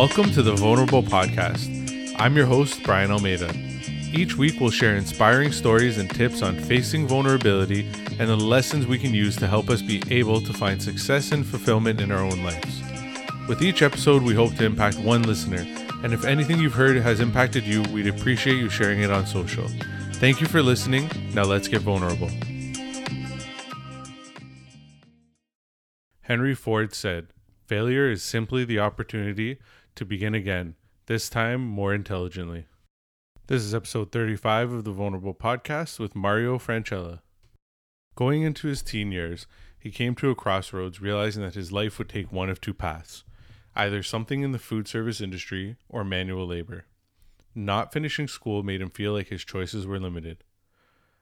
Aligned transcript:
Welcome 0.00 0.32
to 0.32 0.42
the 0.42 0.54
Vulnerable 0.54 1.02
Podcast. 1.02 2.14
I'm 2.18 2.34
your 2.34 2.46
host, 2.46 2.82
Brian 2.84 3.10
Almeida. 3.10 3.54
Each 4.14 4.34
week, 4.34 4.58
we'll 4.58 4.70
share 4.70 4.96
inspiring 4.96 5.52
stories 5.52 5.98
and 5.98 6.08
tips 6.08 6.40
on 6.40 6.58
facing 6.58 7.06
vulnerability 7.06 7.86
and 8.18 8.30
the 8.30 8.34
lessons 8.34 8.86
we 8.86 8.98
can 8.98 9.12
use 9.12 9.36
to 9.36 9.46
help 9.46 9.68
us 9.68 9.82
be 9.82 10.02
able 10.08 10.40
to 10.40 10.54
find 10.54 10.82
success 10.82 11.32
and 11.32 11.44
fulfillment 11.44 12.00
in 12.00 12.10
our 12.10 12.22
own 12.24 12.42
lives. 12.42 12.80
With 13.46 13.60
each 13.60 13.82
episode, 13.82 14.22
we 14.22 14.34
hope 14.34 14.54
to 14.54 14.64
impact 14.64 14.98
one 15.00 15.22
listener, 15.24 15.66
and 16.02 16.14
if 16.14 16.24
anything 16.24 16.58
you've 16.60 16.72
heard 16.72 16.96
has 16.96 17.20
impacted 17.20 17.64
you, 17.64 17.82
we'd 17.92 18.06
appreciate 18.06 18.56
you 18.56 18.70
sharing 18.70 19.02
it 19.02 19.10
on 19.10 19.26
social. 19.26 19.68
Thank 20.14 20.40
you 20.40 20.46
for 20.46 20.62
listening. 20.62 21.10
Now 21.34 21.44
let's 21.44 21.68
get 21.68 21.82
vulnerable. 21.82 22.30
Henry 26.22 26.54
Ford 26.54 26.94
said, 26.94 27.26
Failure 27.66 28.10
is 28.10 28.22
simply 28.22 28.64
the 28.64 28.80
opportunity 28.80 29.58
to 30.00 30.06
begin 30.06 30.34
again, 30.34 30.76
this 31.04 31.28
time 31.28 31.60
more 31.60 31.92
intelligently. 31.92 32.64
This 33.48 33.60
is 33.60 33.74
episode 33.74 34.10
35 34.10 34.72
of 34.72 34.84
the 34.84 34.92
Vulnerable 34.92 35.34
Podcast 35.34 35.98
with 35.98 36.16
Mario 36.16 36.56
Franchella. 36.56 37.20
Going 38.14 38.40
into 38.40 38.66
his 38.66 38.80
teen 38.80 39.12
years, 39.12 39.46
he 39.78 39.90
came 39.90 40.14
to 40.14 40.30
a 40.30 40.34
crossroads 40.34 41.02
realizing 41.02 41.42
that 41.42 41.54
his 41.54 41.70
life 41.70 41.98
would 41.98 42.08
take 42.08 42.32
one 42.32 42.48
of 42.48 42.62
two 42.62 42.72
paths 42.72 43.24
either 43.76 44.02
something 44.02 44.40
in 44.40 44.52
the 44.52 44.58
food 44.58 44.88
service 44.88 45.20
industry 45.20 45.76
or 45.86 46.02
manual 46.02 46.46
labor. 46.46 46.86
Not 47.54 47.92
finishing 47.92 48.26
school 48.26 48.62
made 48.62 48.80
him 48.80 48.88
feel 48.88 49.12
like 49.12 49.28
his 49.28 49.44
choices 49.44 49.86
were 49.86 50.00
limited. 50.00 50.44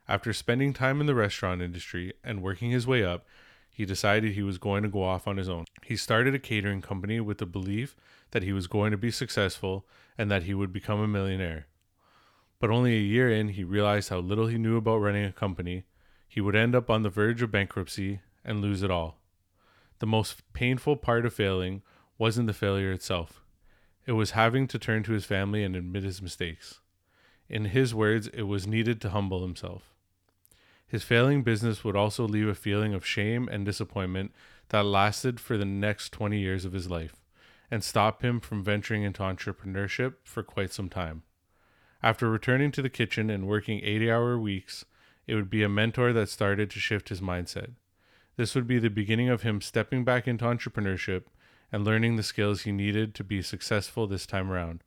After 0.06 0.32
spending 0.32 0.72
time 0.72 1.00
in 1.00 1.08
the 1.08 1.16
restaurant 1.16 1.62
industry 1.62 2.12
and 2.22 2.44
working 2.44 2.70
his 2.70 2.86
way 2.86 3.02
up, 3.02 3.26
he 3.72 3.84
decided 3.84 4.34
he 4.34 4.42
was 4.44 4.58
going 4.58 4.84
to 4.84 4.88
go 4.88 5.02
off 5.02 5.26
on 5.26 5.36
his 5.36 5.48
own. 5.48 5.64
He 5.84 5.96
started 5.96 6.32
a 6.32 6.38
catering 6.38 6.80
company 6.80 7.18
with 7.18 7.38
the 7.38 7.46
belief 7.46 7.96
that 8.30 8.42
he 8.42 8.52
was 8.52 8.66
going 8.66 8.90
to 8.90 8.96
be 8.96 9.10
successful 9.10 9.86
and 10.16 10.30
that 10.30 10.44
he 10.44 10.54
would 10.54 10.72
become 10.72 11.00
a 11.00 11.08
millionaire. 11.08 11.66
But 12.60 12.70
only 12.70 12.94
a 12.94 13.00
year 13.00 13.30
in, 13.30 13.50
he 13.50 13.64
realized 13.64 14.08
how 14.08 14.18
little 14.18 14.48
he 14.48 14.58
knew 14.58 14.76
about 14.76 14.98
running 14.98 15.24
a 15.24 15.32
company. 15.32 15.84
He 16.28 16.40
would 16.40 16.56
end 16.56 16.74
up 16.74 16.90
on 16.90 17.02
the 17.02 17.10
verge 17.10 17.40
of 17.42 17.52
bankruptcy 17.52 18.20
and 18.44 18.60
lose 18.60 18.82
it 18.82 18.90
all. 18.90 19.18
The 20.00 20.06
most 20.06 20.42
painful 20.52 20.96
part 20.96 21.24
of 21.24 21.34
failing 21.34 21.82
wasn't 22.18 22.48
the 22.48 22.52
failure 22.52 22.92
itself, 22.92 23.40
it 24.08 24.12
was 24.12 24.30
having 24.30 24.66
to 24.68 24.78
turn 24.78 25.02
to 25.02 25.12
his 25.12 25.26
family 25.26 25.62
and 25.62 25.76
admit 25.76 26.02
his 26.02 26.22
mistakes. 26.22 26.80
In 27.46 27.66
his 27.66 27.94
words, 27.94 28.26
it 28.28 28.44
was 28.44 28.66
needed 28.66 29.02
to 29.02 29.10
humble 29.10 29.42
himself. 29.42 29.92
His 30.86 31.04
failing 31.04 31.42
business 31.42 31.84
would 31.84 31.94
also 31.94 32.26
leave 32.26 32.48
a 32.48 32.54
feeling 32.54 32.94
of 32.94 33.04
shame 33.04 33.50
and 33.52 33.66
disappointment 33.66 34.32
that 34.70 34.86
lasted 34.86 35.38
for 35.38 35.58
the 35.58 35.66
next 35.66 36.10
20 36.12 36.38
years 36.38 36.64
of 36.64 36.72
his 36.72 36.90
life 36.90 37.17
and 37.70 37.84
stop 37.84 38.22
him 38.22 38.40
from 38.40 38.62
venturing 38.62 39.02
into 39.02 39.22
entrepreneurship 39.22 40.14
for 40.24 40.42
quite 40.42 40.72
some 40.72 40.88
time. 40.88 41.22
After 42.02 42.30
returning 42.30 42.70
to 42.72 42.82
the 42.82 42.88
kitchen 42.88 43.28
and 43.28 43.48
working 43.48 43.80
80 43.82 44.10
hour 44.10 44.38
weeks, 44.38 44.84
it 45.26 45.34
would 45.34 45.50
be 45.50 45.62
a 45.62 45.68
mentor 45.68 46.12
that 46.12 46.28
started 46.28 46.70
to 46.70 46.80
shift 46.80 47.08
his 47.08 47.20
mindset. 47.20 47.72
This 48.36 48.54
would 48.54 48.66
be 48.66 48.78
the 48.78 48.88
beginning 48.88 49.28
of 49.28 49.42
him 49.42 49.60
stepping 49.60 50.04
back 50.04 50.28
into 50.28 50.44
entrepreneurship 50.44 51.24
and 51.72 51.84
learning 51.84 52.16
the 52.16 52.22
skills 52.22 52.62
he 52.62 52.72
needed 52.72 53.14
to 53.14 53.24
be 53.24 53.42
successful 53.42 54.06
this 54.06 54.26
time 54.26 54.50
around. 54.50 54.82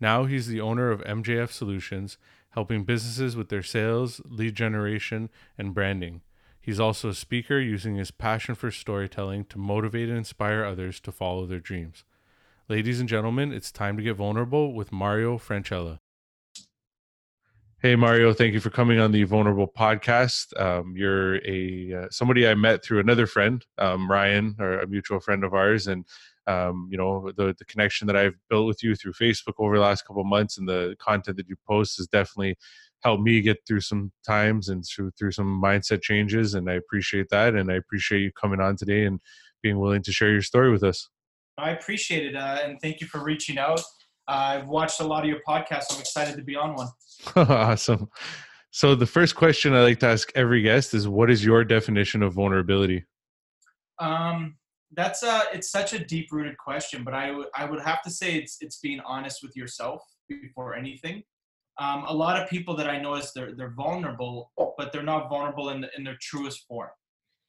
Now 0.00 0.24
he's 0.24 0.48
the 0.48 0.60
owner 0.60 0.90
of 0.90 1.02
MJF 1.02 1.50
Solutions, 1.50 2.18
helping 2.50 2.84
businesses 2.84 3.36
with 3.36 3.48
their 3.48 3.62
sales, 3.62 4.20
lead 4.24 4.54
generation, 4.54 5.28
and 5.56 5.74
branding. 5.74 6.22
He's 6.60 6.80
also 6.80 7.10
a 7.10 7.14
speaker 7.14 7.60
using 7.60 7.96
his 7.96 8.10
passion 8.10 8.54
for 8.54 8.70
storytelling 8.70 9.44
to 9.46 9.58
motivate 9.58 10.08
and 10.08 10.16
inspire 10.16 10.64
others 10.64 10.98
to 11.00 11.12
follow 11.12 11.46
their 11.46 11.60
dreams. 11.60 12.04
Ladies 12.66 12.98
and 12.98 13.06
gentlemen, 13.06 13.52
it's 13.52 13.70
time 13.70 13.98
to 13.98 14.02
get 14.02 14.14
vulnerable 14.16 14.72
with 14.72 14.90
Mario 14.90 15.36
Franchella. 15.36 15.98
Hey 17.82 17.94
Mario, 17.94 18.32
thank 18.32 18.54
you 18.54 18.60
for 18.60 18.70
coming 18.70 18.98
on 18.98 19.12
the 19.12 19.24
Vulnerable 19.24 19.68
podcast. 19.68 20.58
Um, 20.58 20.94
you're 20.96 21.46
a 21.46 21.92
uh, 21.92 22.06
somebody 22.10 22.48
I 22.48 22.54
met 22.54 22.82
through 22.82 23.00
another 23.00 23.26
friend, 23.26 23.62
um, 23.76 24.10
Ryan, 24.10 24.56
or 24.58 24.78
a 24.78 24.86
mutual 24.86 25.20
friend 25.20 25.44
of 25.44 25.52
ours, 25.52 25.88
and 25.88 26.06
um, 26.46 26.88
you 26.90 26.96
know 26.96 27.30
the 27.36 27.54
the 27.58 27.66
connection 27.66 28.06
that 28.06 28.16
I've 28.16 28.38
built 28.48 28.66
with 28.66 28.82
you 28.82 28.94
through 28.94 29.12
Facebook 29.12 29.56
over 29.58 29.76
the 29.76 29.82
last 29.82 30.06
couple 30.06 30.24
months, 30.24 30.56
and 30.56 30.66
the 30.66 30.96
content 30.98 31.36
that 31.36 31.50
you 31.50 31.56
post 31.68 31.98
has 31.98 32.06
definitely 32.06 32.56
helped 33.02 33.22
me 33.22 33.42
get 33.42 33.58
through 33.66 33.80
some 33.80 34.10
times 34.26 34.70
and 34.70 34.86
through 34.86 35.10
through 35.18 35.32
some 35.32 35.60
mindset 35.62 36.00
changes, 36.00 36.54
and 36.54 36.70
I 36.70 36.74
appreciate 36.74 37.28
that, 37.28 37.54
and 37.54 37.70
I 37.70 37.74
appreciate 37.74 38.22
you 38.22 38.32
coming 38.32 38.60
on 38.60 38.76
today 38.76 39.04
and 39.04 39.20
being 39.62 39.78
willing 39.78 40.02
to 40.04 40.12
share 40.12 40.30
your 40.30 40.40
story 40.40 40.70
with 40.70 40.82
us. 40.82 41.10
I 41.58 41.70
appreciate 41.70 42.26
it, 42.26 42.36
uh, 42.36 42.58
and 42.64 42.80
thank 42.80 43.00
you 43.00 43.06
for 43.06 43.22
reaching 43.22 43.58
out. 43.58 43.80
Uh, 44.26 44.58
I've 44.58 44.68
watched 44.68 45.00
a 45.00 45.04
lot 45.04 45.22
of 45.22 45.28
your 45.28 45.40
podcasts. 45.46 45.92
I'm 45.92 46.00
excited 46.00 46.36
to 46.36 46.42
be 46.42 46.56
on 46.56 46.74
one. 46.74 46.88
awesome. 47.36 48.08
So 48.70 48.94
the 48.94 49.06
first 49.06 49.36
question 49.36 49.72
I 49.72 49.82
like 49.82 50.00
to 50.00 50.06
ask 50.06 50.32
every 50.34 50.62
guest 50.62 50.94
is, 50.94 51.06
"What 51.06 51.30
is 51.30 51.44
your 51.44 51.64
definition 51.64 52.22
of 52.22 52.32
vulnerability?" 52.34 53.04
Um, 54.00 54.56
that's 54.96 55.22
a 55.22 55.42
it's 55.52 55.70
such 55.70 55.92
a 55.92 56.04
deep 56.04 56.32
rooted 56.32 56.58
question, 56.58 57.04
but 57.04 57.14
I 57.14 57.30
would 57.30 57.46
I 57.54 57.64
would 57.66 57.80
have 57.80 58.02
to 58.02 58.10
say 58.10 58.34
it's 58.34 58.58
it's 58.60 58.80
being 58.80 59.00
honest 59.00 59.42
with 59.42 59.56
yourself 59.56 60.02
before 60.28 60.74
anything. 60.74 61.22
Um, 61.78 62.04
a 62.06 62.14
lot 62.14 62.40
of 62.40 62.48
people 62.48 62.76
that 62.76 62.88
I 62.88 63.00
notice 63.00 63.32
they're 63.32 63.54
they're 63.54 63.74
vulnerable, 63.76 64.52
but 64.76 64.92
they're 64.92 65.02
not 65.02 65.28
vulnerable 65.28 65.70
in 65.70 65.82
the, 65.82 65.90
in 65.96 66.04
their 66.04 66.16
truest 66.20 66.64
form. 66.66 66.90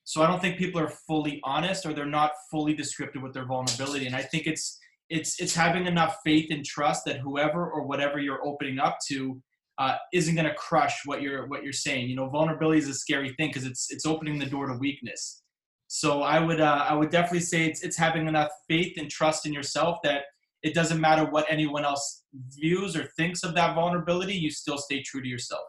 So 0.05 0.21
I 0.21 0.27
don't 0.27 0.39
think 0.39 0.57
people 0.57 0.79
are 0.79 0.93
fully 1.07 1.41
honest 1.43 1.85
or 1.85 1.93
they're 1.93 2.05
not 2.05 2.31
fully 2.51 2.75
descriptive 2.75 3.23
with 3.23 3.33
their 3.33 3.45
vulnerability. 3.45 4.05
And 4.05 4.15
I 4.15 4.21
think 4.21 4.45
it's 4.47 4.79
it's 5.09 5.39
it's 5.41 5.53
having 5.53 5.87
enough 5.87 6.17
faith 6.23 6.51
and 6.51 6.63
trust 6.63 7.05
that 7.05 7.19
whoever 7.19 7.69
or 7.69 7.85
whatever 7.85 8.19
you're 8.19 8.45
opening 8.45 8.79
up 8.79 8.97
to 9.07 9.41
uh, 9.77 9.95
isn't 10.13 10.35
going 10.35 10.47
to 10.47 10.53
crush 10.53 11.01
what 11.05 11.21
you're 11.21 11.47
what 11.47 11.63
you're 11.63 11.73
saying. 11.73 12.07
You 12.07 12.15
know, 12.15 12.29
vulnerability 12.29 12.79
is 12.79 12.87
a 12.87 12.93
scary 12.93 13.33
thing 13.33 13.49
because 13.49 13.65
it's 13.65 13.91
it's 13.91 14.05
opening 14.05 14.39
the 14.39 14.45
door 14.45 14.67
to 14.67 14.77
weakness. 14.77 15.41
So 15.87 16.21
I 16.21 16.39
would 16.39 16.61
uh, 16.61 16.85
I 16.87 16.93
would 16.93 17.09
definitely 17.09 17.41
say 17.41 17.65
it's 17.65 17.83
it's 17.83 17.97
having 17.97 18.27
enough 18.27 18.49
faith 18.69 18.93
and 18.97 19.09
trust 19.09 19.45
in 19.45 19.53
yourself 19.53 19.97
that 20.03 20.23
it 20.63 20.73
doesn't 20.73 21.01
matter 21.01 21.25
what 21.25 21.45
anyone 21.49 21.83
else 21.83 22.23
views 22.49 22.95
or 22.95 23.05
thinks 23.17 23.43
of 23.43 23.55
that 23.55 23.75
vulnerability. 23.75 24.33
You 24.33 24.49
still 24.51 24.77
stay 24.77 25.01
true 25.01 25.21
to 25.21 25.27
yourself. 25.27 25.63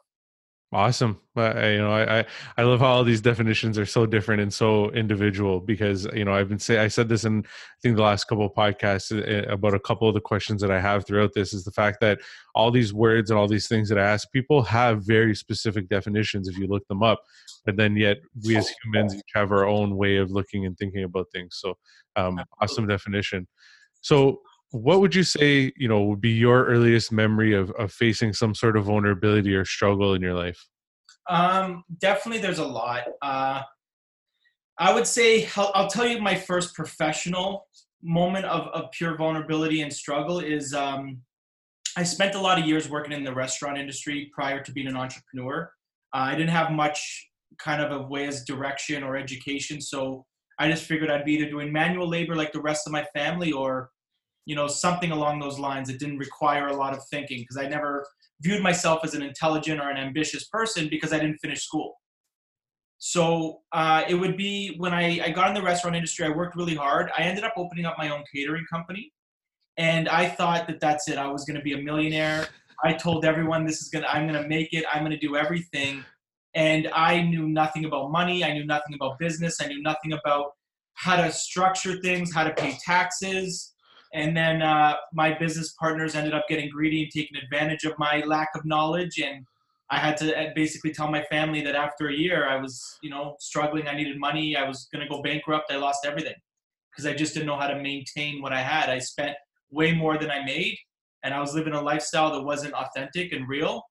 Awesome. 0.72 1.20
I, 1.36 1.70
you 1.70 1.78
know, 1.78 1.92
I, 1.92 2.24
I 2.56 2.62
love 2.64 2.80
how 2.80 2.86
all 2.86 3.04
these 3.04 3.20
definitions 3.20 3.78
are 3.78 3.86
so 3.86 4.04
different 4.04 4.42
and 4.42 4.52
so 4.52 4.90
individual 4.90 5.60
because, 5.60 6.06
you 6.12 6.24
know, 6.24 6.34
I've 6.34 6.48
been 6.48 6.58
say 6.58 6.78
I 6.78 6.88
said 6.88 7.08
this 7.08 7.24
in, 7.24 7.44
I 7.46 7.78
think 7.82 7.94
the 7.96 8.02
last 8.02 8.24
couple 8.24 8.46
of 8.46 8.52
podcasts 8.52 9.12
eh, 9.16 9.44
about 9.48 9.74
a 9.74 9.78
couple 9.78 10.08
of 10.08 10.14
the 10.14 10.20
questions 10.20 10.60
that 10.62 10.72
I 10.72 10.80
have 10.80 11.06
throughout 11.06 11.34
this 11.34 11.54
is 11.54 11.62
the 11.62 11.70
fact 11.70 12.00
that 12.00 12.18
all 12.56 12.72
these 12.72 12.92
words 12.92 13.30
and 13.30 13.38
all 13.38 13.46
these 13.46 13.68
things 13.68 13.88
that 13.90 13.98
I 13.98 14.02
ask 14.02 14.30
people 14.32 14.60
have 14.62 15.06
very 15.06 15.36
specific 15.36 15.88
definitions 15.88 16.48
if 16.48 16.58
you 16.58 16.66
look 16.66 16.86
them 16.88 17.02
up, 17.02 17.22
but 17.64 17.76
then 17.76 17.94
yet 17.94 18.16
we 18.44 18.56
as 18.56 18.68
humans 18.82 19.14
each 19.14 19.22
have 19.34 19.52
our 19.52 19.66
own 19.66 19.96
way 19.96 20.16
of 20.16 20.32
looking 20.32 20.66
and 20.66 20.76
thinking 20.76 21.04
about 21.04 21.26
things. 21.32 21.58
So, 21.60 21.78
um, 22.16 22.40
awesome 22.60 22.88
definition. 22.88 23.46
So 24.00 24.40
what 24.70 25.00
would 25.00 25.14
you 25.14 25.22
say 25.22 25.72
you 25.76 25.88
know 25.88 26.02
would 26.04 26.20
be 26.20 26.30
your 26.30 26.66
earliest 26.66 27.12
memory 27.12 27.54
of, 27.54 27.70
of 27.72 27.92
facing 27.92 28.32
some 28.32 28.54
sort 28.54 28.76
of 28.76 28.84
vulnerability 28.84 29.54
or 29.54 29.64
struggle 29.64 30.14
in 30.14 30.22
your 30.22 30.34
life? 30.34 30.66
Um 31.28 31.84
definitely 32.00 32.40
there's 32.40 32.58
a 32.58 32.66
lot. 32.66 33.04
Uh 33.22 33.62
i 34.78 34.92
would 34.92 35.06
say 35.06 35.48
i'll, 35.56 35.72
I'll 35.74 35.88
tell 35.88 36.06
you 36.06 36.20
my 36.20 36.34
first 36.34 36.74
professional 36.74 37.66
moment 38.02 38.44
of, 38.44 38.68
of 38.68 38.90
pure 38.92 39.16
vulnerability 39.16 39.82
and 39.82 39.92
struggle 39.92 40.40
is 40.40 40.74
um 40.74 41.18
i 41.96 42.02
spent 42.02 42.34
a 42.34 42.40
lot 42.40 42.58
of 42.58 42.66
years 42.66 42.88
working 42.88 43.12
in 43.12 43.24
the 43.24 43.32
restaurant 43.32 43.78
industry 43.78 44.30
prior 44.34 44.62
to 44.62 44.72
being 44.72 44.86
an 44.86 44.96
entrepreneur. 44.96 45.70
Uh, 46.14 46.18
i 46.18 46.32
didn't 46.32 46.50
have 46.50 46.70
much 46.70 47.28
kind 47.58 47.82
of 47.82 47.90
a 47.92 48.06
way 48.06 48.26
as 48.26 48.44
direction 48.44 49.02
or 49.02 49.16
education 49.16 49.80
so 49.80 50.24
i 50.58 50.70
just 50.70 50.84
figured 50.84 51.10
i'd 51.10 51.24
be 51.24 51.32
either 51.32 51.50
doing 51.50 51.72
manual 51.72 52.08
labor 52.08 52.34
like 52.34 52.52
the 52.52 52.60
rest 52.60 52.86
of 52.86 52.92
my 52.92 53.04
family 53.14 53.52
or 53.52 53.90
you 54.46 54.54
know 54.54 54.66
something 54.66 55.10
along 55.10 55.40
those 55.40 55.58
lines 55.58 55.88
that 55.88 55.98
didn't 55.98 56.18
require 56.18 56.68
a 56.68 56.76
lot 56.76 56.94
of 56.94 57.04
thinking 57.10 57.40
because 57.40 57.58
i 57.58 57.68
never 57.68 58.06
viewed 58.40 58.62
myself 58.62 59.00
as 59.04 59.14
an 59.14 59.22
intelligent 59.22 59.80
or 59.80 59.90
an 59.90 59.96
ambitious 59.96 60.44
person 60.44 60.88
because 60.88 61.12
i 61.12 61.18
didn't 61.18 61.38
finish 61.38 61.62
school. 61.62 61.94
So 62.98 63.60
uh, 63.72 64.04
it 64.08 64.14
would 64.14 64.38
be 64.38 64.74
when 64.78 64.94
I, 64.94 65.20
I 65.22 65.28
got 65.28 65.48
in 65.48 65.54
the 65.54 65.62
restaurant 65.62 65.96
industry 65.96 66.24
i 66.24 66.30
worked 66.30 66.56
really 66.56 66.74
hard. 66.74 67.10
I 67.16 67.22
ended 67.22 67.44
up 67.44 67.52
opening 67.56 67.84
up 67.84 67.96
my 67.98 68.08
own 68.08 68.24
catering 68.34 68.64
company 68.72 69.12
and 69.76 70.08
i 70.08 70.26
thought 70.26 70.66
that 70.66 70.80
that's 70.80 71.08
it. 71.08 71.18
I 71.18 71.26
was 71.26 71.44
going 71.44 71.56
to 71.56 71.62
be 71.62 71.74
a 71.74 71.78
millionaire. 71.78 72.46
I 72.84 72.92
told 72.94 73.24
everyone 73.24 73.66
this 73.66 73.82
is 73.82 73.88
going 73.88 74.04
to 74.04 74.10
i'm 74.10 74.26
going 74.26 74.40
to 74.42 74.48
make 74.48 74.72
it. 74.72 74.84
I'm 74.92 75.00
going 75.00 75.18
to 75.18 75.18
do 75.18 75.36
everything. 75.36 76.04
And 76.54 76.88
i 76.94 77.20
knew 77.20 77.48
nothing 77.48 77.84
about 77.84 78.10
money. 78.10 78.44
I 78.44 78.52
knew 78.52 78.64
nothing 78.64 78.94
about 78.94 79.18
business. 79.18 79.60
I 79.60 79.66
knew 79.66 79.82
nothing 79.82 80.12
about 80.12 80.52
how 80.94 81.16
to 81.16 81.30
structure 81.30 82.00
things 82.00 82.32
how 82.32 82.44
to 82.44 82.54
pay 82.54 82.78
taxes 82.82 83.74
and 84.14 84.36
then 84.36 84.62
uh, 84.62 84.94
my 85.12 85.36
business 85.36 85.74
partners 85.78 86.14
ended 86.14 86.34
up 86.34 86.44
getting 86.48 86.68
greedy 86.70 87.02
and 87.02 87.10
taking 87.12 87.36
advantage 87.36 87.84
of 87.84 87.98
my 87.98 88.22
lack 88.26 88.48
of 88.54 88.64
knowledge. 88.64 89.18
And 89.18 89.44
i 89.90 89.98
had 89.98 90.16
to 90.16 90.36
uh, 90.36 90.50
basically 90.54 90.92
tell 90.92 91.08
my 91.08 91.22
family 91.24 91.62
that 91.62 91.76
after 91.76 92.08
a 92.08 92.12
year 92.12 92.48
i 92.48 92.56
was 92.56 92.98
you 93.02 93.10
know 93.10 93.36
struggling. 93.38 93.86
I 93.86 93.94
needed 93.94 94.18
money. 94.18 94.56
I 94.56 94.66
was 94.66 94.88
going 94.92 95.04
to 95.04 95.08
go 95.08 95.22
bankrupt. 95.22 95.70
I 95.70 95.76
lost 95.76 96.04
everything 96.04 96.34
because 96.90 97.06
i 97.06 97.14
just 97.14 97.34
didn't 97.34 97.46
know 97.46 97.56
how 97.56 97.68
to 97.68 97.80
maintain 97.80 98.42
what 98.42 98.52
i 98.52 98.60
had. 98.60 98.90
I 98.90 98.98
spent 98.98 99.36
way 99.70 99.92
more 99.92 100.18
than 100.18 100.30
I 100.30 100.44
made, 100.44 100.76
and 101.22 101.34
I 101.34 101.40
was 101.40 101.54
living 101.54 101.74
a 101.74 101.80
lifestyle 101.80 102.32
that 102.32 102.42
wasn't 102.42 102.74
authentic 102.74 103.32
and 103.32 103.48
real, 103.48 103.82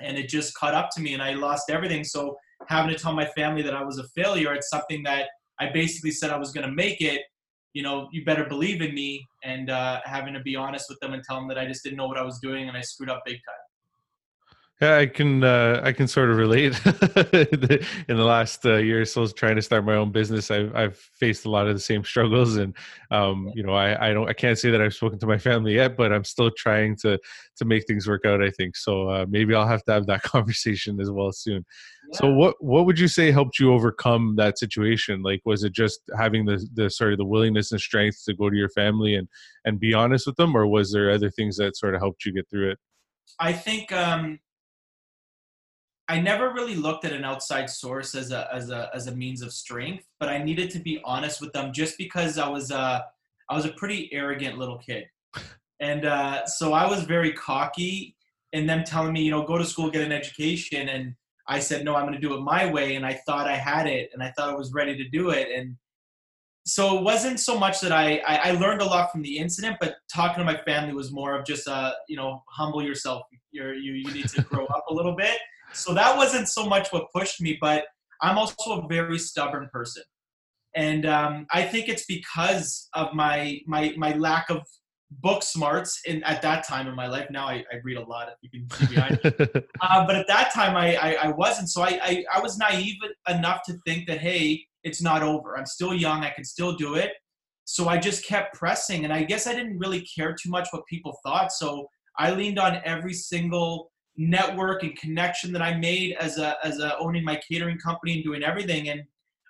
and 0.00 0.16
it 0.16 0.28
just 0.28 0.54
caught 0.54 0.74
up 0.74 0.90
to 0.94 1.00
me, 1.00 1.14
and 1.14 1.22
I 1.22 1.32
lost 1.34 1.70
everything. 1.70 2.04
So 2.04 2.36
having 2.68 2.92
to 2.94 2.98
tell 2.98 3.12
my 3.12 3.26
family 3.26 3.62
that 3.62 3.74
I 3.74 3.82
was 3.82 3.98
a 3.98 4.08
failure, 4.08 4.52
it's 4.52 4.70
something 4.70 5.02
that 5.04 5.28
I 5.60 5.70
basically 5.70 6.10
said 6.10 6.30
I 6.30 6.38
was 6.38 6.52
going 6.52 6.66
to 6.66 6.72
make 6.72 7.00
it. 7.00 7.22
You 7.76 7.82
know, 7.82 8.08
you 8.10 8.24
better 8.24 8.46
believe 8.54 8.80
in 8.80 8.94
me, 8.94 9.10
and 9.44 9.68
uh, 9.68 10.00
having 10.04 10.32
to 10.32 10.40
be 10.40 10.56
honest 10.56 10.86
with 10.88 10.98
them 11.00 11.12
and 11.12 11.22
tell 11.22 11.36
them 11.36 11.48
that 11.48 11.58
I 11.58 11.66
just 11.66 11.84
didn't 11.84 11.98
know 11.98 12.06
what 12.06 12.16
I 12.16 12.22
was 12.22 12.38
doing 12.38 12.68
and 12.68 12.76
I 12.76 12.80
screwed 12.80 13.10
up 13.10 13.20
big 13.26 13.36
time. 13.48 13.64
Yeah, 14.80 14.98
I 14.98 15.06
can 15.06 15.42
uh, 15.42 15.80
I 15.82 15.92
can 15.92 16.06
sort 16.06 16.30
of 16.30 16.36
relate. 16.36 16.74
In 18.08 18.16
the 18.16 18.24
last 18.24 18.66
uh, 18.66 18.76
year 18.76 19.00
or 19.00 19.04
so, 19.06 19.26
trying 19.26 19.56
to 19.56 19.62
start 19.62 19.86
my 19.86 19.94
own 19.94 20.12
business, 20.12 20.50
I've 20.50 20.74
I've 20.74 20.96
faced 20.96 21.46
a 21.46 21.50
lot 21.50 21.66
of 21.66 21.74
the 21.74 21.80
same 21.80 22.04
struggles, 22.12 22.56
and 22.56 22.74
um, 23.10 23.50
you 23.54 23.62
know, 23.62 23.74
I 23.74 24.08
I 24.08 24.12
don't 24.12 24.28
I 24.28 24.34
can't 24.34 24.58
say 24.58 24.70
that 24.70 24.82
I've 24.82 24.92
spoken 24.92 25.18
to 25.20 25.26
my 25.26 25.38
family 25.38 25.74
yet, 25.74 25.96
but 25.96 26.12
I'm 26.12 26.24
still 26.24 26.50
trying 26.50 26.96
to 26.96 27.18
to 27.56 27.64
make 27.64 27.86
things 27.86 28.06
work 28.06 28.26
out. 28.26 28.42
I 28.42 28.50
think 28.50 28.76
so. 28.76 29.08
Uh, 29.08 29.26
maybe 29.26 29.54
I'll 29.54 29.66
have 29.66 29.84
to 29.84 29.92
have 29.92 30.06
that 30.08 30.22
conversation 30.34 31.00
as 31.00 31.10
well 31.10 31.32
soon. 31.32 31.64
Yeah. 32.12 32.18
So, 32.18 32.30
what 32.32 32.56
what 32.60 32.86
would 32.86 32.98
you 32.98 33.08
say 33.08 33.30
helped 33.30 33.58
you 33.58 33.72
overcome 33.72 34.36
that 34.36 34.58
situation? 34.58 35.22
Like, 35.22 35.40
was 35.44 35.64
it 35.64 35.72
just 35.72 36.00
having 36.16 36.44
the 36.44 36.64
the 36.74 36.90
sort 36.90 37.12
of 37.12 37.18
the 37.18 37.24
willingness 37.24 37.72
and 37.72 37.80
strength 37.80 38.22
to 38.26 38.34
go 38.34 38.48
to 38.50 38.56
your 38.56 38.68
family 38.70 39.14
and 39.14 39.28
and 39.64 39.80
be 39.80 39.94
honest 39.94 40.26
with 40.26 40.36
them, 40.36 40.56
or 40.56 40.66
was 40.66 40.92
there 40.92 41.10
other 41.10 41.30
things 41.30 41.56
that 41.56 41.76
sort 41.76 41.94
of 41.94 42.00
helped 42.00 42.24
you 42.24 42.32
get 42.32 42.48
through 42.48 42.72
it? 42.72 42.78
I 43.38 43.52
think 43.52 43.92
um, 43.92 44.38
I 46.08 46.20
never 46.20 46.52
really 46.52 46.76
looked 46.76 47.04
at 47.04 47.12
an 47.12 47.24
outside 47.24 47.68
source 47.68 48.14
as 48.14 48.30
a 48.30 48.48
as 48.54 48.70
a 48.70 48.90
as 48.94 49.08
a 49.08 49.14
means 49.14 49.42
of 49.42 49.52
strength, 49.52 50.04
but 50.20 50.28
I 50.28 50.38
needed 50.38 50.70
to 50.70 50.78
be 50.78 51.00
honest 51.04 51.40
with 51.40 51.52
them 51.52 51.72
just 51.72 51.98
because 51.98 52.38
I 52.38 52.48
was 52.48 52.70
a 52.70 53.04
I 53.48 53.54
was 53.54 53.64
a 53.64 53.72
pretty 53.72 54.08
arrogant 54.12 54.58
little 54.58 54.78
kid, 54.78 55.06
and 55.80 56.04
uh, 56.04 56.46
so 56.46 56.72
I 56.72 56.88
was 56.88 57.02
very 57.02 57.32
cocky. 57.32 58.14
And 58.52 58.66
them 58.66 58.84
telling 58.84 59.12
me, 59.12 59.22
you 59.22 59.32
know, 59.32 59.44
go 59.44 59.58
to 59.58 59.64
school, 59.64 59.90
get 59.90 60.02
an 60.02 60.12
education, 60.12 60.88
and 60.88 61.14
I 61.48 61.60
said, 61.60 61.84
no, 61.84 61.94
I'm 61.94 62.06
going 62.06 62.20
to 62.20 62.28
do 62.28 62.34
it 62.34 62.40
my 62.40 62.70
way. 62.70 62.96
And 62.96 63.06
I 63.06 63.14
thought 63.26 63.46
I 63.46 63.56
had 63.56 63.86
it, 63.86 64.10
and 64.12 64.22
I 64.22 64.32
thought 64.36 64.50
I 64.50 64.54
was 64.54 64.72
ready 64.72 64.96
to 64.96 65.08
do 65.08 65.30
it, 65.30 65.48
and 65.54 65.76
so 66.68 66.98
it 66.98 67.04
wasn't 67.04 67.38
so 67.38 67.56
much 67.56 67.80
that 67.80 67.92
I, 67.92 68.20
I, 68.26 68.36
I 68.48 68.50
learned 68.50 68.82
a 68.82 68.84
lot 68.84 69.12
from 69.12 69.22
the 69.22 69.38
incident, 69.38 69.76
but 69.80 69.94
talking 70.12 70.44
to 70.44 70.44
my 70.44 70.60
family 70.64 70.94
was 70.94 71.12
more 71.12 71.38
of 71.38 71.46
just 71.46 71.68
uh 71.68 71.92
you 72.08 72.16
know 72.16 72.42
humble 72.48 72.82
yourself. 72.82 73.22
You're 73.52 73.74
you 73.74 73.92
you 73.92 74.12
need 74.12 74.28
to 74.30 74.42
grow 74.42 74.66
up 74.66 74.84
a 74.90 74.94
little 74.94 75.14
bit 75.14 75.38
so 75.72 75.94
that 75.94 76.16
wasn't 76.16 76.48
so 76.48 76.66
much 76.66 76.88
what 76.90 77.06
pushed 77.14 77.40
me, 77.40 77.58
but 77.60 77.84
I'm 78.20 78.38
also 78.38 78.80
a 78.80 78.88
very 78.88 79.18
stubborn 79.18 79.68
person. 79.72 80.02
And 80.74 81.06
um, 81.06 81.46
I 81.52 81.62
think 81.62 81.88
it's 81.88 82.04
because 82.06 82.88
of 82.94 83.14
my 83.14 83.60
my 83.66 83.94
my 83.96 84.12
lack 84.12 84.50
of 84.50 84.62
book 85.10 85.42
smarts 85.42 86.00
in 86.06 86.22
at 86.24 86.42
that 86.42 86.66
time 86.66 86.86
in 86.86 86.94
my 86.94 87.06
life. 87.06 87.28
Now 87.30 87.46
I, 87.46 87.64
I 87.72 87.76
read 87.84 87.96
a 87.96 88.02
lot. 88.02 88.28
You 88.42 88.50
can 88.50 88.70
see 88.70 88.94
behind 88.94 89.20
me. 89.22 89.30
uh, 89.80 90.06
but 90.06 90.16
at 90.16 90.26
that 90.28 90.52
time 90.52 90.76
I, 90.76 90.96
I, 90.96 91.12
I 91.24 91.28
wasn't. 91.28 91.68
So 91.70 91.82
I, 91.82 91.98
I 92.02 92.24
I 92.34 92.40
was 92.40 92.58
naive 92.58 92.96
enough 93.28 93.62
to 93.66 93.78
think 93.86 94.06
that 94.08 94.18
hey, 94.18 94.64
it's 94.82 95.02
not 95.02 95.22
over. 95.22 95.56
I'm 95.56 95.66
still 95.66 95.94
young. 95.94 96.24
I 96.24 96.30
can 96.30 96.44
still 96.44 96.74
do 96.74 96.94
it. 96.94 97.12
So 97.64 97.88
I 97.88 97.98
just 97.98 98.24
kept 98.24 98.54
pressing, 98.54 99.04
and 99.04 99.12
I 99.12 99.24
guess 99.24 99.46
I 99.46 99.54
didn't 99.54 99.78
really 99.78 100.02
care 100.02 100.34
too 100.34 100.50
much 100.50 100.68
what 100.70 100.86
people 100.86 101.18
thought. 101.24 101.52
So 101.52 101.88
I 102.18 102.30
leaned 102.30 102.58
on 102.58 102.80
every 102.84 103.12
single 103.12 103.90
network 104.16 104.82
and 104.82 104.96
connection 104.96 105.52
that 105.52 105.62
I 105.62 105.74
made 105.76 106.16
as 106.18 106.38
a 106.38 106.56
as 106.64 106.78
a 106.80 106.96
owning 106.98 107.24
my 107.24 107.38
catering 107.48 107.78
company 107.78 108.14
and 108.14 108.24
doing 108.24 108.42
everything 108.42 108.88
and 108.88 109.02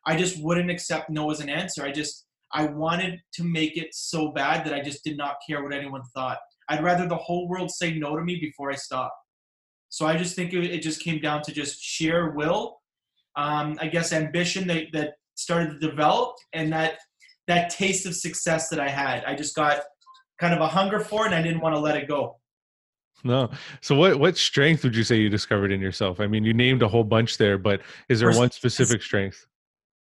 I 0.07 0.17
just 0.17 0.43
wouldn't 0.43 0.71
accept 0.71 1.11
no 1.11 1.31
as 1.31 1.41
an 1.41 1.49
answer. 1.49 1.85
I 1.85 1.91
just 1.91 2.26
I 2.53 2.67
wanted 2.67 3.21
to 3.35 3.45
make 3.45 3.77
it 3.77 3.89
so 3.93 4.33
bad 4.33 4.65
that 4.65 4.75
I 4.75 4.81
just 4.81 5.05
did 5.05 5.17
not 5.17 5.37
care 5.47 5.63
what 5.63 5.73
anyone 5.73 6.03
thought. 6.15 6.39
I'd 6.69 6.83
rather 6.83 7.07
the 7.07 7.17
whole 7.17 7.49
world 7.49 7.71
say 7.71 7.95
no 7.95 8.17
to 8.17 8.23
me 8.23 8.39
before 8.41 8.71
I 8.71 8.77
stop. 8.77 9.13
So 9.89 10.07
I 10.07 10.17
just 10.17 10.35
think 10.37 10.53
it, 10.53 10.65
it 10.65 10.83
just 10.83 11.03
came 11.03 11.21
down 11.21 11.43
to 11.43 11.53
just 11.53 11.81
sheer 11.81 12.35
will, 12.35 12.81
um, 13.37 13.79
I 13.81 13.87
guess 13.87 14.13
ambition 14.13 14.67
that, 14.69 14.87
that 14.93 15.15
started 15.35 15.81
to 15.81 15.91
develop, 15.91 16.35
and 16.53 16.73
that 16.73 16.99
that 17.47 17.71
taste 17.71 18.07
of 18.07 18.15
success 18.17 18.69
that 18.71 18.81
I 18.81 18.89
had. 18.89 19.25
I 19.25 19.35
just 19.37 19.55
got 19.55 19.81
kind 20.41 20.53
of 20.53 20.61
a 20.61 20.67
hunger 20.67 20.99
for 21.01 21.25
it, 21.25 21.27
and 21.27 21.35
I 21.35 21.43
didn't 21.43 21.61
want 21.61 21.75
to 21.75 21.81
let 21.81 21.97
it 21.97 22.09
go. 22.09 22.37
No. 23.25 23.51
So 23.81 23.95
what 23.95 24.19
what 24.19 24.37
strength 24.37 24.83
would 24.85 24.97
you 24.97 25.05
say 25.05 25.17
you 25.17 25.29
discovered 25.29 25.73
in 25.73 25.81
yourself? 25.81 26.21
I 26.21 26.27
mean, 26.27 26.45
you 26.45 26.55
named 26.55 26.83
a 26.83 26.89
whole 26.89 27.05
bunch 27.05 27.39
there, 27.39 27.59
but 27.59 27.81
is 28.09 28.21
there 28.21 28.33
one 28.33 28.51
specific 28.51 29.03
strength? 29.03 29.47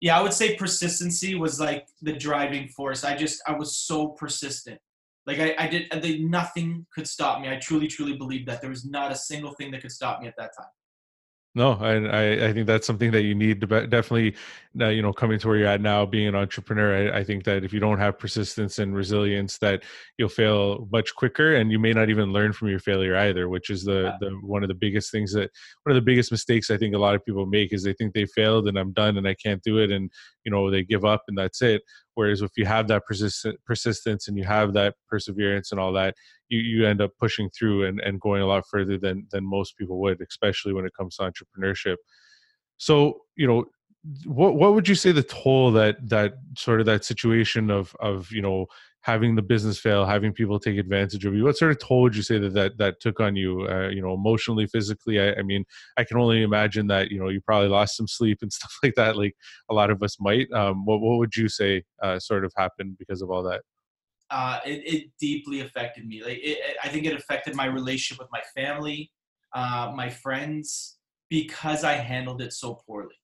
Yeah, 0.01 0.19
I 0.19 0.23
would 0.23 0.33
say 0.33 0.57
persistency 0.57 1.35
was 1.35 1.61
like 1.61 1.87
the 2.01 2.13
driving 2.13 2.69
force. 2.69 3.05
I 3.05 3.17
just 3.17 3.43
I 3.47 3.53
was 3.53 3.77
so 3.77 4.09
persistent. 4.09 4.81
Like 5.27 5.39
I, 5.39 5.55
I 5.59 5.67
did, 5.69 5.87
I 5.93 5.99
did 5.99 6.23
nothing 6.23 6.87
could 6.95 7.07
stop 7.07 7.41
me. 7.41 7.51
I 7.51 7.57
truly, 7.57 7.87
truly 7.87 8.17
believed 8.17 8.49
that 8.49 8.61
there 8.61 8.71
was 8.71 8.87
not 8.87 9.13
a 9.13 9.15
single 9.15 9.53
thing 9.53 9.71
that 9.73 9.83
could 9.83 9.93
stop 9.93 10.21
me 10.21 10.29
at 10.29 10.35
that 10.39 10.57
time. 10.57 10.71
No, 11.57 11.73
and 11.73 12.07
I, 12.07 12.49
I 12.49 12.53
think 12.53 12.69
that's 12.69 12.87
something 12.87 13.11
that 13.11 13.23
you 13.23 13.35
need 13.35 13.61
to 13.61 13.67
be, 13.67 13.85
definitely, 13.89 14.37
uh, 14.81 14.87
you 14.87 15.03
know, 15.03 15.13
coming 15.13 15.37
to 15.41 15.49
where 15.49 15.57
you're 15.57 15.67
at 15.67 15.81
now, 15.81 16.07
being 16.07 16.29
an 16.29 16.37
entrepreneur. 16.37 17.13
I, 17.13 17.19
I, 17.19 17.25
think 17.25 17.43
that 17.43 17.65
if 17.65 17.73
you 17.73 17.81
don't 17.81 17.99
have 17.99 18.21
persistence 18.21 18.79
and 18.79 18.95
resilience, 18.95 19.59
that 19.59 19.83
you'll 20.17 20.29
fail 20.29 20.87
much 20.93 21.13
quicker, 21.17 21.57
and 21.57 21.73
you 21.73 21.81
may 21.81 21.93
not 21.93 22.09
even 22.09 22.33
learn 22.33 22.53
from 22.53 22.69
your 22.69 22.79
failure 22.79 23.17
either. 23.17 23.49
Which 23.49 23.69
is 23.69 23.83
the 23.83 24.15
the 24.21 24.31
one 24.43 24.63
of 24.63 24.69
the 24.69 24.77
biggest 24.77 25.11
things 25.11 25.33
that 25.33 25.51
one 25.83 25.97
of 25.97 26.01
the 26.01 26.07
biggest 26.07 26.31
mistakes 26.31 26.71
I 26.71 26.77
think 26.77 26.95
a 26.95 26.99
lot 26.99 27.17
of 27.17 27.25
people 27.25 27.45
make 27.47 27.73
is 27.73 27.83
they 27.83 27.95
think 27.95 28.15
they 28.15 28.27
failed 28.27 28.69
and 28.69 28.79
I'm 28.79 28.93
done 28.93 29.19
and 29.19 29.27
I 29.27 29.35
can't 29.35 29.63
do 29.65 29.79
it, 29.79 29.91
and 29.91 30.09
you 30.45 30.53
know 30.53 30.71
they 30.71 30.85
give 30.85 31.05
up 31.05 31.25
and 31.27 31.37
that's 31.37 31.63
it. 31.63 31.83
Whereas 32.21 32.43
if 32.43 32.51
you 32.59 32.67
have 32.67 32.87
that 32.89 33.07
persistent 33.07 33.59
persistence 33.65 34.29
and 34.29 34.37
you 34.37 34.45
have 34.45 34.75
that 34.75 34.95
perseverance 35.09 35.73
and 35.73 35.81
all 35.81 35.91
that, 35.95 36.15
you, 36.51 36.59
you 36.59 36.87
end 36.87 37.01
up 37.01 37.13
pushing 37.19 37.49
through 37.49 37.87
and, 37.87 37.99
and 38.01 38.21
going 38.21 38.43
a 38.43 38.47
lot 38.47 38.65
further 38.71 38.99
than 38.99 39.27
than 39.33 39.43
most 39.43 39.79
people 39.79 39.99
would, 40.03 40.21
especially 40.21 40.75
when 40.75 40.85
it 40.85 40.93
comes 40.95 41.17
to 41.17 41.23
entrepreneurship. 41.23 41.97
So, 42.77 43.23
you 43.37 43.47
know, 43.47 43.65
what 44.27 44.55
what 44.55 44.75
would 44.75 44.87
you 44.87 44.95
say 44.95 45.13
the 45.13 45.23
toll 45.23 45.73
that 45.73 45.97
that 46.11 46.35
sort 46.59 46.81
of 46.81 46.87
that 46.87 47.07
situation 47.07 47.71
of 47.71 47.97
of 48.01 48.31
you 48.31 48.43
know 48.43 48.67
having 49.03 49.35
the 49.35 49.43
business 49.43 49.79
fail, 49.79 50.05
having 50.05 50.33
people 50.33 50.59
take 50.59 50.77
advantage 50.77 51.25
of 51.25 51.35
you. 51.35 51.45
What 51.45 51.57
sort 51.57 51.71
of 51.71 51.79
toll 51.79 52.03
would 52.03 52.17
you 52.17 52.23
say 52.23 52.39
that 52.39 52.53
that, 52.55 52.79
that 52.79 53.01
took 53.01 53.21
on 53.21 53.35
you, 53.35 53.67
uh, 53.69 53.89
you 53.89 54.03
know, 54.03 54.13
emotionally, 54.13 54.67
physically? 54.67 55.19
I, 55.21 55.35
I, 55.35 55.43
mean, 55.43 55.65
I 55.97 56.05
can 56.05 56.19
only 56.19 56.43
imagine 56.43 56.87
that, 56.89 57.11
you 57.11 57.19
know, 57.19 57.29
you 57.29 57.41
probably 57.41 57.69
lost 57.69 57.97
some 57.97 58.07
sleep 58.07 58.39
and 58.43 58.53
stuff 58.53 58.73
like 58.83 58.95
that, 58.97 59.17
like 59.17 59.35
a 59.71 59.75
lot 59.75 59.91
of 59.91 60.03
us 60.03 60.19
might. 60.21 60.51
Um, 60.53 60.85
what, 60.85 61.01
what 61.01 61.19
would 61.19 61.35
you 61.35 61.49
say 61.49 61.83
uh, 62.03 62.19
sort 62.19 62.45
of 62.45 62.53
happened 62.57 62.97
because 62.99 63.23
of 63.23 63.31
all 63.31 63.43
that? 63.45 63.63
Uh, 64.31 64.61
it, 64.65 64.83
it, 64.87 65.11
deeply 65.19 65.61
affected 65.61 66.07
me. 66.07 66.23
Like, 66.23 66.39
it, 66.41 66.59
I 66.85 66.89
think 66.89 67.05
it 67.05 67.15
affected 67.15 67.57
my 67.57 67.67
relationship 67.67 68.23
with 68.23 68.31
my 68.31 68.43
family, 68.55 69.11
uh, 69.53 69.93
my 69.95 70.09
friends, 70.09 70.99
because 71.29 71.83
I 71.83 71.95
handled 71.95 72.41
it 72.41 72.53
so 72.53 72.81
poorly 72.87 73.20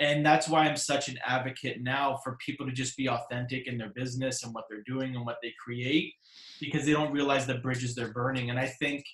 and 0.00 0.24
that's 0.24 0.48
why 0.48 0.66
i'm 0.66 0.76
such 0.76 1.08
an 1.08 1.18
advocate 1.24 1.80
now 1.82 2.18
for 2.24 2.36
people 2.44 2.66
to 2.66 2.72
just 2.72 2.96
be 2.96 3.08
authentic 3.08 3.68
in 3.68 3.78
their 3.78 3.90
business 3.90 4.42
and 4.42 4.52
what 4.52 4.64
they're 4.68 4.82
doing 4.86 5.14
and 5.14 5.24
what 5.24 5.36
they 5.42 5.52
create 5.62 6.14
because 6.60 6.84
they 6.84 6.92
don't 6.92 7.12
realize 7.12 7.46
the 7.46 7.56
bridges 7.56 7.94
they're 7.94 8.12
burning. 8.12 8.50
And 8.50 8.58
i 8.58 8.66
think 8.66 9.04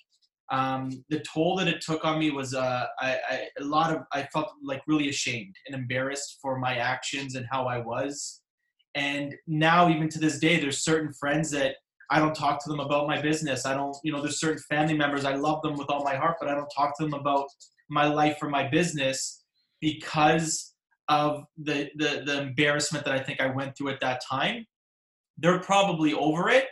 um, 0.49 1.03
the 1.09 1.19
toll 1.19 1.57
that 1.57 1.67
it 1.67 1.81
took 1.81 2.05
on 2.05 2.19
me 2.19 2.31
was 2.31 2.53
uh, 2.53 2.85
I, 3.01 3.17
I, 3.29 3.47
a 3.59 3.65
lot 3.65 3.93
of 3.93 4.03
i 4.13 4.23
felt 4.33 4.49
like 4.63 4.81
really 4.87 5.09
ashamed 5.09 5.53
and 5.67 5.75
embarrassed 5.75 6.39
for 6.41 6.57
my 6.57 6.77
actions 6.77 7.35
and 7.35 7.45
how 7.51 7.67
i 7.67 7.77
was. 7.77 8.41
And 8.95 9.35
now 9.45 9.89
even 9.89 10.09
to 10.09 10.19
this 10.19 10.39
day 10.39 10.59
there's 10.59 10.79
certain 10.83 11.11
friends 11.13 11.51
that 11.51 11.75
i 12.09 12.17
don't 12.19 12.33
talk 12.33 12.63
to 12.63 12.69
them 12.69 12.79
about 12.79 13.07
my 13.07 13.21
business. 13.21 13.65
I 13.65 13.73
don't 13.73 13.95
you 14.03 14.13
know 14.13 14.21
there's 14.21 14.39
certain 14.39 14.63
family 14.69 14.95
members 14.95 15.25
i 15.25 15.35
love 15.35 15.61
them 15.63 15.75
with 15.77 15.89
all 15.89 16.03
my 16.05 16.15
heart 16.15 16.37
but 16.39 16.49
i 16.49 16.53
don't 16.53 16.71
talk 16.75 16.97
to 16.97 17.03
them 17.03 17.13
about 17.13 17.47
my 17.89 18.05
life 18.05 18.37
or 18.41 18.49
my 18.49 18.67
business 18.67 19.43
because 19.81 20.73
of 21.09 21.45
the, 21.57 21.89
the 21.95 22.23
the 22.25 22.41
embarrassment 22.41 23.05
that 23.05 23.13
I 23.13 23.19
think 23.19 23.39
I 23.39 23.47
went 23.47 23.77
through 23.77 23.89
at 23.89 24.01
that 24.01 24.21
time. 24.29 24.65
They're 25.37 25.59
probably 25.59 26.13
over 26.13 26.49
it, 26.49 26.65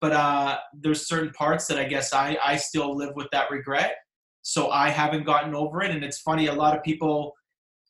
but 0.00 0.12
uh, 0.12 0.58
there's 0.74 1.06
certain 1.06 1.30
parts 1.30 1.66
that 1.66 1.78
I 1.78 1.84
guess 1.84 2.12
I 2.12 2.36
I 2.44 2.56
still 2.56 2.96
live 2.96 3.14
with 3.14 3.28
that 3.32 3.50
regret. 3.50 3.96
So 4.42 4.70
I 4.70 4.90
haven't 4.90 5.24
gotten 5.24 5.54
over 5.54 5.82
it, 5.82 5.90
and 5.90 6.04
it's 6.04 6.20
funny. 6.20 6.46
A 6.46 6.54
lot 6.54 6.76
of 6.76 6.82
people 6.82 7.34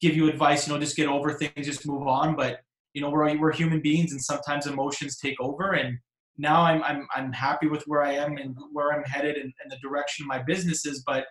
give 0.01 0.15
you 0.15 0.29
advice, 0.29 0.67
you 0.67 0.73
know, 0.73 0.81
just 0.81 0.97
get 0.97 1.09
over 1.09 1.33
things, 1.33 1.67
just 1.67 1.87
move 1.87 2.07
on. 2.07 2.37
But 2.37 2.61
you 2.95 3.01
know, 3.01 3.11
we're 3.11 3.39
we're 3.39 3.53
human 3.53 3.81
beings, 3.81 4.13
and 4.13 4.23
sometimes 4.23 4.67
emotions 4.67 5.19
take 5.19 5.41
over. 5.41 5.73
And 5.73 5.99
now 6.39 6.63
I'm 6.63 6.83
I'm 6.83 7.07
I'm 7.15 7.33
happy 7.33 7.69
with 7.69 7.85
where 7.87 8.03
I 8.03 8.13
am 8.13 8.37
and 8.37 8.57
where 8.73 8.93
I'm 8.93 9.05
headed 9.05 9.37
and, 9.37 9.53
and 9.63 9.71
the 9.71 9.79
direction 9.79 10.27
my 10.27 10.43
business 10.43 10.85
is, 10.85 11.03
but 11.07 11.27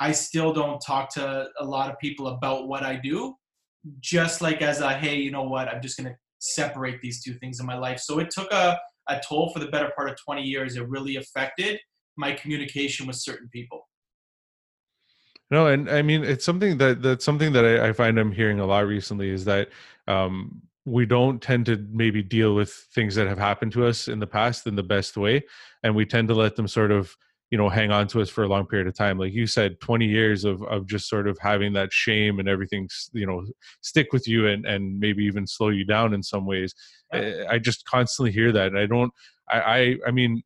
I 0.00 0.10
still 0.12 0.52
don't 0.52 0.80
talk 0.80 1.12
to 1.14 1.48
a 1.60 1.64
lot 1.64 1.90
of 1.90 1.98
people 1.98 2.28
about 2.28 2.66
what 2.66 2.82
I 2.82 2.96
do 2.96 3.36
just 4.00 4.40
like 4.40 4.62
as 4.62 4.80
a 4.80 4.94
hey, 4.94 5.16
you 5.16 5.30
know 5.30 5.42
what, 5.42 5.68
I'm 5.68 5.82
just 5.82 5.96
gonna 5.96 6.16
separate 6.38 7.00
these 7.00 7.22
two 7.22 7.34
things 7.34 7.60
in 7.60 7.66
my 7.66 7.76
life. 7.76 8.00
So 8.00 8.18
it 8.18 8.30
took 8.30 8.52
a, 8.52 8.78
a 9.08 9.20
toll 9.26 9.50
for 9.52 9.58
the 9.58 9.68
better 9.68 9.90
part 9.96 10.10
of 10.10 10.16
20 10.22 10.42
years. 10.42 10.76
It 10.76 10.88
really 10.88 11.16
affected 11.16 11.78
my 12.16 12.32
communication 12.32 13.06
with 13.06 13.16
certain 13.16 13.48
people. 13.52 13.88
No, 15.50 15.66
and 15.66 15.90
I 15.90 16.02
mean 16.02 16.24
it's 16.24 16.44
something 16.44 16.78
that 16.78 17.02
that's 17.02 17.24
something 17.24 17.52
that 17.52 17.64
I, 17.64 17.88
I 17.88 17.92
find 17.92 18.18
I'm 18.18 18.32
hearing 18.32 18.60
a 18.60 18.66
lot 18.66 18.86
recently 18.86 19.30
is 19.30 19.44
that 19.44 19.68
um, 20.08 20.62
we 20.86 21.06
don't 21.06 21.40
tend 21.40 21.66
to 21.66 21.86
maybe 21.90 22.22
deal 22.22 22.54
with 22.54 22.70
things 22.94 23.14
that 23.14 23.26
have 23.26 23.38
happened 23.38 23.72
to 23.72 23.86
us 23.86 24.08
in 24.08 24.18
the 24.18 24.26
past 24.26 24.66
in 24.66 24.74
the 24.74 24.82
best 24.82 25.16
way 25.16 25.44
and 25.82 25.94
we 25.94 26.04
tend 26.04 26.28
to 26.28 26.34
let 26.34 26.56
them 26.56 26.68
sort 26.68 26.90
of 26.90 27.16
you 27.54 27.58
know 27.58 27.68
hang 27.68 27.92
on 27.92 28.08
to 28.08 28.20
us 28.20 28.28
for 28.28 28.42
a 28.42 28.48
long 28.48 28.66
period 28.66 28.88
of 28.88 28.96
time. 28.96 29.16
Like 29.16 29.32
you 29.32 29.46
said 29.46 29.78
20 29.78 30.06
years 30.06 30.44
of 30.44 30.60
of 30.64 30.88
just 30.88 31.08
sort 31.08 31.28
of 31.28 31.38
having 31.40 31.72
that 31.74 31.92
shame 31.92 32.40
and 32.40 32.48
everything 32.48 32.88
you 33.12 33.26
know 33.26 33.46
stick 33.80 34.12
with 34.12 34.26
you 34.26 34.48
and 34.48 34.66
and 34.66 34.98
maybe 34.98 35.24
even 35.24 35.46
slow 35.46 35.68
you 35.68 35.84
down 35.84 36.14
in 36.14 36.20
some 36.20 36.46
ways. 36.46 36.74
Yeah. 37.12 37.20
Eh, 37.20 37.44
i 37.48 37.58
just 37.60 37.84
constantly 37.84 38.32
hear 38.32 38.50
that. 38.50 38.66
And 38.72 38.78
i 38.78 38.86
don't 38.86 39.12
i 39.52 39.60
i, 39.60 39.96
I 40.08 40.10
mean 40.10 40.42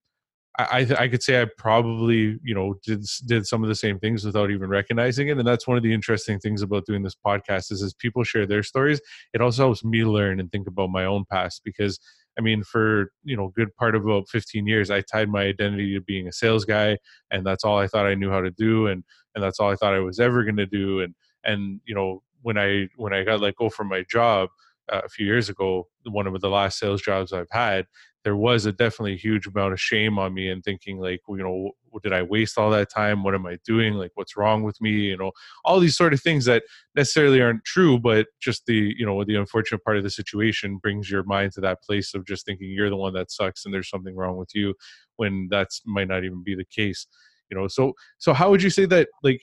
I, 0.58 0.80
I 0.98 1.08
could 1.08 1.22
say 1.22 1.40
I 1.40 1.46
probably 1.56 2.38
you 2.42 2.54
know 2.54 2.74
did 2.84 3.02
did 3.26 3.46
some 3.46 3.62
of 3.62 3.68
the 3.68 3.80
same 3.84 3.98
things 4.00 4.24
without 4.26 4.50
even 4.50 4.68
recognizing 4.68 5.28
it, 5.28 5.38
and 5.38 5.46
that's 5.46 5.68
one 5.68 5.78
of 5.78 5.82
the 5.82 5.94
interesting 5.94 6.40
things 6.40 6.60
about 6.62 6.84
doing 6.84 7.02
this 7.04 7.16
podcast 7.26 7.70
is 7.72 7.80
as 7.80 7.94
people 7.94 8.24
share 8.24 8.44
their 8.44 8.64
stories, 8.64 9.00
it 9.32 9.40
also 9.40 9.62
helps 9.66 9.84
me 9.84 10.04
learn 10.04 10.40
and 10.40 10.50
think 10.50 10.66
about 10.66 10.90
my 10.90 11.04
own 11.04 11.24
past 11.30 11.62
because 11.64 12.00
I 12.38 12.40
mean, 12.42 12.62
for 12.62 13.10
you 13.24 13.36
know, 13.36 13.52
good 13.56 13.74
part 13.76 13.94
of 13.96 14.04
about 14.04 14.28
15 14.28 14.66
years, 14.66 14.90
I 14.90 15.00
tied 15.00 15.28
my 15.28 15.42
identity 15.42 15.94
to 15.94 16.00
being 16.00 16.28
a 16.28 16.32
sales 16.32 16.64
guy, 16.64 16.98
and 17.30 17.44
that's 17.44 17.64
all 17.64 17.78
I 17.78 17.88
thought 17.88 18.06
I 18.06 18.14
knew 18.14 18.30
how 18.30 18.40
to 18.40 18.50
do, 18.50 18.86
and 18.86 19.02
and 19.34 19.42
that's 19.42 19.60
all 19.60 19.70
I 19.70 19.76
thought 19.76 19.94
I 19.94 20.00
was 20.00 20.20
ever 20.20 20.44
going 20.44 20.56
to 20.56 20.66
do. 20.66 21.00
And 21.00 21.14
and 21.44 21.80
you 21.84 21.94
know, 21.94 22.22
when 22.42 22.58
I 22.58 22.88
when 22.96 23.12
I 23.12 23.24
got 23.24 23.40
let 23.40 23.56
go 23.56 23.68
from 23.68 23.88
my 23.88 24.04
job 24.10 24.50
uh, 24.92 25.02
a 25.04 25.08
few 25.08 25.26
years 25.26 25.48
ago, 25.48 25.88
one 26.04 26.26
of 26.26 26.40
the 26.40 26.48
last 26.48 26.78
sales 26.78 27.02
jobs 27.02 27.32
I've 27.32 27.50
had, 27.50 27.86
there 28.24 28.36
was 28.36 28.66
a 28.66 28.72
definitely 28.72 29.16
huge 29.16 29.46
amount 29.46 29.72
of 29.72 29.80
shame 29.80 30.18
on 30.18 30.34
me 30.34 30.50
and 30.50 30.62
thinking 30.62 30.98
like 30.98 31.20
you 31.28 31.38
know 31.38 31.70
did 32.02 32.12
i 32.12 32.22
waste 32.22 32.58
all 32.58 32.70
that 32.70 32.90
time? 32.90 33.22
What 33.22 33.34
am 33.34 33.46
i 33.46 33.58
doing? 33.64 33.94
Like 33.94 34.12
what's 34.14 34.36
wrong 34.36 34.62
with 34.62 34.80
me? 34.80 34.90
You 34.90 35.16
know 35.16 35.32
all 35.64 35.80
these 35.80 35.96
sort 35.96 36.12
of 36.12 36.20
things 36.20 36.44
that 36.44 36.62
necessarily 36.94 37.40
aren't 37.40 37.64
true 37.64 37.98
but 37.98 38.26
just 38.40 38.66
the 38.66 38.94
you 38.96 39.06
know 39.06 39.24
the 39.24 39.36
unfortunate 39.36 39.84
part 39.84 39.96
of 39.96 40.02
the 40.02 40.10
situation 40.10 40.78
brings 40.78 41.10
your 41.10 41.24
mind 41.24 41.52
to 41.52 41.60
that 41.62 41.82
place 41.82 42.14
of 42.14 42.26
just 42.26 42.44
thinking 42.44 42.70
you're 42.70 42.90
the 42.90 42.96
one 42.96 43.14
that 43.14 43.30
sucks 43.30 43.64
and 43.64 43.72
there's 43.72 43.90
something 43.90 44.16
wrong 44.16 44.36
with 44.36 44.50
you 44.54 44.74
when 45.16 45.48
that's 45.50 45.82
might 45.86 46.08
not 46.08 46.24
even 46.24 46.42
be 46.44 46.54
the 46.54 46.64
case 46.64 47.06
you 47.50 47.56
know? 47.56 47.68
So 47.68 47.94
so 48.18 48.32
how 48.32 48.50
would 48.50 48.62
you 48.62 48.70
say 48.70 48.86
that 48.86 49.08
like 49.22 49.42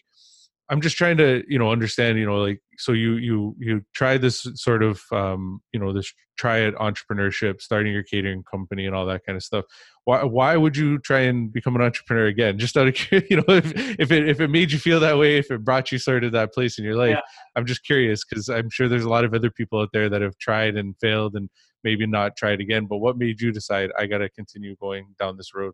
I'm 0.69 0.81
just 0.81 0.97
trying 0.97 1.17
to, 1.17 1.43
you 1.47 1.59
know, 1.59 1.71
understand, 1.71 2.17
you 2.17 2.25
know, 2.25 2.37
like, 2.37 2.59
so 2.77 2.91
you, 2.91 3.17
you, 3.17 3.55
you 3.59 3.85
try 3.93 4.17
this 4.17 4.47
sort 4.55 4.81
of, 4.81 5.01
um, 5.11 5.61
you 5.71 5.79
know, 5.79 5.93
this 5.93 6.11
try 6.37 6.59
it 6.59 6.75
entrepreneurship, 6.75 7.61
starting 7.61 7.93
your 7.93 8.03
catering 8.03 8.43
company 8.43 8.85
and 8.85 8.95
all 8.95 9.05
that 9.05 9.25
kind 9.25 9.35
of 9.35 9.43
stuff. 9.43 9.65
Why, 10.05 10.23
why 10.23 10.57
would 10.57 10.75
you 10.75 10.97
try 10.99 11.21
and 11.21 11.53
become 11.53 11.75
an 11.75 11.81
entrepreneur 11.81 12.25
again? 12.25 12.57
Just 12.57 12.77
out 12.77 12.87
of, 12.87 13.11
you 13.29 13.37
know, 13.37 13.43
if, 13.47 13.99
if 13.99 14.11
it, 14.11 14.27
if 14.27 14.41
it 14.41 14.49
made 14.49 14.71
you 14.71 14.79
feel 14.79 14.99
that 14.99 15.17
way, 15.17 15.37
if 15.37 15.51
it 15.51 15.63
brought 15.63 15.91
you 15.91 15.99
sort 15.99 16.23
of 16.23 16.31
that 16.31 16.53
place 16.53 16.79
in 16.79 16.83
your 16.83 16.95
life, 16.95 17.15
yeah. 17.15 17.21
I'm 17.55 17.65
just 17.65 17.85
curious 17.85 18.25
because 18.25 18.49
I'm 18.49 18.69
sure 18.69 18.87
there's 18.87 19.05
a 19.05 19.09
lot 19.09 19.23
of 19.23 19.33
other 19.33 19.51
people 19.51 19.79
out 19.81 19.89
there 19.93 20.09
that 20.09 20.21
have 20.21 20.37
tried 20.39 20.77
and 20.77 20.95
failed 20.99 21.35
and 21.35 21.49
maybe 21.83 22.07
not 22.07 22.35
tried 22.35 22.59
again. 22.59 22.87
But 22.87 22.97
what 22.97 23.17
made 23.17 23.39
you 23.39 23.51
decide 23.51 23.91
I 23.97 24.07
got 24.07 24.17
to 24.19 24.29
continue 24.29 24.75
going 24.77 25.13
down 25.19 25.37
this 25.37 25.53
road? 25.53 25.73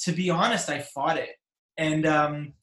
To 0.00 0.12
be 0.12 0.30
honest, 0.30 0.68
I 0.68 0.80
fought 0.80 1.16
it. 1.16 1.36
And, 1.78 2.06
um, 2.06 2.54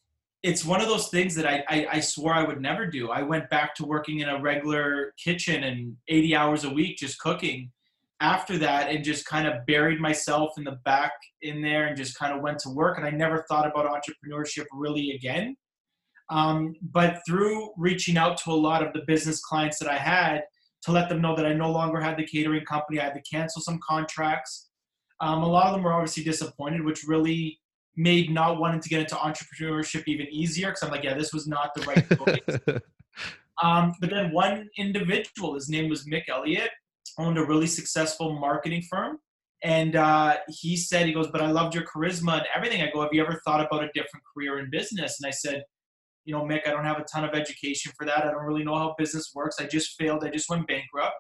it's 0.44 0.66
one 0.66 0.82
of 0.82 0.90
those 0.90 1.08
things 1.08 1.34
that 1.36 1.48
I, 1.48 1.64
I, 1.70 1.88
I 1.94 2.00
swore 2.02 2.34
I 2.34 2.44
would 2.44 2.62
never 2.62 2.86
do. 2.86 3.10
I 3.10 3.22
went 3.22 3.50
back 3.50 3.74
to 3.76 3.86
working 3.86 4.20
in 4.20 4.28
a 4.28 4.42
regular 4.42 5.14
kitchen 5.18 5.64
and 5.64 5.96
80 6.10 6.36
hours 6.36 6.64
a 6.66 6.70
week 6.70 6.98
just 6.98 7.18
cooking 7.20 7.72
after 8.20 8.58
that 8.58 8.90
and 8.90 9.04
just 9.06 9.26
kind 9.26 9.48
of 9.48 9.66
buried 9.66 10.02
myself 10.02 10.52
in 10.58 10.66
the 10.66 10.78
back 10.84 11.14
in 11.42 11.62
there 11.62 11.86
and 11.86 11.98
just 11.98 12.20
kind 12.20 12.34
of 12.34 12.42
went 12.42 12.60
to 12.60 12.70
work 12.70 12.98
and 12.98 13.08
I 13.08 13.10
never 13.10 13.46
thought 13.50 13.66
about 13.66 13.86
entrepreneurship 13.86 14.66
really 14.74 15.12
again. 15.12 15.56
Um, 16.30 16.76
but 16.82 17.22
through 17.28 17.72
reaching 17.78 18.18
out 18.18 18.38
to 18.40 18.52
a 18.52 18.54
lot 18.54 18.86
of 18.86 18.92
the 18.94 19.02
business 19.08 19.42
clients 19.42 19.80
that 19.80 19.90
I 19.90 19.98
had 19.98 20.44
to 20.84 20.92
let 20.92 21.08
them 21.08 21.22
know 21.22 21.36
that 21.36 21.46
I 21.46 21.54
no 21.54 21.72
longer 21.72 22.02
had 22.02 22.18
the 22.18 22.26
catering 22.26 22.66
company, 22.66 23.00
I 23.00 23.06
had 23.06 23.14
to 23.14 23.22
cancel 23.22 23.62
some 23.62 23.80
contracts. 23.88 24.70
Um, 25.22 25.44
a 25.44 25.48
lot 25.48 25.68
of 25.68 25.74
them 25.74 25.84
were 25.84 25.94
obviously 25.94 26.24
disappointed, 26.24 26.84
which 26.84 27.04
really 27.08 27.60
made 27.96 28.32
not 28.32 28.60
wanting 28.60 28.82
to 28.82 28.90
get 28.90 29.02
into 29.02 29.16
entrepreneurship 29.16 30.04
even 30.08 30.28
easier 30.30 30.68
because 30.68 30.84
I'm 30.84 30.92
like, 30.92 31.04
yeah, 31.04 31.14
this 31.14 31.34
was 31.34 31.48
not 31.48 31.74
the 31.76 31.82
right 31.84 32.08
choice. 32.10 32.82
um, 33.64 33.94
but 34.00 34.10
then 34.10 34.32
one 34.32 34.70
individual, 34.78 35.56
his 35.56 35.70
name 35.70 35.90
was 35.90 36.06
Mick 36.06 36.24
Elliott, 36.30 36.72
owned 37.18 37.38
a 37.38 37.46
really 37.46 37.68
successful 37.68 38.40
marketing 38.40 38.84
firm. 38.90 39.20
And 39.64 39.96
uh, 39.96 40.38
he 40.50 40.76
said, 40.76 41.06
he 41.06 41.14
goes, 41.14 41.28
but 41.28 41.42
I 41.42 41.52
loved 41.52 41.74
your 41.74 41.86
charisma 41.86 42.40
and 42.40 42.48
everything. 42.54 42.82
I 42.82 42.90
go, 42.92 43.02
have 43.02 43.14
you 43.14 43.22
ever 43.24 43.42
thought 43.46 43.66
about 43.66 43.84
a 43.84 43.90
different 43.94 44.24
career 44.34 44.60
in 44.60 44.70
business? 44.70 45.22
And 45.22 45.28
I 45.28 45.32
said, 45.32 45.64
you 46.26 46.34
know, 46.34 46.42
Mick, 46.42 46.68
I 46.68 46.72
don't 46.72 46.84
have 46.84 47.00
a 47.00 47.06
ton 47.06 47.24
of 47.24 47.34
education 47.34 47.92
for 47.98 48.06
that. 48.06 48.26
I 48.26 48.32
don't 48.32 48.44
really 48.44 48.64
know 48.64 48.76
how 48.76 48.96
business 48.98 49.32
works. 49.34 49.58
I 49.60 49.66
just 49.66 49.98
failed. 49.98 50.24
I 50.26 50.30
just 50.30 50.50
went 50.50 50.68
bankrupt. 50.68 51.16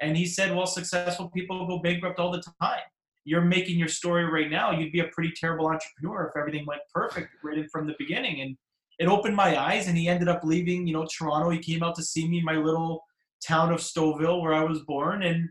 And 0.00 0.16
he 0.16 0.26
said, 0.26 0.54
well, 0.54 0.66
successful 0.66 1.30
people 1.30 1.66
go 1.66 1.78
bankrupt 1.78 2.18
all 2.18 2.30
the 2.30 2.42
time 2.60 2.80
you're 3.26 3.42
making 3.42 3.78
your 3.78 3.88
story 3.88 4.24
right 4.24 4.50
now, 4.50 4.70
you'd 4.70 4.92
be 4.92 5.00
a 5.00 5.08
pretty 5.08 5.32
terrible 5.38 5.66
entrepreneur 5.66 6.28
if 6.28 6.40
everything 6.40 6.64
went 6.64 6.80
perfect 6.94 7.28
right 7.44 7.66
from 7.70 7.86
the 7.86 7.94
beginning. 7.98 8.40
And 8.40 8.56
it 8.98 9.08
opened 9.08 9.36
my 9.36 9.60
eyes. 9.60 9.88
And 9.88 9.98
he 9.98 10.08
ended 10.08 10.28
up 10.28 10.44
leaving, 10.44 10.86
you 10.86 10.94
know, 10.94 11.06
Toronto. 11.06 11.50
He 11.50 11.58
came 11.58 11.82
out 11.82 11.96
to 11.96 12.02
see 12.02 12.26
me 12.26 12.38
in 12.38 12.44
my 12.44 12.54
little 12.54 13.02
town 13.44 13.72
of 13.72 13.80
Stouffville 13.80 14.40
where 14.40 14.54
I 14.54 14.64
was 14.64 14.80
born, 14.82 15.22
and 15.22 15.48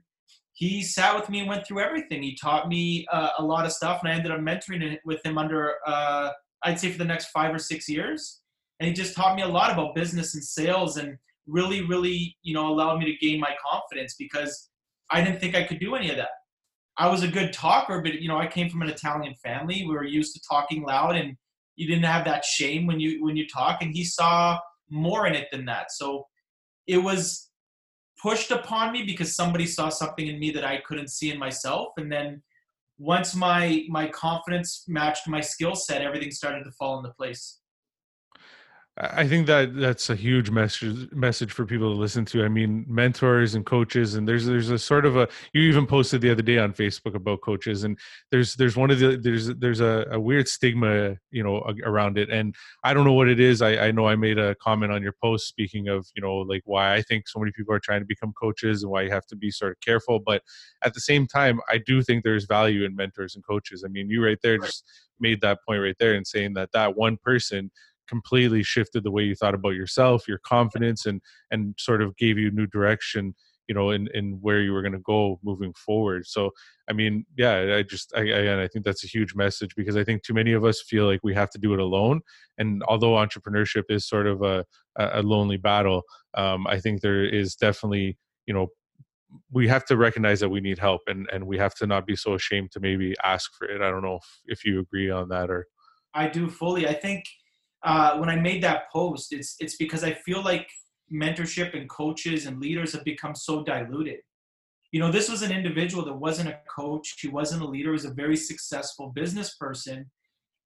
he 0.54 0.82
sat 0.82 1.16
with 1.16 1.30
me 1.30 1.40
and 1.40 1.50
went 1.50 1.68
through 1.68 1.82
everything. 1.82 2.24
He 2.24 2.38
taught 2.42 2.70
me 2.70 3.06
uh, 3.12 3.30
a 3.38 3.44
lot 3.44 3.66
of 3.66 3.74
stuff, 3.74 4.02
and 4.02 4.12
I 4.12 4.16
ended 4.16 4.32
up 4.32 4.40
mentoring 4.40 4.98
with 5.04 5.24
him 5.26 5.38
under, 5.38 5.74
uh, 5.86 6.32
I'd 6.64 6.80
say, 6.80 6.92
for 6.92 6.98
the 6.98 7.06
next 7.06 7.28
five 7.28 7.54
or 7.54 7.60
six 7.60 7.90
years. 7.90 8.42
And 8.80 8.88
he 8.88 8.94
just 8.94 9.16
taught 9.16 9.36
me 9.36 9.44
a 9.44 9.48
lot 9.48 9.72
about 9.72 9.96
business 9.96 10.34
and 10.34 10.44
sales, 10.44 10.98
and 10.98 11.18
really, 11.46 11.82
really, 11.86 12.38
you 12.42 12.54
know, 12.54 12.68
allowed 12.68 13.00
me 13.00 13.06
to 13.06 13.26
gain 13.26 13.40
my 13.40 13.56
confidence 13.70 14.16
because 14.18 14.70
I 15.10 15.22
didn't 15.22 15.40
think 15.40 15.56
I 15.56 15.64
could 15.64 15.80
do 15.80 15.96
any 15.96 16.10
of 16.10 16.18
that. 16.18 16.30
I 16.98 17.10
was 17.10 17.24
a 17.24 17.28
good 17.28 17.52
talker, 17.52 18.02
but 18.02 18.22
you 18.22 18.28
know, 18.28 18.38
I 18.38 18.48
came 18.48 18.70
from 18.70 18.82
an 18.82 18.90
Italian 18.90 19.36
family. 19.36 19.86
We 19.88 19.94
were 19.94 20.06
used 20.06 20.34
to 20.36 20.42
talking 20.50 20.84
loud, 20.84 21.16
and 21.16 21.36
you 21.76 21.88
didn't 21.88 22.06
have 22.06 22.26
that 22.26 22.46
shame 22.46 22.88
when 22.88 23.00
you 23.00 23.24
when 23.24 23.36
you 23.36 23.48
talk. 23.48 23.82
And 23.82 23.94
he 23.94 24.04
saw 24.04 24.60
more 24.90 25.28
in 25.28 25.36
it 25.36 25.48
than 25.52 25.66
that. 25.66 25.92
So 25.92 26.26
it 26.88 26.98
was 26.98 27.50
pushed 28.22 28.52
upon 28.52 28.94
me 28.94 29.04
because 29.04 29.36
somebody 29.36 29.66
saw 29.66 29.90
something 29.90 30.28
in 30.28 30.40
me 30.40 30.52
that 30.52 30.64
I 30.64 30.78
couldn't 30.78 31.10
see 31.10 31.32
in 31.32 31.38
myself. 31.38 31.90
And 31.98 32.12
then 32.12 32.42
once 32.98 33.36
my 33.36 33.84
my 33.90 34.08
confidence 34.08 34.86
matched 34.88 35.28
my 35.28 35.42
skill 35.42 35.76
set, 35.76 36.02
everything 36.02 36.32
started 36.32 36.64
to 36.64 36.72
fall 36.72 36.98
into 36.98 37.12
place. 37.14 37.60
I 38.98 39.28
think 39.28 39.46
that 39.48 39.76
that's 39.76 40.10
a 40.10 40.16
huge 40.16 40.50
message 40.50 41.12
message 41.12 41.52
for 41.52 41.66
people 41.66 41.94
to 41.94 42.00
listen 42.00 42.24
to. 42.26 42.46
I 42.46 42.48
mean, 42.48 42.86
mentors 42.88 43.54
and 43.54 43.66
coaches, 43.66 44.16
and 44.16 44.26
there's 44.26 44.46
there's 44.46 44.70
a 44.70 44.80
sort 44.80 45.06
of 45.06 45.18
a 45.18 45.28
you 45.52 45.64
even 45.64 45.86
posted 45.86 46.22
the 46.22 46.32
other 46.32 46.42
day 46.42 46.60
on 46.60 46.72
Facebook 46.72 47.14
about 47.14 47.42
coaches, 47.42 47.84
and 47.84 48.00
there's 48.32 48.56
there's 48.56 48.78
one 48.78 48.92
of 48.92 49.00
the 49.00 49.18
there's 49.18 49.48
there's 49.56 49.82
a, 49.82 50.08
a 50.12 50.20
weird 50.20 50.48
stigma 50.48 51.18
you 51.30 51.44
know 51.44 51.58
around 51.84 52.18
it, 52.18 52.30
and 52.30 52.56
I 52.86 52.94
don't 52.94 53.04
know 53.04 53.12
what 53.12 53.28
it 53.28 53.42
is. 53.42 53.62
I, 53.62 53.88
I 53.88 53.92
know 53.92 54.08
I 54.08 54.16
made 54.16 54.40
a 54.40 54.56
comment 54.56 54.94
on 54.94 55.04
your 55.04 55.16
post 55.22 55.50
speaking 55.50 55.90
of 55.90 56.08
you 56.16 56.22
know 56.22 56.38
like 56.38 56.62
why 56.64 56.94
I 56.94 57.02
think 57.02 57.28
so 57.28 57.40
many 57.40 57.52
people 57.52 57.76
are 57.76 57.82
trying 57.82 58.00
to 58.00 58.08
become 58.08 58.32
coaches 58.40 58.82
and 58.82 58.90
why 58.90 59.02
you 59.02 59.12
have 59.12 59.26
to 59.28 59.36
be 59.36 59.52
sort 59.52 59.74
of 59.74 59.82
careful, 59.82 60.20
but 60.20 60.42
at 60.86 60.94
the 60.94 61.02
same 61.02 61.28
time, 61.28 61.60
I 61.70 61.80
do 61.86 62.02
think 62.02 62.24
there's 62.24 62.46
value 62.46 62.86
in 62.86 62.96
mentors 62.96 63.36
and 63.36 63.46
coaches. 63.46 63.84
I 63.86 63.90
mean, 63.90 64.10
you 64.10 64.24
right 64.24 64.40
there 64.42 64.58
just 64.58 64.86
made 65.20 65.42
that 65.42 65.60
point 65.68 65.82
right 65.82 65.96
there 66.00 66.14
and 66.14 66.26
saying 66.26 66.54
that 66.54 66.72
that 66.72 66.96
one 66.96 67.18
person 67.18 67.72
completely 68.08 68.64
shifted 68.64 69.04
the 69.04 69.12
way 69.12 69.24
you 69.24 69.36
thought 69.36 69.56
about 69.56 69.76
yourself 69.76 70.28
your 70.28 70.40
confidence 70.40 71.06
and 71.06 71.22
and 71.52 71.76
sort 71.78 72.02
of 72.02 72.16
gave 72.18 72.38
you 72.38 72.52
new 72.52 72.68
direction 72.68 73.34
you 73.68 73.76
know 73.76 73.90
in 73.90 74.08
in 74.14 74.38
where 74.42 74.62
you 74.62 74.72
were 74.72 74.82
going 74.82 74.92
to 74.92 75.00
go 75.00 75.40
moving 75.44 75.74
forward. 75.74 76.26
So 76.26 76.52
i 76.90 76.94
mean 76.94 77.26
yeah 77.38 77.78
i 77.78 77.84
just 77.84 78.14
i 78.16 78.22
i, 78.22 78.64
I 78.64 78.68
think 78.68 78.86
that's 78.86 79.04
a 79.04 79.08
huge 79.08 79.34
message 79.36 79.76
because 79.76 79.98
i 79.98 80.04
think 80.04 80.24
too 80.24 80.34
many 80.34 80.54
of 80.54 80.64
us 80.64 80.82
feel 80.82 81.06
like 81.06 81.22
we 81.24 81.34
have 81.34 81.50
to 81.52 81.58
do 81.58 81.74
it 81.74 81.80
alone. 81.80 82.22
And 82.58 82.84
although 82.88 83.14
entrepreneurship 83.14 83.84
is 83.90 84.08
sort 84.08 84.28
of 84.28 84.42
a 84.42 84.66
a 84.98 85.22
lonely 85.22 85.58
battle 85.58 86.04
um, 86.36 86.66
i 86.68 86.80
think 86.80 87.02
there 87.02 87.26
is 87.26 87.56
definitely 87.56 88.18
you 88.46 88.54
know 88.54 88.68
we 89.52 89.68
have 89.68 89.86
to 89.86 89.98
recognize 89.98 90.40
that 90.40 90.50
we 90.50 90.62
need 90.62 90.80
help 90.80 91.02
and 91.08 91.28
and 91.34 91.46
we 91.46 91.58
have 91.58 91.76
to 91.76 91.88
not 91.88 92.06
be 92.06 92.16
so 92.16 92.36
ashamed 92.36 92.72
to 92.72 92.80
maybe 92.80 93.14
ask 93.24 93.52
for 93.58 93.66
it. 93.68 93.82
I 93.82 93.90
don't 93.90 94.04
know 94.04 94.16
if, 94.16 94.60
if 94.60 94.66
you 94.66 94.80
agree 94.80 95.10
on 95.10 95.28
that 95.30 95.50
or 95.50 95.68
i 96.14 96.28
do 96.28 96.50
fully. 96.50 96.88
I 96.88 96.94
think 96.94 97.26
uh, 97.86 98.18
when 98.18 98.30
I 98.30 98.36
made 98.36 98.64
that 98.64 98.92
post, 98.92 99.32
it's 99.32 99.56
it's 99.60 99.78
because 99.78 100.04
I 100.04 100.14
feel 100.14 100.44
like 100.44 100.68
mentorship 101.14 101.78
and 101.78 101.88
coaches 101.88 102.48
and 102.48 102.60
leaders 102.60 102.92
have 102.94 103.04
become 103.04 103.36
so 103.36 103.64
diluted. 103.64 104.20
You 104.92 105.00
know, 105.00 105.12
this 105.12 105.30
was 105.30 105.44
an 105.44 105.52
individual 105.52 106.04
that 106.06 106.16
wasn't 106.16 106.50
a 106.50 106.60
coach, 106.74 107.16
he 107.20 107.28
wasn't 107.28 107.62
a 107.62 107.68
leader, 107.68 107.90
he 107.90 107.94
was 107.94 108.06
a 108.06 108.14
very 108.14 108.36
successful 108.36 109.12
business 109.16 109.56
person, 109.56 110.10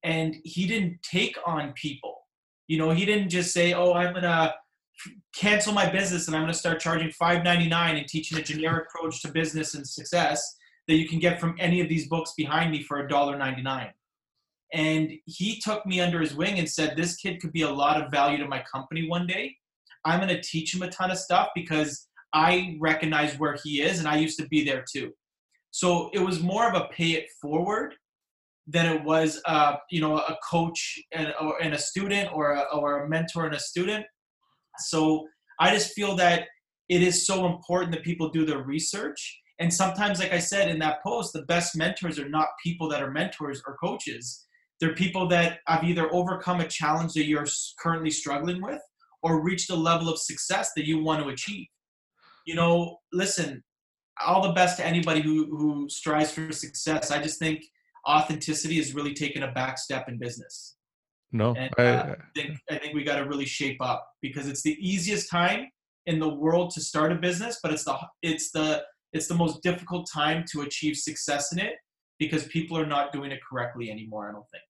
and 0.04 0.38
he 0.44 0.66
didn't 0.66 1.04
take 1.04 1.38
on 1.46 1.74
people. 1.74 2.16
You 2.68 2.78
know, 2.78 2.92
he 2.92 3.06
didn't 3.06 3.30
just 3.30 3.52
say, 3.54 3.74
"Oh, 3.74 3.94
I'm 3.94 4.14
gonna 4.14 4.54
cancel 5.36 5.74
my 5.74 5.90
business 5.90 6.28
and 6.28 6.36
I'm 6.36 6.44
gonna 6.44 6.54
start 6.54 6.80
charging 6.80 7.10
$5.99 7.10 7.98
and 7.98 8.08
teaching 8.08 8.38
a 8.38 8.42
generic 8.42 8.88
approach 8.88 9.22
to 9.24 9.32
business 9.32 9.74
and 9.76 9.86
success 9.86 10.42
that 10.88 10.96
you 10.96 11.08
can 11.08 11.20
get 11.20 11.40
from 11.40 11.56
any 11.60 11.82
of 11.82 11.90
these 11.90 12.08
books 12.08 12.34
behind 12.38 12.72
me 12.72 12.82
for 12.82 12.98
$1.99." 12.98 13.92
And 14.74 15.12
he 15.26 15.60
took 15.60 15.86
me 15.86 16.00
under 16.00 16.20
his 16.20 16.36
wing 16.36 16.60
and 16.60 16.70
said, 16.70 16.96
This 16.96 17.16
kid 17.16 17.42
could 17.42 17.52
be 17.52 17.64
a 17.64 17.72
lot 17.72 18.02
of 18.02 18.12
value 18.12 18.38
to 18.38 18.48
my 18.48 18.64
company 18.72 19.08
one 19.08 19.26
day. 19.26 19.56
I'm 20.06 20.20
going 20.20 20.30
to 20.30 20.42
teach 20.42 20.74
him 20.74 20.82
a 20.82 20.90
ton 20.90 21.12
of 21.12 21.18
stuff 21.18 21.50
because 21.56 22.08
I 22.34 22.78
recognize 22.80 23.38
where 23.40 23.58
he 23.64 23.82
is, 23.82 24.00
and 24.00 24.08
I 24.08 24.18
used 24.18 24.40
to 24.40 24.48
be 24.48 24.64
there 24.64 24.86
too. 24.92 25.12
So 25.72 26.10
it 26.14 26.20
was 26.20 26.42
more 26.42 26.68
of 26.68 26.76
a 26.76 26.88
pay 26.94 27.12
it 27.12 27.28
forward 27.42 27.96
than 28.68 28.86
it 28.86 29.04
was, 29.04 29.42
uh, 29.46 29.78
you 29.90 30.00
know, 30.00 30.18
a 30.18 30.38
coach 30.48 31.00
and, 31.12 31.34
or, 31.42 31.62
and 31.62 31.74
a 31.74 31.78
student 31.78 32.30
or 32.34 32.54
a, 32.54 32.62
or 32.74 33.04
a 33.04 33.10
mentor 33.10 33.46
and 33.46 33.56
a 33.56 33.60
student. 33.60 34.06
So 34.78 35.28
I 35.60 35.74
just 35.74 35.94
feel 35.94 36.16
that 36.18 36.48
it 36.88 37.02
is 37.02 37.26
so 37.26 37.46
important 37.48 37.92
that 37.94 38.04
people 38.04 38.30
do 38.30 38.46
their 38.46 38.64
research. 38.64 39.40
And 39.60 39.74
sometimes, 39.74 40.20
like 40.20 40.34
I 40.34 40.40
said 40.40 40.70
in 40.70 40.80
that 40.80 41.04
post, 41.04 41.34
the 41.34 41.44
best 41.44 41.76
mentors 41.76 42.20
are 42.20 42.30
not 42.30 42.48
people 42.64 42.88
that 42.90 43.02
are 43.02 43.12
mentors 43.12 43.62
or 43.68 43.76
coaches. 43.78 44.46
They're 44.80 44.96
people 44.96 45.28
that 45.28 45.60
have 45.68 45.84
either 45.84 46.14
overcome 46.14 46.62
a 46.62 46.68
challenge 46.68 47.14
that 47.14 47.26
you're 47.26 47.46
currently 47.80 48.12
struggling 48.12 48.62
with 48.62 48.82
or 49.22 49.44
reached 49.44 49.70
a 49.70 49.76
level 49.76 50.10
of 50.10 50.18
success 50.20 50.72
that 50.76 50.88
you 50.88 51.04
want 51.04 51.22
to 51.22 51.30
achieve. 51.30 51.68
You 52.46 52.56
know, 52.56 52.98
listen, 53.12 53.64
all 54.26 54.42
the 54.42 54.54
best 54.54 54.78
to 54.78 54.86
anybody 54.86 55.22
who, 55.22 55.46
who 55.46 55.90
strives 55.90 56.32
for 56.32 56.52
success. 56.52 57.12
I 57.12 57.22
just 57.22 57.40
think 57.40 57.64
authenticity 58.08 58.78
has 58.78 58.94
really 58.94 59.14
taken 59.14 59.44
a 59.44 59.52
back 59.52 59.78
step 59.78 60.08
in 60.08 60.18
business. 60.18 60.78
No, 61.32 61.54
And, 61.56 61.70
I, 61.78 61.84
uh, 61.84 62.16
I 62.16 62.16
think 62.36 62.58
I 62.72 62.78
think 62.78 62.96
we 62.96 63.04
got 63.04 63.18
to 63.20 63.28
really 63.28 63.46
shape 63.46 63.78
up 63.82 64.08
because 64.20 64.48
it's 64.48 64.64
the 64.64 64.76
easiest 64.80 65.30
time 65.30 65.68
in 66.08 66.18
the 66.18 66.28
world 66.28 66.72
to 66.72 66.82
start 66.82 67.12
a 67.12 67.16
business, 67.16 67.60
but 67.62 67.72
it's 67.72 67.84
the 67.84 68.00
it's 68.24 68.50
the 68.50 68.82
it's 69.14 69.28
the 69.28 69.36
most 69.36 69.62
difficult 69.62 70.10
time 70.12 70.44
to 70.52 70.62
achieve 70.62 70.96
success 70.96 71.52
in 71.52 71.60
it 71.60 71.74
because 72.18 72.48
people 72.48 72.76
are 72.78 72.86
not 72.86 73.12
doing 73.14 73.32
it 73.32 73.40
correctly 73.48 73.92
anymore. 73.92 74.30
I 74.30 74.32
don't 74.32 74.50
think. 74.50 74.64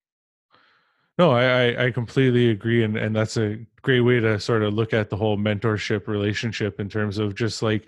No, 1.20 1.32
I, 1.32 1.88
I- 1.88 1.92
completely 1.92 2.50
agree, 2.50 2.84
and 2.84 2.98
and 2.98 3.16
that's 3.16 3.38
a 3.38 3.58
great 3.84 4.02
way 4.02 4.20
to 4.22 4.40
sort 4.40 4.64
of 4.64 4.74
look 4.74 4.94
at 4.94 5.10
the 5.10 5.18
whole 5.18 5.38
mentorship 5.38 6.08
relationship 6.08 6.80
in 6.80 6.90
terms 6.90 7.18
of 7.20 7.36
just 7.36 7.62
like 7.62 7.88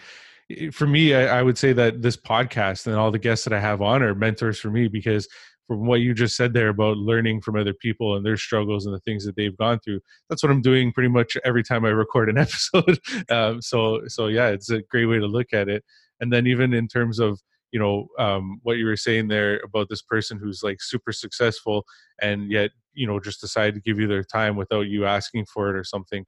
for 0.74 0.86
me, 0.88 1.16
I, 1.16 1.40
I 1.40 1.44
would 1.44 1.58
say 1.58 1.72
that 1.74 2.02
this 2.04 2.18
podcast 2.18 2.88
and 2.88 2.96
all 2.98 3.10
the 3.12 3.20
guests 3.20 3.46
that 3.46 3.54
I 3.54 3.60
have 3.62 3.82
on 3.82 4.04
are 4.04 4.14
mentors 4.16 4.60
for 4.60 4.70
me 4.70 4.90
because 4.90 5.28
from 5.68 5.86
what 5.88 6.02
you 6.02 6.14
just 6.14 6.36
said 6.36 6.54
there 6.54 6.70
about 6.70 6.98
learning 6.98 7.42
from 7.42 7.56
other 7.58 7.74
people 7.74 8.18
and 8.18 8.26
their 8.26 8.38
struggles 8.38 8.86
and 8.86 8.94
the 8.96 9.00
things 9.02 9.26
that 9.26 9.38
they've 9.38 9.56
gone 9.58 9.80
through, 9.80 10.02
that's 10.30 10.44
what 10.44 10.52
I'm 10.52 10.62
doing 10.62 10.92
pretty 10.94 11.10
much 11.10 11.38
every 11.46 11.64
time 11.64 11.86
I 11.86 11.90
record 11.90 12.30
an 12.30 12.38
episode. 12.46 13.00
um, 13.32 13.62
so 13.62 14.02
so 14.08 14.28
yeah, 14.28 14.50
it's 14.50 14.70
a 14.72 14.82
great 14.84 15.06
way 15.08 15.20
to 15.20 15.28
look 15.28 15.54
at 15.54 15.70
it. 15.70 15.84
And 16.20 16.34
then 16.34 16.48
even 16.48 16.74
in 16.74 16.88
terms 16.90 17.20
of 17.20 17.40
you 17.72 17.80
know 17.80 18.08
um, 18.20 18.60
what 18.64 18.78
you 18.78 18.86
were 18.86 18.98
saying 18.98 19.28
there 19.28 19.60
about 19.64 19.88
this 19.90 20.02
person 20.02 20.38
who's 20.38 20.62
like 20.64 20.82
super 20.82 21.12
successful 21.12 21.86
and 22.22 22.52
yet 22.52 22.72
you 22.94 23.08
know 23.08 23.20
just 23.20 23.42
decided 23.42 23.76
to 23.76 23.82
give 23.82 24.00
you 24.00 24.08
their 24.08 24.24
time 24.24 24.56
without 24.56 24.88
you 24.88 25.06
asking 25.06 25.46
for 25.46 25.70
it 25.70 25.76
or 25.76 25.84
something. 25.84 26.26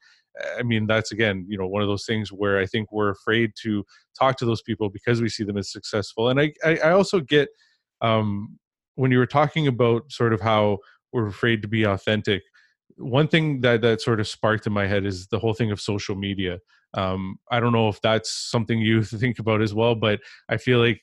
I 0.57 0.63
mean 0.63 0.88
that's 0.88 1.12
again 1.12 1.45
you 1.47 1.57
know 1.57 1.67
one 1.67 1.81
of 1.81 1.88
those 1.88 2.05
things 2.05 2.29
where 2.29 2.57
i 2.57 2.65
think 2.65 2.91
we're 2.91 3.12
afraid 3.12 3.51
to 3.62 3.85
talk 4.17 4.38
to 4.38 4.45
those 4.45 4.63
people 4.63 4.89
because 4.89 5.21
we 5.21 5.29
see 5.29 5.43
them 5.43 5.57
as 5.57 5.71
successful. 5.71 6.29
And 6.29 6.39
i 6.39 6.53
i, 6.63 6.77
I 6.77 6.91
also 6.91 7.19
get 7.19 7.50
um 8.01 8.57
when 8.95 9.12
you 9.12 9.17
were 9.17 9.25
talking 9.27 9.67
about 9.67 10.12
sort 10.12 10.33
of 10.33 10.41
how 10.41 10.79
we're 11.12 11.27
afraid 11.27 11.62
to 11.62 11.67
be 11.67 11.83
authentic 11.83 12.41
one 12.97 13.27
thing 13.27 13.62
that 13.62 13.81
that 13.81 14.01
sort 14.01 14.19
of 14.19 14.27
sparked 14.27 14.67
in 14.67 14.73
my 14.73 14.88
head 14.88 15.05
is 15.05 15.27
the 15.27 15.39
whole 15.39 15.53
thing 15.53 15.71
of 15.71 15.81
social 15.81 16.15
media. 16.15 16.59
Um, 16.95 17.38
I 17.50 17.59
don't 17.59 17.73
know 17.73 17.89
if 17.89 18.00
that's 18.01 18.31
something 18.31 18.79
you 18.79 19.03
think 19.03 19.39
about 19.39 19.62
as 19.62 19.73
well, 19.73 19.95
but 19.95 20.19
I 20.50 20.57
feel 20.57 20.79
like 20.79 21.01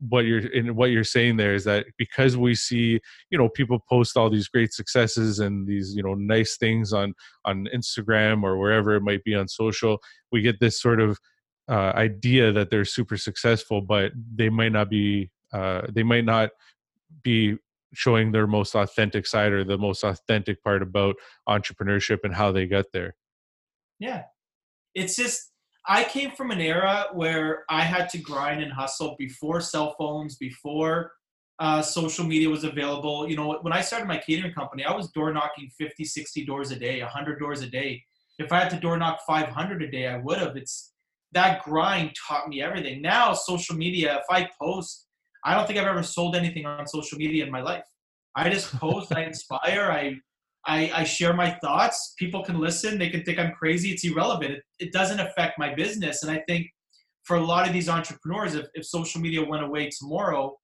what 0.00 0.24
you're 0.24 0.46
in 0.46 0.74
what 0.74 0.90
you're 0.90 1.04
saying 1.04 1.36
there 1.36 1.54
is 1.54 1.64
that 1.64 1.86
because 1.96 2.36
we 2.36 2.54
see 2.54 3.00
you 3.30 3.38
know 3.38 3.48
people 3.48 3.84
post 3.88 4.16
all 4.16 4.30
these 4.30 4.48
great 4.48 4.72
successes 4.72 5.40
and 5.40 5.66
these 5.66 5.94
you 5.94 6.02
know 6.02 6.14
nice 6.14 6.56
things 6.56 6.92
on 6.92 7.14
on 7.44 7.68
Instagram 7.74 8.42
or 8.42 8.58
wherever 8.58 8.94
it 8.94 9.02
might 9.02 9.24
be 9.24 9.34
on 9.34 9.48
social, 9.48 9.98
we 10.32 10.42
get 10.42 10.60
this 10.60 10.80
sort 10.80 11.00
of 11.00 11.18
uh, 11.68 11.92
idea 11.94 12.50
that 12.52 12.70
they're 12.70 12.84
super 12.84 13.16
successful, 13.16 13.80
but 13.80 14.12
they 14.34 14.48
might 14.48 14.72
not 14.72 14.88
be 14.88 15.30
uh, 15.52 15.82
they 15.90 16.02
might 16.02 16.24
not 16.24 16.50
be 17.22 17.56
showing 17.94 18.32
their 18.32 18.46
most 18.46 18.74
authentic 18.74 19.26
side 19.26 19.52
or 19.52 19.64
the 19.64 19.78
most 19.78 20.04
authentic 20.04 20.62
part 20.62 20.82
about 20.82 21.16
entrepreneurship 21.48 22.18
and 22.24 22.34
how 22.34 22.52
they 22.52 22.66
got 22.66 22.86
there. 22.92 23.14
Yeah. 23.98 24.24
It's 24.94 25.16
just, 25.16 25.52
I 25.86 26.04
came 26.04 26.32
from 26.32 26.50
an 26.50 26.60
era 26.60 27.06
where 27.12 27.64
I 27.70 27.82
had 27.82 28.08
to 28.10 28.18
grind 28.18 28.62
and 28.62 28.72
hustle 28.72 29.16
before 29.18 29.60
cell 29.60 29.94
phones, 29.98 30.36
before 30.36 31.12
uh, 31.58 31.82
social 31.82 32.24
media 32.24 32.48
was 32.48 32.64
available. 32.64 33.28
You 33.28 33.36
know, 33.36 33.58
when 33.62 33.72
I 33.72 33.80
started 33.80 34.06
my 34.06 34.18
catering 34.18 34.52
company, 34.52 34.84
I 34.84 34.94
was 34.94 35.10
door 35.10 35.32
knocking 35.32 35.70
50, 35.76 36.04
60 36.04 36.44
doors 36.44 36.70
a 36.70 36.76
day, 36.76 37.00
100 37.00 37.38
doors 37.38 37.62
a 37.62 37.66
day. 37.66 38.02
If 38.38 38.52
I 38.52 38.60
had 38.60 38.70
to 38.70 38.78
door 38.78 38.96
knock 38.96 39.20
500 39.26 39.82
a 39.82 39.90
day, 39.90 40.06
I 40.06 40.18
would 40.18 40.38
have. 40.38 40.56
It's 40.56 40.92
that 41.32 41.62
grind 41.64 42.12
taught 42.14 42.48
me 42.48 42.62
everything. 42.62 43.02
Now, 43.02 43.32
social 43.32 43.74
media, 43.74 44.18
if 44.18 44.24
I 44.30 44.48
post, 44.60 45.07
I 45.44 45.54
don't 45.54 45.66
think 45.66 45.78
I've 45.78 45.86
ever 45.86 46.02
sold 46.02 46.36
anything 46.36 46.66
on 46.66 46.86
social 46.86 47.18
media 47.18 47.44
in 47.44 47.50
my 47.50 47.60
life. 47.60 47.84
I 48.34 48.50
just 48.50 48.72
post, 48.78 49.12
I 49.14 49.24
inspire, 49.24 49.90
I 49.90 50.16
I, 50.66 50.90
I, 50.94 51.04
share 51.04 51.32
my 51.32 51.56
thoughts. 51.62 52.14
People 52.18 52.44
can 52.44 52.58
listen. 52.58 52.98
They 52.98 53.08
can 53.08 53.22
think 53.22 53.38
I'm 53.38 53.52
crazy. 53.52 53.90
It's 53.90 54.04
irrelevant. 54.04 54.52
It, 54.52 54.62
it, 54.78 54.92
doesn't 54.92 55.20
affect 55.20 55.58
my 55.58 55.72
business. 55.74 56.22
And 56.22 56.30
I 56.30 56.42
think 56.46 56.66
for 57.24 57.36
a 57.36 57.44
lot 57.44 57.66
of 57.66 57.72
these 57.72 57.88
entrepreneurs, 57.88 58.54
if, 58.54 58.66
if 58.74 58.84
social 58.84 59.20
media 59.20 59.42
went 59.42 59.64
away 59.64 59.88
tomorrow, 59.88 60.56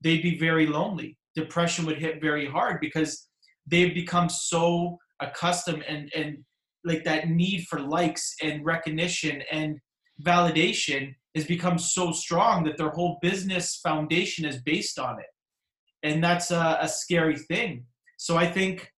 they'd 0.00 0.22
be 0.22 0.38
very 0.38 0.66
lonely. 0.66 1.18
Depression 1.34 1.86
would 1.86 1.98
hit 1.98 2.20
very 2.20 2.46
hard 2.46 2.78
because 2.80 3.28
they've 3.66 3.94
become 3.94 4.28
so 4.28 4.96
accustomed 5.20 5.82
and, 5.88 6.10
and 6.14 6.38
like 6.84 7.04
that 7.04 7.28
need 7.28 7.66
for 7.68 7.80
likes 7.80 8.34
and 8.42 8.64
recognition 8.64 9.42
and 9.50 9.76
validation 10.24 11.14
has 11.34 11.44
become 11.44 11.78
so 11.78 12.12
strong 12.12 12.64
that 12.64 12.76
their 12.76 12.90
whole 12.90 13.18
business 13.22 13.76
foundation 13.82 14.44
is 14.44 14.60
based 14.62 14.98
on 14.98 15.18
it. 15.18 15.26
And 16.02 16.22
that's 16.22 16.50
a, 16.50 16.78
a 16.80 16.88
scary 16.88 17.36
thing. 17.36 17.84
So 18.16 18.36
I 18.36 18.46
think 18.46 18.90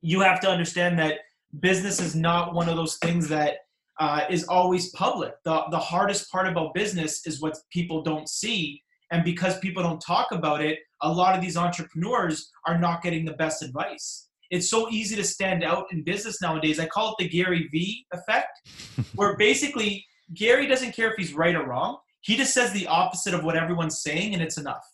you 0.00 0.20
have 0.20 0.40
to 0.40 0.48
understand 0.48 0.98
that 0.98 1.18
business 1.60 2.00
is 2.00 2.14
not 2.14 2.54
one 2.54 2.68
of 2.68 2.76
those 2.76 2.96
things 2.98 3.28
that 3.28 3.58
uh, 3.98 4.22
is 4.30 4.44
always 4.44 4.90
public. 4.92 5.34
The, 5.44 5.62
the 5.70 5.78
hardest 5.78 6.30
part 6.30 6.48
about 6.48 6.74
business 6.74 7.26
is 7.26 7.40
what 7.40 7.56
people 7.72 8.02
don't 8.02 8.28
see. 8.28 8.82
And 9.12 9.24
because 9.24 9.58
people 9.58 9.82
don't 9.82 10.00
talk 10.00 10.32
about 10.32 10.62
it, 10.62 10.78
a 11.02 11.12
lot 11.12 11.34
of 11.34 11.42
these 11.42 11.56
entrepreneurs 11.56 12.50
are 12.66 12.78
not 12.78 13.02
getting 13.02 13.24
the 13.24 13.34
best 13.34 13.62
advice. 13.62 14.28
It's 14.50 14.70
so 14.70 14.90
easy 14.90 15.16
to 15.16 15.24
stand 15.24 15.62
out 15.62 15.86
in 15.92 16.02
business 16.02 16.40
nowadays. 16.40 16.80
I 16.80 16.86
call 16.86 17.10
it 17.10 17.22
the 17.22 17.28
Gary 17.28 17.68
V 17.70 18.04
effect, 18.12 18.48
where 19.14 19.36
basically 19.36 20.04
Gary 20.34 20.66
doesn't 20.66 20.92
care 20.92 21.10
if 21.10 21.16
he's 21.16 21.34
right 21.34 21.54
or 21.54 21.66
wrong. 21.66 21.98
He 22.20 22.36
just 22.36 22.54
says 22.54 22.72
the 22.72 22.86
opposite 22.86 23.34
of 23.34 23.44
what 23.44 23.56
everyone's 23.56 24.02
saying, 24.02 24.34
and 24.34 24.42
it's 24.42 24.58
enough. 24.58 24.84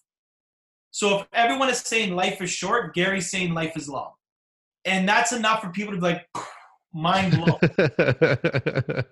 So 0.93 1.19
if 1.19 1.27
everyone 1.33 1.69
is 1.69 1.79
saying 1.79 2.15
life 2.15 2.41
is 2.41 2.51
short, 2.51 2.95
Gary's 2.95 3.31
saying 3.31 3.53
life 3.53 3.77
is 3.77 3.89
long 3.89 4.13
and 4.87 5.07
that's 5.07 5.33
enough 5.33 5.61
for 5.61 5.69
people 5.69 5.93
to 5.93 6.01
be 6.01 6.07
like 6.07 6.27
mind 6.95 7.33
blown 7.33 7.59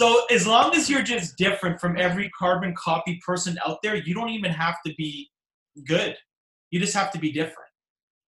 so 0.00 0.24
as 0.30 0.46
long 0.46 0.72
as 0.76 0.88
you're 0.88 1.02
just 1.02 1.36
different 1.36 1.80
from 1.80 1.98
every 1.98 2.30
carbon 2.38 2.72
copy 2.78 3.20
person 3.26 3.58
out 3.66 3.78
there 3.82 3.96
you 3.96 4.14
don't 4.14 4.28
even 4.28 4.50
have 4.50 4.76
to 4.86 4.94
be 4.96 5.28
good 5.84 6.14
you 6.70 6.78
just 6.78 6.94
have 6.94 7.10
to 7.10 7.18
be 7.18 7.32
different 7.32 7.68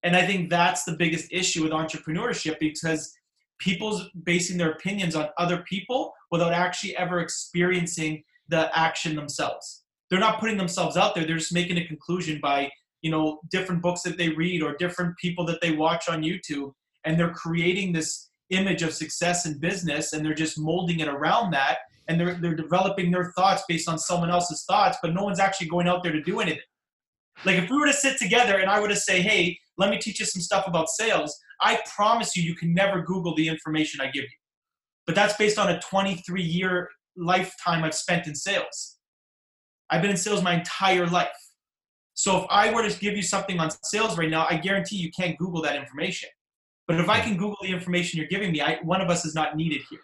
and 0.03 0.17
i 0.17 0.27
think 0.27 0.51
that's 0.51 0.83
the 0.83 0.97
biggest 0.97 1.29
issue 1.31 1.63
with 1.63 1.71
entrepreneurship 1.71 2.59
because 2.59 3.15
people's 3.59 4.09
basing 4.25 4.59
their 4.59 4.73
opinions 4.73 5.15
on 5.15 5.29
other 5.39 5.59
people 5.69 6.13
without 6.31 6.53
actually 6.53 6.97
ever 6.97 7.21
experiencing 7.21 8.23
the 8.49 8.77
action 8.77 9.15
themselves. 9.15 9.85
They're 10.11 10.19
not 10.19 10.41
putting 10.41 10.57
themselves 10.57 10.97
out 10.97 11.15
there 11.15 11.25
they're 11.25 11.39
just 11.39 11.53
making 11.53 11.79
a 11.79 11.87
conclusion 11.87 12.41
by 12.41 12.71
you 13.05 13.11
know 13.11 13.39
different 13.51 13.83
books 13.83 14.03
that 14.03 14.17
they 14.17 14.31
read 14.31 14.63
or 14.63 14.75
different 14.77 15.17
people 15.19 15.45
that 15.47 15.61
they 15.61 15.73
watch 15.73 16.09
on 16.09 16.23
youtube 16.23 16.73
and 17.05 17.19
they're 17.19 17.33
creating 17.33 17.93
this 17.93 18.31
image 18.51 18.83
of 18.83 18.93
success 18.93 19.47
in 19.47 19.59
business 19.59 20.13
and 20.13 20.25
they're 20.25 20.35
just 20.35 20.59
molding 20.59 21.01
it 21.01 21.09
around 21.09 21.51
that 21.51 21.79
and 22.09 22.19
they're, 22.19 22.35
they're 22.35 22.55
developing 22.55 23.11
their 23.11 23.33
thoughts 23.37 23.63
based 23.69 23.89
on 23.89 23.99
someone 23.99 24.31
else's 24.31 24.65
thoughts 24.65 24.99
but 25.03 25.15
no 25.15 25.23
one's 25.23 25.39
actually 25.39 25.69
going 25.69 25.87
out 25.87 26.03
there 26.03 26.13
to 26.13 26.23
do 26.23 26.41
anything 26.41 26.61
like 27.45 27.57
if 27.57 27.71
we 27.71 27.77
were 27.77 27.87
to 27.87 27.93
sit 27.93 28.19
together 28.19 28.59
and 28.59 28.71
i 28.71 28.81
were 28.81 28.89
to 28.89 28.97
say 28.97 29.21
hey 29.21 29.59
let 29.79 29.91
me 29.91 29.99
teach 29.99 30.21
you 30.21 30.27
some 30.27 30.43
stuff 30.43 30.67
about 30.67 30.89
sales 30.89 31.39
i 31.61 31.81
promise 31.95 32.37
you 32.37 32.43
you 32.43 32.55
can 32.55 32.73
never 32.75 33.03
google 33.03 33.35
the 33.35 33.49
information 33.49 34.01
i 34.01 34.07
give 34.07 34.25
you 34.25 34.39
but 35.07 35.15
that's 35.15 35.37
based 35.37 35.59
on 35.59 35.71
a 35.71 35.81
23 35.81 36.43
year 36.43 36.89
lifetime 37.17 37.85
i've 37.85 37.95
spent 37.95 38.27
in 38.27 38.35
sales 38.35 38.99
i've 39.91 40.03
been 40.03 40.11
in 40.11 40.17
sales 40.17 40.43
my 40.43 40.55
entire 40.55 41.07
life 41.07 41.29
so 42.15 42.39
if 42.39 42.47
i 42.51 42.73
were 42.73 42.89
to 42.89 42.99
give 43.01 43.17
you 43.17 43.23
something 43.23 43.59
on 43.61 43.71
sales 43.83 44.17
right 44.19 44.31
now 44.31 44.47
i 44.51 44.57
guarantee 44.57 44.97
you 44.97 45.11
can't 45.11 45.37
google 45.39 45.63
that 45.63 45.77
information 45.77 46.29
but 46.87 47.01
if 47.01 47.09
I 47.09 47.21
can 47.21 47.37
Google 47.37 47.57
the 47.63 47.71
information 47.71 48.19
you're 48.19 48.29
giving 48.29 48.53
me, 48.53 48.61
I, 48.61 48.79
one 48.83 49.01
of 49.01 49.09
us 49.09 49.25
is 49.25 49.35
not 49.35 49.57
needed 49.57 49.83
here. 49.89 50.01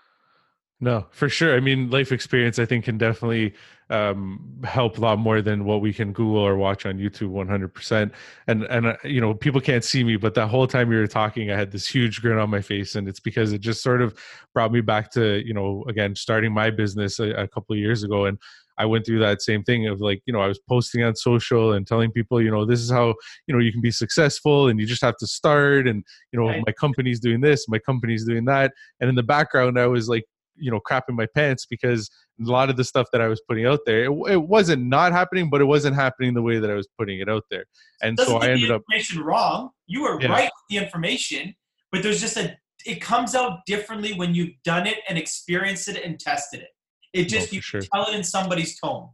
No, 0.80 1.06
for 1.10 1.28
sure. 1.28 1.54
I 1.54 1.60
mean, 1.60 1.90
life 1.90 2.10
experience, 2.10 2.58
I 2.58 2.64
think, 2.64 2.86
can 2.86 2.96
definitely 2.96 3.52
um, 3.90 4.60
help 4.64 4.98
a 4.98 5.00
lot 5.00 5.18
more 5.18 5.42
than 5.42 5.64
what 5.64 5.80
we 5.80 5.92
can 5.92 6.12
Google 6.12 6.38
or 6.38 6.56
watch 6.56 6.86
on 6.86 6.98
YouTube. 6.98 7.28
One 7.28 7.48
hundred 7.48 7.74
percent. 7.74 8.12
And 8.46 8.64
and 8.64 8.86
uh, 8.86 8.96
you 9.04 9.20
know, 9.20 9.34
people 9.34 9.60
can't 9.60 9.84
see 9.84 10.04
me, 10.04 10.16
but 10.16 10.34
that 10.34 10.48
whole 10.48 10.66
time 10.66 10.90
you 10.90 10.98
were 10.98 11.06
talking, 11.06 11.50
I 11.50 11.56
had 11.56 11.70
this 11.70 11.86
huge 11.86 12.22
grin 12.22 12.38
on 12.38 12.50
my 12.50 12.60
face, 12.60 12.94
and 12.94 13.08
it's 13.08 13.20
because 13.20 13.52
it 13.52 13.60
just 13.60 13.82
sort 13.82 14.00
of 14.00 14.18
brought 14.54 14.72
me 14.72 14.80
back 14.80 15.10
to 15.12 15.46
you 15.46 15.54
know, 15.54 15.84
again, 15.88 16.14
starting 16.14 16.52
my 16.52 16.70
business 16.70 17.18
a, 17.18 17.30
a 17.32 17.48
couple 17.48 17.74
of 17.74 17.78
years 17.78 18.02
ago, 18.02 18.26
and 18.26 18.38
I 18.78 18.86
went 18.86 19.04
through 19.04 19.18
that 19.18 19.42
same 19.42 19.62
thing 19.62 19.88
of 19.88 20.00
like, 20.00 20.22
you 20.24 20.32
know, 20.32 20.40
I 20.40 20.46
was 20.46 20.58
posting 20.58 21.02
on 21.02 21.14
social 21.14 21.74
and 21.74 21.86
telling 21.86 22.10
people, 22.10 22.40
you 22.40 22.50
know, 22.50 22.64
this 22.64 22.80
is 22.80 22.90
how, 22.90 23.14
you 23.46 23.54
know, 23.54 23.58
you 23.58 23.72
can 23.72 23.82
be 23.82 23.90
successful 23.90 24.68
and 24.68 24.80
you 24.80 24.86
just 24.86 25.02
have 25.02 25.18
to 25.18 25.26
start. 25.26 25.86
And, 25.86 26.02
you 26.32 26.40
know, 26.40 26.48
right. 26.48 26.62
my 26.66 26.72
company's 26.72 27.20
doing 27.20 27.42
this, 27.42 27.68
my 27.68 27.78
company's 27.78 28.24
doing 28.24 28.46
that. 28.46 28.72
And 28.98 29.10
in 29.10 29.16
the 29.16 29.22
background, 29.22 29.78
I 29.78 29.86
was 29.86 30.08
like, 30.08 30.24
you 30.60 30.70
know, 30.70 30.80
crapping 30.80 31.16
my 31.16 31.26
pants 31.26 31.66
because 31.66 32.10
a 32.40 32.50
lot 32.50 32.70
of 32.70 32.76
the 32.76 32.84
stuff 32.84 33.08
that 33.12 33.20
I 33.20 33.28
was 33.28 33.40
putting 33.48 33.66
out 33.66 33.80
there, 33.86 34.04
it, 34.04 34.12
it 34.28 34.42
wasn't 34.42 34.86
not 34.86 35.12
happening, 35.12 35.50
but 35.50 35.60
it 35.60 35.64
wasn't 35.64 35.96
happening 35.96 36.34
the 36.34 36.42
way 36.42 36.58
that 36.58 36.70
I 36.70 36.74
was 36.74 36.88
putting 36.98 37.20
it 37.20 37.28
out 37.28 37.44
there. 37.50 37.64
And 38.02 38.18
so 38.18 38.36
I 38.38 38.48
ended 38.48 38.70
up 38.70 38.82
information 38.88 39.22
wrong. 39.22 39.70
You 39.86 40.02
were 40.02 40.20
yeah. 40.20 40.28
right 40.28 40.44
with 40.44 40.64
the 40.68 40.76
information, 40.76 41.54
but 41.90 42.02
there's 42.02 42.20
just 42.20 42.36
a 42.36 42.56
it 42.86 43.00
comes 43.00 43.34
out 43.34 43.60
differently 43.66 44.14
when 44.14 44.34
you've 44.34 44.54
done 44.64 44.86
it 44.86 44.98
and 45.08 45.18
experienced 45.18 45.88
it 45.88 46.02
and 46.02 46.18
tested 46.18 46.60
it. 46.60 46.68
It 47.12 47.24
just 47.24 47.52
no, 47.52 47.56
you 47.56 47.60
sure. 47.60 47.82
tell 47.92 48.06
it 48.06 48.14
in 48.14 48.24
somebody's 48.24 48.78
tone. 48.78 49.08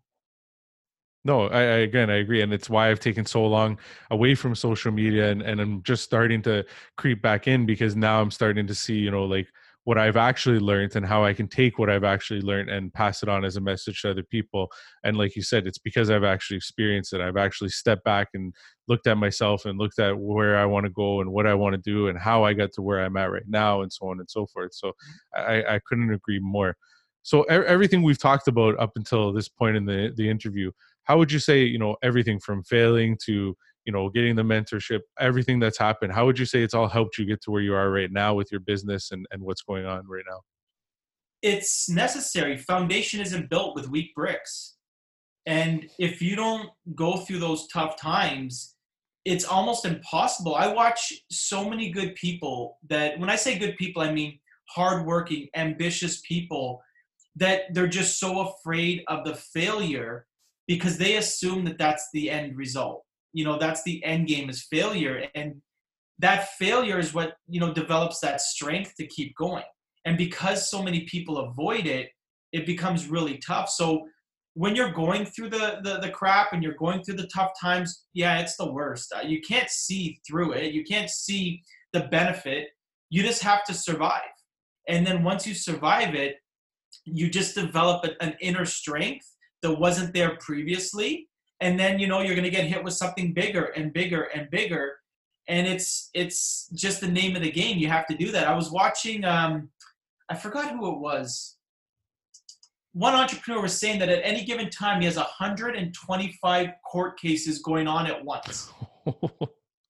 No, 1.24 1.48
I, 1.48 1.58
I, 1.58 1.78
again 1.78 2.08
I 2.08 2.18
agree, 2.18 2.42
and 2.42 2.52
it's 2.52 2.70
why 2.70 2.88
I've 2.88 3.00
taken 3.00 3.26
so 3.26 3.44
long 3.44 3.78
away 4.12 4.36
from 4.36 4.54
social 4.54 4.92
media, 4.92 5.30
and, 5.30 5.42
and 5.42 5.60
I'm 5.60 5.82
just 5.82 6.04
starting 6.04 6.40
to 6.42 6.64
creep 6.96 7.20
back 7.20 7.48
in 7.48 7.66
because 7.66 7.96
now 7.96 8.20
I'm 8.20 8.30
starting 8.30 8.66
to 8.68 8.74
see, 8.74 8.94
you 8.94 9.10
know, 9.10 9.24
like 9.24 9.48
what 9.86 9.98
I've 9.98 10.16
actually 10.16 10.58
learned 10.58 10.96
and 10.96 11.06
how 11.06 11.24
I 11.24 11.32
can 11.32 11.46
take 11.46 11.78
what 11.78 11.88
I've 11.88 12.02
actually 12.02 12.40
learned 12.40 12.70
and 12.70 12.92
pass 12.92 13.22
it 13.22 13.28
on 13.28 13.44
as 13.44 13.54
a 13.54 13.60
message 13.60 14.02
to 14.02 14.10
other 14.10 14.24
people. 14.24 14.68
And 15.04 15.16
like 15.16 15.36
you 15.36 15.42
said, 15.42 15.64
it's 15.64 15.78
because 15.78 16.10
I've 16.10 16.24
actually 16.24 16.56
experienced 16.56 17.12
it. 17.12 17.20
I've 17.20 17.36
actually 17.36 17.68
stepped 17.68 18.02
back 18.02 18.30
and 18.34 18.52
looked 18.88 19.06
at 19.06 19.16
myself 19.16 19.64
and 19.64 19.78
looked 19.78 20.00
at 20.00 20.18
where 20.18 20.58
I 20.58 20.64
want 20.64 20.86
to 20.86 20.90
go 20.90 21.20
and 21.20 21.30
what 21.30 21.46
I 21.46 21.54
want 21.54 21.74
to 21.74 21.80
do 21.80 22.08
and 22.08 22.18
how 22.18 22.42
I 22.42 22.52
got 22.52 22.72
to 22.72 22.82
where 22.82 23.04
I'm 23.04 23.16
at 23.16 23.30
right 23.30 23.46
now 23.46 23.82
and 23.82 23.92
so 23.92 24.08
on 24.10 24.18
and 24.18 24.28
so 24.28 24.46
forth. 24.46 24.74
So 24.74 24.90
I, 25.36 25.62
I 25.62 25.80
couldn't 25.86 26.12
agree 26.12 26.40
more. 26.40 26.76
So 27.22 27.42
everything 27.44 28.02
we've 28.02 28.18
talked 28.18 28.48
about 28.48 28.76
up 28.80 28.90
until 28.96 29.32
this 29.32 29.48
point 29.48 29.76
in 29.76 29.84
the 29.84 30.12
the 30.16 30.28
interview, 30.28 30.72
how 31.04 31.16
would 31.18 31.30
you 31.30 31.38
say 31.38 31.62
you 31.62 31.78
know 31.78 31.94
everything 32.02 32.40
from 32.40 32.64
failing 32.64 33.16
to 33.26 33.56
you 33.86 33.92
know 33.92 34.10
getting 34.10 34.34
the 34.34 34.42
mentorship, 34.42 35.00
everything 35.18 35.58
that's 35.60 35.78
happened? 35.78 36.12
How 36.12 36.26
would 36.26 36.38
you 36.38 36.44
say 36.44 36.62
it's 36.62 36.74
all 36.74 36.88
helped 36.88 37.18
you 37.18 37.24
get 37.24 37.40
to 37.42 37.50
where 37.50 37.62
you 37.62 37.74
are 37.74 37.90
right 37.90 38.10
now 38.10 38.34
with 38.34 38.50
your 38.50 38.60
business 38.60 39.12
and 39.12 39.26
and 39.30 39.42
what's 39.42 39.62
going 39.62 39.86
on 39.86 40.06
right 40.06 40.24
now? 40.28 40.40
It's 41.42 41.88
necessary. 41.88 42.56
Foundation 42.56 43.20
isn't 43.20 43.48
built 43.48 43.76
with 43.76 43.88
weak 43.88 44.14
bricks, 44.14 44.76
and 45.46 45.88
if 45.98 46.20
you 46.20 46.36
don't 46.36 46.68
go 46.94 47.18
through 47.18 47.38
those 47.38 47.68
tough 47.68 47.96
times, 47.96 48.74
it's 49.24 49.44
almost 49.44 49.84
impossible. 49.84 50.56
I 50.56 50.66
watch 50.66 51.12
so 51.30 51.68
many 51.68 51.90
good 51.90 52.14
people 52.16 52.78
that 52.88 53.18
when 53.18 53.30
I 53.30 53.36
say 53.36 53.58
good 53.58 53.76
people, 53.76 54.02
I 54.02 54.12
mean 54.12 54.38
hardworking, 54.68 55.48
ambitious 55.54 56.20
people 56.26 56.82
that 57.36 57.72
they're 57.72 57.86
just 57.86 58.18
so 58.18 58.48
afraid 58.48 59.04
of 59.08 59.24
the 59.24 59.34
failure 59.34 60.26
because 60.66 60.98
they 60.98 61.16
assume 61.16 61.64
that 61.64 61.78
that's 61.78 62.08
the 62.12 62.30
end 62.30 62.56
result 62.56 63.05
you 63.36 63.44
know 63.44 63.58
that's 63.58 63.82
the 63.82 64.02
end 64.02 64.26
game 64.26 64.48
is 64.48 64.62
failure. 64.62 65.26
And 65.34 65.56
that 66.18 66.48
failure 66.58 66.98
is 66.98 67.12
what 67.12 67.34
you 67.46 67.60
know 67.60 67.72
develops 67.72 68.18
that 68.20 68.40
strength 68.40 68.94
to 68.98 69.06
keep 69.06 69.36
going. 69.36 69.68
And 70.06 70.16
because 70.16 70.70
so 70.70 70.82
many 70.82 71.00
people 71.04 71.38
avoid 71.38 71.86
it 71.86 72.08
it 72.52 72.64
becomes 72.64 73.08
really 73.08 73.36
tough. 73.38 73.68
So 73.68 74.06
when 74.54 74.74
you're 74.74 74.92
going 74.92 75.26
through 75.26 75.50
the, 75.50 75.80
the, 75.82 75.98
the 75.98 76.08
crap 76.08 76.54
and 76.54 76.62
you're 76.62 76.80
going 76.84 77.02
through 77.02 77.16
the 77.16 77.26
tough 77.26 77.50
times 77.60 78.06
yeah 78.14 78.38
it's 78.38 78.56
the 78.56 78.72
worst. 78.72 79.12
Uh, 79.14 79.26
you 79.26 79.42
can't 79.42 79.68
see 79.68 80.18
through 80.26 80.52
it. 80.52 80.72
You 80.72 80.82
can't 80.84 81.10
see 81.10 81.62
the 81.92 82.04
benefit. 82.18 82.68
You 83.10 83.22
just 83.22 83.42
have 83.42 83.64
to 83.64 83.74
survive. 83.74 84.34
And 84.88 85.06
then 85.06 85.22
once 85.22 85.46
you 85.46 85.54
survive 85.54 86.14
it 86.14 86.36
you 87.04 87.28
just 87.28 87.54
develop 87.54 88.06
an 88.20 88.34
inner 88.40 88.64
strength 88.64 89.26
that 89.60 89.74
wasn't 89.74 90.14
there 90.14 90.36
previously 90.40 91.28
and 91.60 91.78
then 91.78 91.98
you 91.98 92.06
know 92.06 92.20
you're 92.20 92.34
going 92.34 92.44
to 92.44 92.50
get 92.50 92.64
hit 92.64 92.82
with 92.82 92.94
something 92.94 93.32
bigger 93.32 93.66
and 93.76 93.92
bigger 93.92 94.24
and 94.34 94.50
bigger. 94.50 94.96
And 95.48 95.66
it's 95.66 96.10
it's 96.12 96.68
just 96.74 97.00
the 97.00 97.08
name 97.08 97.36
of 97.36 97.42
the 97.42 97.50
game. 97.50 97.78
You 97.78 97.88
have 97.88 98.06
to 98.08 98.16
do 98.16 98.30
that. 98.32 98.46
I 98.48 98.54
was 98.54 98.70
watching 98.70 99.24
um 99.24 99.70
i 100.28 100.34
forgot 100.34 100.72
who 100.72 100.92
it 100.92 100.98
was. 100.98 101.56
One 102.92 103.14
entrepreneur 103.14 103.62
was 103.62 103.78
saying 103.78 103.98
that 104.00 104.08
at 104.08 104.20
any 104.24 104.44
given 104.44 104.70
time 104.70 105.00
he 105.00 105.06
has 105.06 105.16
125 105.16 106.68
court 106.90 107.20
cases 107.20 107.60
going 107.60 107.86
on 107.86 108.06
at 108.06 108.24
once. 108.24 108.72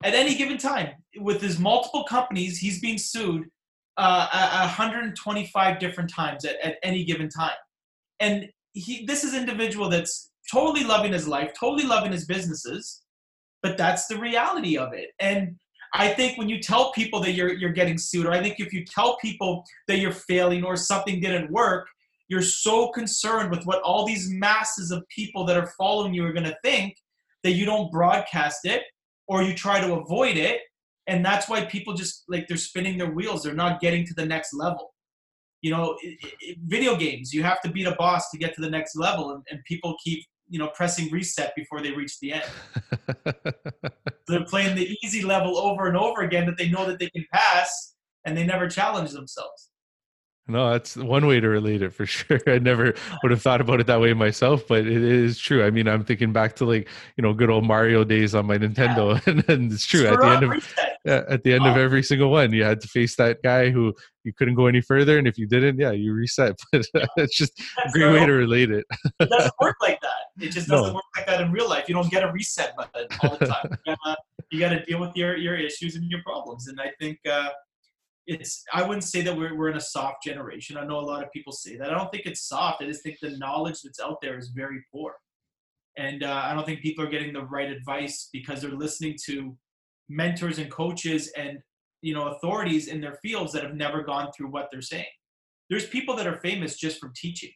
At 0.04 0.12
any 0.12 0.36
given 0.36 0.58
time 0.58 0.90
with 1.16 1.40
his 1.40 1.58
multiple 1.58 2.04
companies 2.04 2.58
he's 2.58 2.80
being 2.80 2.98
sued 2.98 3.48
uh, 3.96 4.66
125 4.66 5.78
different 5.78 6.10
times 6.10 6.44
at, 6.44 6.56
at 6.62 6.76
any 6.82 7.04
given 7.04 7.28
time. 7.28 7.56
And 8.20 8.48
he, 8.72 9.06
this 9.06 9.24
is 9.24 9.34
individual 9.34 9.88
that's 9.88 10.30
totally 10.50 10.84
loving 10.84 11.12
his 11.12 11.26
life, 11.26 11.52
totally 11.58 11.86
loving 11.86 12.12
his 12.12 12.26
businesses, 12.26 13.02
but 13.62 13.76
that's 13.76 14.06
the 14.06 14.18
reality 14.18 14.76
of 14.76 14.92
it. 14.92 15.10
And 15.20 15.56
I 15.94 16.08
think 16.08 16.36
when 16.36 16.48
you 16.48 16.60
tell 16.60 16.92
people 16.92 17.20
that 17.20 17.32
you're 17.32 17.54
you're 17.54 17.72
getting 17.72 17.98
sued, 17.98 18.26
or 18.26 18.32
I 18.32 18.42
think 18.42 18.56
if 18.58 18.72
you 18.72 18.84
tell 18.84 19.16
people 19.18 19.64
that 19.88 19.98
you're 19.98 20.12
failing 20.12 20.64
or 20.64 20.76
something 20.76 21.20
didn't 21.20 21.50
work, 21.50 21.86
you're 22.28 22.42
so 22.42 22.88
concerned 22.88 23.50
with 23.50 23.64
what 23.64 23.82
all 23.82 24.06
these 24.06 24.28
masses 24.30 24.90
of 24.90 25.06
people 25.08 25.44
that 25.46 25.56
are 25.56 25.72
following 25.78 26.12
you 26.12 26.24
are 26.24 26.32
going 26.32 26.44
to 26.44 26.56
think 26.62 26.96
that 27.44 27.52
you 27.52 27.64
don't 27.64 27.90
broadcast 27.92 28.60
it 28.64 28.82
or 29.28 29.42
you 29.42 29.54
try 29.54 29.80
to 29.80 29.94
avoid 29.94 30.36
it. 30.36 30.60
And 31.06 31.24
that's 31.24 31.48
why 31.48 31.64
people 31.64 31.94
just 31.94 32.24
like 32.28 32.48
they're 32.48 32.56
spinning 32.56 32.98
their 32.98 33.10
wheels. 33.10 33.44
They're 33.44 33.54
not 33.54 33.80
getting 33.80 34.04
to 34.06 34.14
the 34.14 34.26
next 34.26 34.52
level. 34.52 34.92
You 35.62 35.70
know 35.70 35.96
it, 36.02 36.18
it, 36.40 36.58
video 36.66 36.96
games 36.96 37.32
you 37.32 37.42
have 37.42 37.60
to 37.62 37.70
beat 37.70 37.86
a 37.86 37.96
boss 37.96 38.30
to 38.30 38.38
get 38.38 38.54
to 38.54 38.60
the 38.60 38.70
next 38.70 38.94
level 38.94 39.30
and, 39.30 39.42
and 39.50 39.60
people 39.64 39.96
keep 40.04 40.22
you 40.48 40.58
know 40.58 40.68
pressing 40.68 41.10
reset 41.10 41.52
before 41.56 41.80
they 41.80 41.92
reach 41.92 42.18
the 42.20 42.32
end 42.32 42.44
they're 44.28 44.44
playing 44.44 44.74
the 44.76 44.96
easy 45.02 45.22
level 45.22 45.58
over 45.58 45.86
and 45.86 45.96
over 45.96 46.22
again 46.22 46.46
that 46.46 46.56
they 46.56 46.68
know 46.68 46.86
that 46.86 46.98
they 46.98 47.10
can 47.10 47.24
pass 47.32 47.94
and 48.24 48.36
they 48.36 48.44
never 48.44 48.68
challenge 48.68 49.12
themselves 49.12 49.70
no, 50.48 50.70
that's 50.70 50.96
one 50.96 51.26
way 51.26 51.40
to 51.40 51.48
relate 51.48 51.82
it 51.82 51.92
for 51.92 52.06
sure. 52.06 52.38
I 52.46 52.58
never 52.58 52.94
would 53.22 53.32
have 53.32 53.42
thought 53.42 53.60
about 53.60 53.80
it 53.80 53.88
that 53.88 54.00
way 54.00 54.12
myself, 54.12 54.66
but 54.68 54.80
it 54.80 55.02
is 55.02 55.38
true. 55.38 55.64
I 55.64 55.70
mean, 55.70 55.88
I'm 55.88 56.04
thinking 56.04 56.32
back 56.32 56.54
to 56.56 56.64
like 56.64 56.88
you 57.16 57.22
know 57.22 57.32
good 57.32 57.50
old 57.50 57.64
Mario 57.64 58.04
days 58.04 58.34
on 58.34 58.46
my 58.46 58.56
Nintendo, 58.56 59.14
yeah. 59.14 59.20
and, 59.32 59.50
and, 59.50 59.72
it's 59.72 59.84
true. 59.84 60.06
at 60.06 60.20
the 60.20 60.26
end 60.26 60.44
of 60.44 60.74
yeah, 60.78 60.85
at 61.06 61.42
the 61.44 61.54
end 61.54 61.66
of 61.66 61.76
every 61.76 62.02
single 62.02 62.30
one, 62.30 62.52
you 62.52 62.64
had 62.64 62.80
to 62.80 62.88
face 62.88 63.16
that 63.16 63.42
guy 63.42 63.70
who 63.70 63.94
you 64.24 64.32
couldn't 64.32 64.54
go 64.54 64.66
any 64.66 64.80
further, 64.80 65.18
and 65.18 65.26
if 65.26 65.38
you 65.38 65.46
didn't, 65.46 65.78
yeah, 65.78 65.92
you 65.92 66.12
reset. 66.12 66.58
But 66.72 66.86
it's 67.16 67.36
just 67.36 67.52
that's 67.76 67.94
a 67.94 67.98
great 67.98 68.12
way 68.12 68.26
to 68.26 68.32
relate 68.32 68.70
it. 68.70 68.84
it 69.20 69.28
doesn't 69.28 69.54
work 69.60 69.76
like 69.80 70.00
that. 70.00 70.44
It 70.44 70.50
just 70.50 70.68
doesn't 70.68 70.88
no. 70.88 70.94
work 70.94 71.04
like 71.16 71.26
that 71.26 71.40
in 71.40 71.52
real 71.52 71.68
life. 71.68 71.88
You 71.88 71.94
don't 71.94 72.10
get 72.10 72.24
a 72.24 72.32
reset 72.32 72.76
button 72.76 73.06
all 73.22 73.36
the 73.36 73.46
time. 73.46 73.78
You 73.86 73.96
gotta, 74.04 74.16
you 74.50 74.60
gotta 74.60 74.84
deal 74.84 75.00
with 75.00 75.14
your 75.14 75.36
your 75.36 75.56
issues 75.56 75.96
and 75.96 76.10
your 76.10 76.22
problems, 76.22 76.68
and 76.68 76.80
I 76.80 76.92
think. 77.00 77.18
Uh, 77.28 77.50
it's 78.28 78.64
I 78.72 78.82
wouldn't 78.82 79.04
say 79.04 79.22
that 79.22 79.36
we're 79.36 79.56
we're 79.56 79.70
in 79.70 79.76
a 79.76 79.80
soft 79.80 80.24
generation. 80.24 80.76
I 80.76 80.84
know 80.84 80.98
a 80.98 81.00
lot 81.00 81.22
of 81.22 81.30
people 81.30 81.52
say 81.52 81.76
that. 81.76 81.92
I 81.92 81.96
don't 81.96 82.10
think 82.10 82.26
it's 82.26 82.48
soft. 82.48 82.82
I 82.82 82.86
just 82.86 83.04
think 83.04 83.18
the 83.20 83.36
knowledge 83.38 83.82
that's 83.82 84.00
out 84.00 84.20
there 84.20 84.36
is 84.36 84.48
very 84.48 84.84
poor, 84.92 85.14
and 85.96 86.24
uh, 86.24 86.42
I 86.44 86.52
don't 86.52 86.66
think 86.66 86.80
people 86.80 87.04
are 87.04 87.08
getting 87.08 87.32
the 87.32 87.44
right 87.44 87.70
advice 87.70 88.28
because 88.32 88.62
they're 88.62 88.72
listening 88.72 89.16
to 89.26 89.56
mentors 90.08 90.58
and 90.58 90.70
coaches 90.70 91.32
and 91.36 91.58
you 92.02 92.14
know 92.14 92.28
authorities 92.28 92.88
in 92.88 93.00
their 93.00 93.18
fields 93.22 93.52
that 93.52 93.62
have 93.62 93.74
never 93.74 94.02
gone 94.02 94.30
through 94.36 94.48
what 94.48 94.68
they're 94.70 94.82
saying. 94.82 95.04
There's 95.68 95.86
people 95.86 96.14
that 96.16 96.26
are 96.26 96.40
famous 96.40 96.76
just 96.76 97.00
from 97.00 97.12
teaching. 97.16 97.50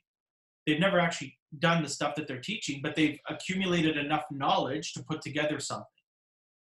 They've 0.66 0.80
never 0.80 0.98
actually 0.98 1.38
done 1.58 1.82
the 1.82 1.88
stuff 1.88 2.14
that 2.16 2.26
they're 2.26 2.40
teaching, 2.40 2.80
but 2.82 2.94
they've 2.94 3.18
accumulated 3.28 3.96
enough 3.96 4.24
knowledge 4.30 4.92
to 4.94 5.02
put 5.02 5.22
together 5.22 5.58
something. 5.60 5.86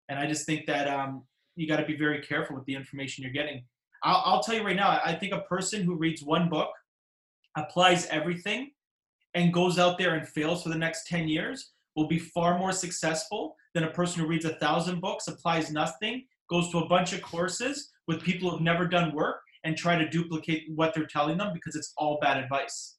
And 0.08 0.18
I 0.18 0.26
just 0.26 0.46
think 0.46 0.66
that 0.66 0.88
um, 0.88 1.24
you 1.56 1.68
got 1.68 1.76
to 1.76 1.86
be 1.86 1.96
very 1.96 2.20
careful 2.20 2.56
with 2.56 2.64
the 2.64 2.74
information 2.74 3.22
you're 3.22 3.32
getting 3.32 3.64
I'll, 4.04 4.22
I'll 4.24 4.42
tell 4.42 4.54
you 4.54 4.62
right 4.62 4.76
now, 4.76 5.00
I 5.04 5.14
think 5.14 5.32
a 5.32 5.40
person 5.40 5.82
who 5.82 5.96
reads 5.96 6.22
one 6.22 6.48
book, 6.48 6.70
applies 7.56 8.06
everything, 8.08 8.70
and 9.34 9.52
goes 9.52 9.78
out 9.78 9.98
there 9.98 10.14
and 10.14 10.28
fails 10.28 10.62
for 10.62 10.68
the 10.68 10.78
next 10.78 11.08
10 11.08 11.26
years 11.26 11.72
will 11.96 12.06
be 12.06 12.18
far 12.18 12.58
more 12.58 12.72
successful 12.72 13.56
than 13.74 13.84
a 13.84 13.90
person 13.90 14.22
who 14.22 14.28
reads 14.28 14.44
a 14.44 14.54
thousand 14.56 15.00
books, 15.00 15.28
applies 15.28 15.70
nothing, 15.70 16.24
goes 16.48 16.70
to 16.70 16.78
a 16.78 16.87
bunch 16.87 17.12
of 17.12 17.22
courses 17.22 17.90
with 18.06 18.22
people 18.22 18.50
who've 18.50 18.60
never 18.60 18.87
done 18.87 19.14
work 19.14 19.40
and 19.64 19.76
try 19.76 19.96
to 19.96 20.08
duplicate 20.08 20.64
what 20.74 20.94
they're 20.94 21.06
telling 21.06 21.38
them 21.38 21.52
because 21.52 21.74
it's 21.74 21.92
all 21.96 22.18
bad 22.20 22.37
advice. 22.37 22.96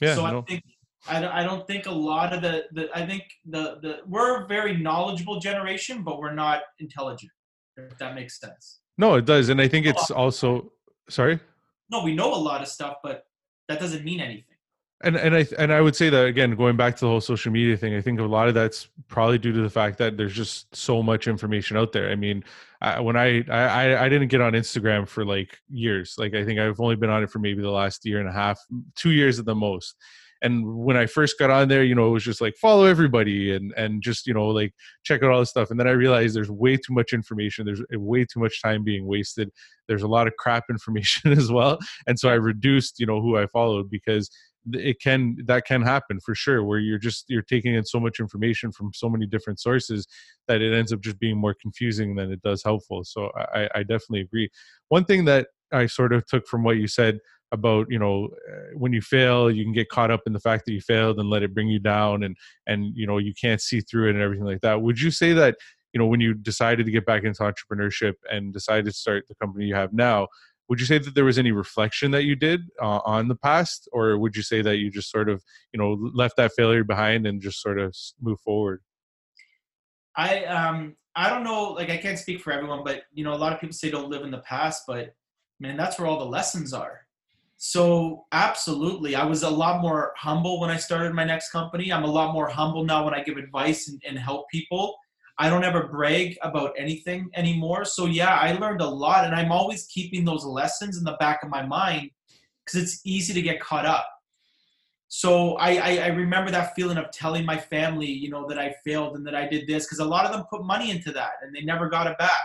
Yeah, 0.00 0.14
so 0.14 0.24
I 0.24 0.40
think 0.42 0.62
I, 1.06 1.40
I 1.40 1.44
don't 1.44 1.66
think 1.66 1.86
a 1.86 1.92
lot 1.92 2.32
of 2.32 2.42
the, 2.42 2.64
the 2.72 2.88
I 2.94 3.06
think 3.06 3.22
the, 3.46 3.78
the 3.82 3.98
we're 4.06 4.42
a 4.42 4.46
very 4.46 4.76
knowledgeable 4.76 5.38
generation, 5.38 6.02
but 6.02 6.18
we're 6.18 6.34
not 6.34 6.62
intelligent. 6.80 7.30
If 7.76 7.98
that 7.98 8.14
makes 8.14 8.40
sense. 8.40 8.80
No, 8.98 9.14
it 9.14 9.24
does, 9.24 9.48
and 9.48 9.60
I 9.60 9.68
think 9.68 9.86
it's 9.86 10.10
also 10.10 10.72
sorry. 11.10 11.40
no, 11.90 12.02
we 12.02 12.14
know 12.14 12.32
a 12.32 12.36
lot 12.36 12.62
of 12.62 12.68
stuff, 12.68 12.96
but 13.02 13.26
that 13.68 13.80
doesn't 13.80 14.04
mean 14.04 14.20
anything. 14.20 14.53
And 15.04 15.16
and 15.16 15.36
I 15.36 15.46
and 15.58 15.72
I 15.72 15.82
would 15.82 15.94
say 15.94 16.08
that 16.08 16.24
again, 16.24 16.56
going 16.56 16.76
back 16.76 16.96
to 16.96 17.00
the 17.00 17.08
whole 17.08 17.20
social 17.20 17.52
media 17.52 17.76
thing, 17.76 17.94
I 17.94 18.00
think 18.00 18.18
a 18.20 18.24
lot 18.24 18.48
of 18.48 18.54
that's 18.54 18.88
probably 19.06 19.36
due 19.36 19.52
to 19.52 19.60
the 19.60 19.68
fact 19.68 19.98
that 19.98 20.16
there's 20.16 20.34
just 20.34 20.74
so 20.74 21.02
much 21.02 21.28
information 21.28 21.76
out 21.76 21.92
there. 21.92 22.10
I 22.10 22.16
mean, 22.16 22.42
I, 22.80 23.00
when 23.00 23.14
I, 23.14 23.42
I 23.50 24.04
I 24.04 24.08
didn't 24.08 24.28
get 24.28 24.40
on 24.40 24.54
Instagram 24.54 25.06
for 25.06 25.24
like 25.24 25.58
years. 25.68 26.14
Like 26.16 26.34
I 26.34 26.44
think 26.44 26.58
I've 26.58 26.80
only 26.80 26.96
been 26.96 27.10
on 27.10 27.22
it 27.22 27.30
for 27.30 27.38
maybe 27.38 27.60
the 27.60 27.70
last 27.70 28.06
year 28.06 28.18
and 28.18 28.28
a 28.28 28.32
half, 28.32 28.58
two 28.96 29.10
years 29.10 29.38
at 29.38 29.44
the 29.44 29.54
most. 29.54 29.94
And 30.42 30.66
when 30.66 30.96
i 30.96 31.06
first 31.06 31.38
got 31.38 31.48
on 31.48 31.68
there 31.68 31.84
you 31.84 31.94
know 31.94 32.08
it 32.08 32.10
was 32.10 32.24
just 32.24 32.42
like 32.42 32.54
follow 32.56 32.84
everybody 32.84 33.54
and 33.54 33.72
and 33.78 34.02
just 34.02 34.26
you 34.26 34.34
know 34.34 34.48
like 34.48 34.74
check 35.02 35.22
out 35.22 35.30
all 35.30 35.40
this 35.40 35.50
stuff. 35.50 35.70
And 35.70 35.80
then 35.80 35.88
i 35.88 35.92
realized 35.92 36.36
there's 36.36 36.50
way 36.50 36.76
too 36.76 36.92
much 36.92 37.12
information. 37.12 37.64
There's 37.64 37.80
eh, 37.80 37.96
way 37.96 38.24
too 38.24 38.40
much 38.40 38.60
time 38.62 38.84
being 38.84 39.06
wasted. 39.06 39.50
There's 39.88 40.02
a 40.02 40.08
lot 40.08 40.26
of 40.26 40.34
crap 40.38 40.64
information 40.70 41.32
as 41.32 41.50
well. 41.52 41.78
And 42.06 42.18
so 42.18 42.28
i 42.28 42.34
reduced 42.34 43.00
you 43.00 43.06
know 43.06 43.20
who 43.20 43.36
i 43.36 43.46
followed 43.46 43.90
because 43.90 44.30
it 44.72 45.00
can 45.00 45.36
that 45.46 45.66
can 45.66 45.82
happen 45.82 46.20
for 46.20 46.34
sure 46.34 46.64
where 46.64 46.78
you're 46.78 46.98
just 46.98 47.24
you're 47.28 47.42
taking 47.42 47.74
in 47.74 47.84
so 47.84 48.00
much 48.00 48.20
information 48.20 48.72
from 48.72 48.92
so 48.94 49.08
many 49.08 49.26
different 49.26 49.60
sources 49.60 50.06
that 50.48 50.60
it 50.62 50.74
ends 50.74 50.92
up 50.92 51.00
just 51.00 51.18
being 51.18 51.36
more 51.36 51.54
confusing 51.60 52.14
than 52.14 52.32
it 52.32 52.42
does 52.42 52.62
helpful. 52.64 53.04
So 53.04 53.30
i 53.54 53.68
i 53.74 53.80
definitely 53.80 54.22
agree. 54.22 54.48
One 54.88 55.04
thing 55.04 55.24
that 55.26 55.48
i 55.72 55.86
sort 55.86 56.12
of 56.12 56.24
took 56.26 56.46
from 56.46 56.62
what 56.64 56.76
you 56.76 56.86
said 56.86 57.18
about 57.52 57.86
you 57.90 57.98
know 57.98 58.28
uh, 58.50 58.76
when 58.76 58.92
you 58.92 59.00
fail 59.00 59.50
you 59.50 59.64
can 59.64 59.72
get 59.72 59.88
caught 59.88 60.10
up 60.10 60.20
in 60.26 60.32
the 60.32 60.40
fact 60.40 60.64
that 60.64 60.72
you 60.72 60.80
failed 60.80 61.18
and 61.18 61.30
let 61.30 61.42
it 61.42 61.54
bring 61.54 61.68
you 61.68 61.78
down 61.78 62.22
and 62.24 62.36
and 62.66 62.96
you 62.96 63.06
know 63.06 63.18
you 63.18 63.32
can't 63.40 63.60
see 63.60 63.80
through 63.80 64.08
it 64.08 64.14
and 64.14 64.22
everything 64.22 64.46
like 64.46 64.60
that. 64.60 64.80
Would 64.80 65.00
you 65.00 65.10
say 65.10 65.32
that 65.34 65.56
you 65.92 65.98
know 65.98 66.06
when 66.06 66.20
you 66.20 66.34
decided 66.34 66.84
to 66.86 66.92
get 66.92 67.06
back 67.06 67.24
into 67.24 67.42
entrepreneurship 67.42 68.14
and 68.30 68.52
decided 68.52 68.86
to 68.86 68.92
start 68.92 69.26
the 69.28 69.34
company 69.36 69.66
you 69.66 69.74
have 69.74 69.92
now 69.92 70.28
would 70.68 70.80
you 70.80 70.86
say 70.86 70.98
that 70.98 71.14
there 71.14 71.24
was 71.24 71.38
any 71.38 71.52
reflection 71.52 72.10
that 72.10 72.24
you 72.24 72.34
did 72.34 72.62
uh, 72.80 73.00
on 73.04 73.28
the 73.28 73.36
past 73.36 73.88
or 73.92 74.18
would 74.18 74.34
you 74.34 74.42
say 74.42 74.62
that 74.62 74.76
you 74.76 74.90
just 74.90 75.10
sort 75.10 75.28
of 75.28 75.42
you 75.72 75.78
know 75.78 75.98
left 76.14 76.36
that 76.36 76.52
failure 76.56 76.84
behind 76.84 77.26
and 77.26 77.42
just 77.42 77.60
sort 77.60 77.78
of 77.78 77.94
move 78.20 78.40
forward 78.40 78.80
i 80.16 80.44
um 80.44 80.94
i 81.16 81.28
don't 81.28 81.44
know 81.44 81.72
like 81.72 81.90
i 81.90 81.96
can't 81.96 82.18
speak 82.18 82.40
for 82.40 82.52
everyone 82.52 82.82
but 82.84 83.02
you 83.12 83.24
know 83.24 83.34
a 83.34 83.36
lot 83.36 83.52
of 83.52 83.60
people 83.60 83.74
say 83.74 83.90
don't 83.90 84.10
live 84.10 84.22
in 84.22 84.30
the 84.30 84.38
past 84.38 84.84
but 84.86 85.14
man 85.60 85.76
that's 85.76 85.98
where 85.98 86.08
all 86.08 86.18
the 86.18 86.24
lessons 86.24 86.72
are 86.72 87.04
so 87.56 88.26
absolutely, 88.32 89.14
I 89.14 89.24
was 89.24 89.42
a 89.42 89.48
lot 89.48 89.80
more 89.80 90.12
humble 90.16 90.60
when 90.60 90.70
I 90.70 90.76
started 90.76 91.14
my 91.14 91.24
next 91.24 91.50
company. 91.50 91.92
I'm 91.92 92.04
a 92.04 92.10
lot 92.10 92.34
more 92.34 92.48
humble 92.48 92.84
now 92.84 93.04
when 93.04 93.14
I 93.14 93.22
give 93.22 93.36
advice 93.36 93.88
and, 93.88 94.02
and 94.06 94.18
help 94.18 94.50
people. 94.50 94.96
I 95.38 95.50
don't 95.50 95.64
ever 95.64 95.88
brag 95.88 96.36
about 96.42 96.74
anything 96.78 97.28
anymore. 97.34 97.84
So 97.84 98.06
yeah, 98.06 98.36
I 98.36 98.52
learned 98.52 98.80
a 98.80 98.88
lot, 98.88 99.24
and 99.24 99.34
I'm 99.34 99.50
always 99.50 99.86
keeping 99.86 100.24
those 100.24 100.44
lessons 100.44 100.96
in 100.96 101.04
the 101.04 101.16
back 101.18 101.42
of 101.42 101.50
my 101.50 101.64
mind 101.66 102.10
because 102.64 102.82
it's 102.82 103.00
easy 103.04 103.34
to 103.34 103.42
get 103.42 103.60
caught 103.60 103.84
up. 103.84 104.06
So 105.08 105.54
I, 105.56 105.76
I, 105.76 105.96
I 106.04 106.06
remember 106.08 106.50
that 106.50 106.74
feeling 106.74 106.96
of 106.96 107.10
telling 107.12 107.44
my 107.44 107.56
family, 107.56 108.06
you 108.06 108.30
know, 108.30 108.48
that 108.48 108.58
I 108.58 108.74
failed 108.84 109.16
and 109.16 109.26
that 109.26 109.34
I 109.34 109.46
did 109.46 109.66
this 109.66 109.84
because 109.84 110.00
a 110.00 110.04
lot 110.04 110.24
of 110.24 110.32
them 110.32 110.44
put 110.50 110.64
money 110.64 110.90
into 110.90 111.12
that 111.12 111.32
and 111.42 111.54
they 111.54 111.62
never 111.62 111.88
got 111.88 112.06
it 112.06 112.18
back, 112.18 112.42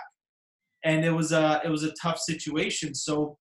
and 0.83 1.05
it 1.05 1.11
was 1.11 1.31
a 1.31 1.61
it 1.63 1.69
was 1.69 1.83
a 1.83 1.93
tough 1.93 2.19
situation. 2.19 2.95
So 2.95 3.37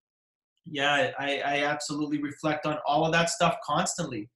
yeah, 0.71 1.11
I, 1.19 1.41
I 1.45 1.65
absolutely 1.65 2.23
reflect 2.23 2.67
on 2.67 2.79
all 2.87 3.07
of 3.07 3.13
that 3.13 3.31
stuff 3.31 3.57
constantly. 3.65 4.29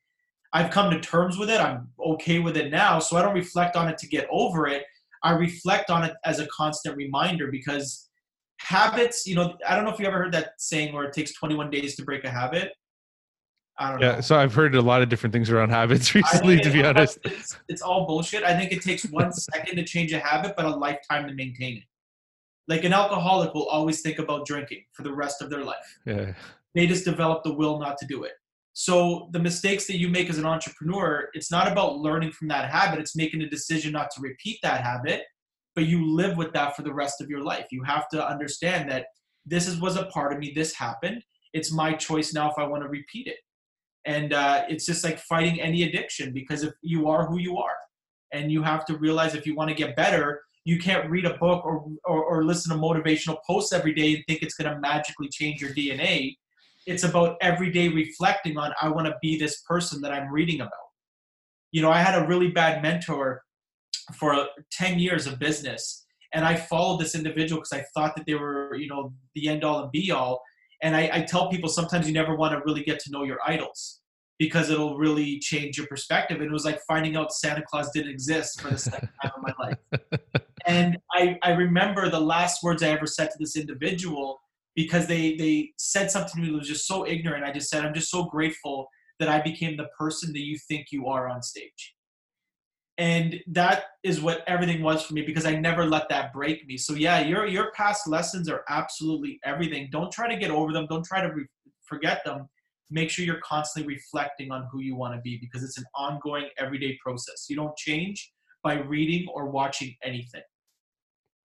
I've 0.53 0.71
come 0.71 0.91
to 0.91 1.01
terms 1.01 1.39
with 1.39 1.51
it. 1.51 1.61
I'm 1.61 1.89
okay 1.99 2.39
with 2.39 2.57
it 2.57 2.71
now. 2.71 2.99
So 2.99 3.17
I 3.17 3.23
don't 3.23 3.35
reflect 3.35 3.77
on 3.77 3.89
it 3.89 3.99
to 3.99 4.07
get 4.07 4.27
over 4.31 4.67
it. 4.67 4.85
I 5.23 5.33
reflect 5.33 5.91
on 5.91 6.05
it 6.05 6.15
as 6.25 6.41
a 6.41 6.47
constant 6.49 6.97
reminder 6.97 7.51
because 7.51 8.09
habits, 8.59 9.27
you 9.27 9.35
know, 9.35 9.57
I 9.67 9.75
don't 9.75 9.85
know 9.85 9.93
if 9.93 9.99
you 9.99 10.07
ever 10.07 10.19
heard 10.19 10.33
that 10.33 10.53
saying 10.59 10.93
where 10.95 11.05
it 11.05 11.13
takes 11.13 11.33
21 11.35 11.71
days 11.71 11.97
to 11.97 12.05
break 12.05 12.25
a 12.25 12.31
habit. 12.31 12.73
I 13.79 13.91
don't 13.91 14.01
yeah, 14.01 14.15
know. 14.17 14.21
So 14.21 14.37
I've 14.37 14.55
heard 14.55 14.75
a 14.75 14.83
lot 14.83 15.03
of 15.03 15.09
different 15.09 15.33
things 15.33 15.51
around 15.51 15.71
habits 15.71 16.15
recently, 16.15 16.61
to 16.61 16.71
be 16.71 16.85
honest. 16.85 17.19
It's, 17.25 17.57
it's 17.69 17.83
all 17.83 18.07
bullshit. 18.07 18.45
I 18.45 18.57
think 18.57 18.73
it 18.73 18.83
takes 18.83 19.05
one 19.07 19.33
second 19.55 19.77
to 19.77 19.85
change 19.85 20.13
a 20.13 20.19
habit, 20.19 20.55
but 20.57 20.67
a 20.67 20.71
lifetime 20.71 21.27
to 21.29 21.35
maintain 21.35 21.79
it. 21.79 21.85
Like 22.69 22.85
an 22.85 22.93
alcoholic 22.93 23.55
will 23.55 23.67
always 23.67 24.03
think 24.03 24.19
about 24.19 24.47
drinking 24.47 24.85
for 24.93 25.03
the 25.03 25.13
rest 25.13 25.43
of 25.43 25.51
their 25.51 25.65
life. 25.65 25.99
Yeah. 26.07 26.33
They 26.75 26.87
just 26.87 27.05
develop 27.05 27.43
the 27.43 27.53
will 27.53 27.79
not 27.79 27.99
to 27.99 28.07
do 28.07 28.25
it. 28.25 28.33
So 28.75 29.29
the 29.33 29.39
mistakes 29.39 29.87
that 29.87 29.99
you 29.99 30.09
make 30.09 30.31
as 30.31 30.39
an 30.39 30.47
entrepreneur, 30.47 31.29
it's 31.35 31.51
not 31.51 31.71
about 31.71 31.99
learning 31.99 32.33
from 32.33 32.49
that 32.49 32.71
habit. 32.71 33.01
It's 33.01 33.17
making 33.17 33.43
a 33.43 33.51
decision 33.51 33.93
not 33.93 34.11
to 34.13 34.21
repeat 34.23 34.59
that 34.63 34.83
habit, 34.83 35.23
but 35.75 35.87
you 35.87 36.07
live 36.11 36.37
with 36.37 36.53
that 36.55 36.75
for 36.75 36.83
the 36.83 36.95
rest 36.95 37.21
of 37.21 37.29
your 37.29 37.43
life. 37.43 37.67
You 37.71 37.83
have 37.83 38.09
to 38.11 38.27
understand 38.27 38.91
that 38.91 39.07
this 39.45 39.67
is, 39.67 39.79
was 39.79 39.97
a 39.97 40.07
part 40.07 40.33
of 40.33 40.39
me. 40.39 40.53
This 40.55 40.75
happened. 40.75 41.23
It's 41.53 41.71
my 41.71 41.93
choice 41.93 42.33
now 42.33 42.51
if 42.51 42.59
I 42.59 42.67
want 42.67 42.83
to 42.83 42.89
repeat 42.89 43.27
it. 43.27 43.37
And 44.07 44.33
uh, 44.33 44.65
it's 44.69 44.87
just 44.87 45.05
like 45.05 45.19
fighting 45.19 45.61
any 45.61 45.83
addiction 45.85 46.33
because 46.33 46.63
if 46.63 46.73
you 46.83 47.09
are 47.09 47.27
who 47.27 47.39
you 47.39 47.59
are, 47.59 47.77
and 48.33 48.51
you 48.51 48.63
have 48.63 48.85
to 48.87 48.97
realize 48.97 49.35
if 49.35 49.47
you 49.47 49.55
want 49.55 49.69
to 49.69 49.75
get 49.75 49.95
better, 49.95 50.41
you 50.65 50.79
can't 50.79 51.09
read 51.11 51.25
a 51.25 51.37
book 51.39 51.65
or, 51.65 51.85
or, 52.05 52.25
or 52.25 52.45
listen 52.45 52.73
to 52.73 52.83
motivational 52.83 53.37
posts 53.47 53.73
every 53.73 53.95
day 53.95 54.15
and 54.15 54.25
think 54.27 54.43
it's 54.43 54.55
going 54.55 54.73
to 54.73 54.81
magically 54.81 55.29
change 55.29 55.61
your 55.61 55.71
DNA. 55.73 56.37
It's 56.87 57.05
about 57.05 57.37
every 57.41 57.71
day 57.71 57.89
reflecting 57.89 58.57
on, 58.59 58.73
I 58.81 58.89
want 58.89 59.07
to 59.07 59.17
be 59.23 59.39
this 59.39 59.63
person 59.63 60.01
that 60.03 60.13
I'm 60.13 60.33
reading 60.33 60.61
about. 60.61 60.73
You 61.71 61.83
know, 61.83 61.91
I 61.91 62.03
had 62.03 62.21
a 62.21 62.27
really 62.27 62.51
bad 62.51 62.83
mentor 62.83 63.43
for 64.15 64.47
10 64.73 64.99
years 64.99 65.27
of 65.27 65.39
business, 65.39 66.05
and 66.35 66.45
I 66.45 66.57
followed 66.57 67.01
this 67.01 67.15
individual 67.15 67.61
because 67.61 67.79
I 67.79 67.85
thought 67.95 68.17
that 68.17 68.27
they 68.27 68.35
were, 68.35 68.75
you 68.75 68.89
know, 68.89 69.13
the 69.35 69.49
end 69.49 69.65
all 69.65 69.83
and 69.83 69.93
be 69.93 70.11
all. 70.11 70.43
And 70.83 70.97
I, 70.97 71.11
I 71.13 71.21
tell 71.23 71.49
people 71.51 71.69
sometimes 71.69 72.07
you 72.07 72.13
never 72.13 72.35
want 72.35 72.53
to 72.53 72.63
really 72.65 72.83
get 72.83 72.99
to 73.01 73.11
know 73.11 73.23
your 73.23 73.39
idols 73.47 74.01
because 74.39 74.71
it'll 74.71 74.99
really 74.99 75.39
change 75.39 75.79
your 75.79 75.87
perspective. 75.87 76.39
And 76.39 76.47
it 76.47 76.53
was 76.53 76.65
like 76.65 76.81
finding 76.89 77.17
out 77.17 77.33
Santa 77.33 77.63
Claus 77.63 77.91
didn't 77.93 78.11
exist 78.11 78.61
for 78.61 78.71
the 78.71 78.79
second 78.79 79.09
time 79.23 79.33
in 79.37 79.43
my 79.43 79.55
life. 79.65 80.21
And 80.67 80.99
I, 81.13 81.39
I 81.43 81.53
remember 81.53 82.09
the 82.09 82.21
last 82.21 82.63
words 82.63 82.83
I 82.83 82.89
ever 82.89 83.07
said 83.07 83.31
to 83.31 83.37
this 83.39 83.57
individual 83.57 84.41
because 84.75 85.07
they 85.07 85.37
they 85.37 85.71
said 85.79 86.11
something 86.11 86.33
to 86.35 86.41
me 86.41 86.47
that 86.49 86.59
was 86.59 86.69
just 86.69 86.87
so 86.87 87.07
ignorant. 87.07 87.45
I 87.45 87.53
just 87.53 87.69
said, 87.69 87.85
I'm 87.85 87.95
just 87.95 88.11
so 88.11 88.25
grateful 88.25 88.89
that 89.19 89.29
I 89.29 89.41
became 89.41 89.77
the 89.77 89.89
person 89.99 90.33
that 90.33 90.41
you 90.41 90.59
think 90.69 90.87
you 90.91 91.07
are 91.07 91.29
on 91.29 91.43
stage. 91.43 91.95
And 92.99 93.41
that 93.49 93.85
is 94.03 94.21
what 94.21 94.45
everything 94.47 94.83
was 94.83 95.03
for 95.03 95.15
me 95.15 95.23
because 95.23 95.47
I 95.47 95.55
never 95.55 95.87
let 95.87 96.09
that 96.11 96.33
break 96.33 96.67
me. 96.67 96.77
So 96.77 96.95
yeah, 96.95 97.21
your 97.21 97.47
your 97.47 97.73
past 97.73 98.07
lessons 98.07 98.49
are 98.49 98.65
absolutely 98.69 99.41
everything. 99.45 99.89
Don't 99.91 100.13
try 100.13 100.29
to 100.29 100.39
get 100.39 100.51
over 100.51 100.73
them. 100.73 100.87
Don't 100.89 101.05
try 101.05 101.23
to 101.23 101.33
re- 101.33 101.47
forget 101.89 102.25
them 102.25 102.49
make 102.93 103.11
sure 103.11 103.25
you're 103.25 103.41
constantly 103.41 103.95
reflecting 103.95 104.53
on 104.53 104.69
who 104.71 104.81
you 104.81 104.95
want 104.95 105.15
to 105.15 105.21
be 105.23 105.39
because 105.41 105.65
it's 105.65 105.79
an 105.79 105.85
ongoing 105.97 106.49
everyday 106.59 106.97
process. 107.03 107.47
You 107.49 107.57
don't 107.57 107.77
change 107.77 108.31
by 108.63 108.75
reading 108.75 109.27
or 109.33 109.51
watching 109.51 109.97
anything. 110.05 110.43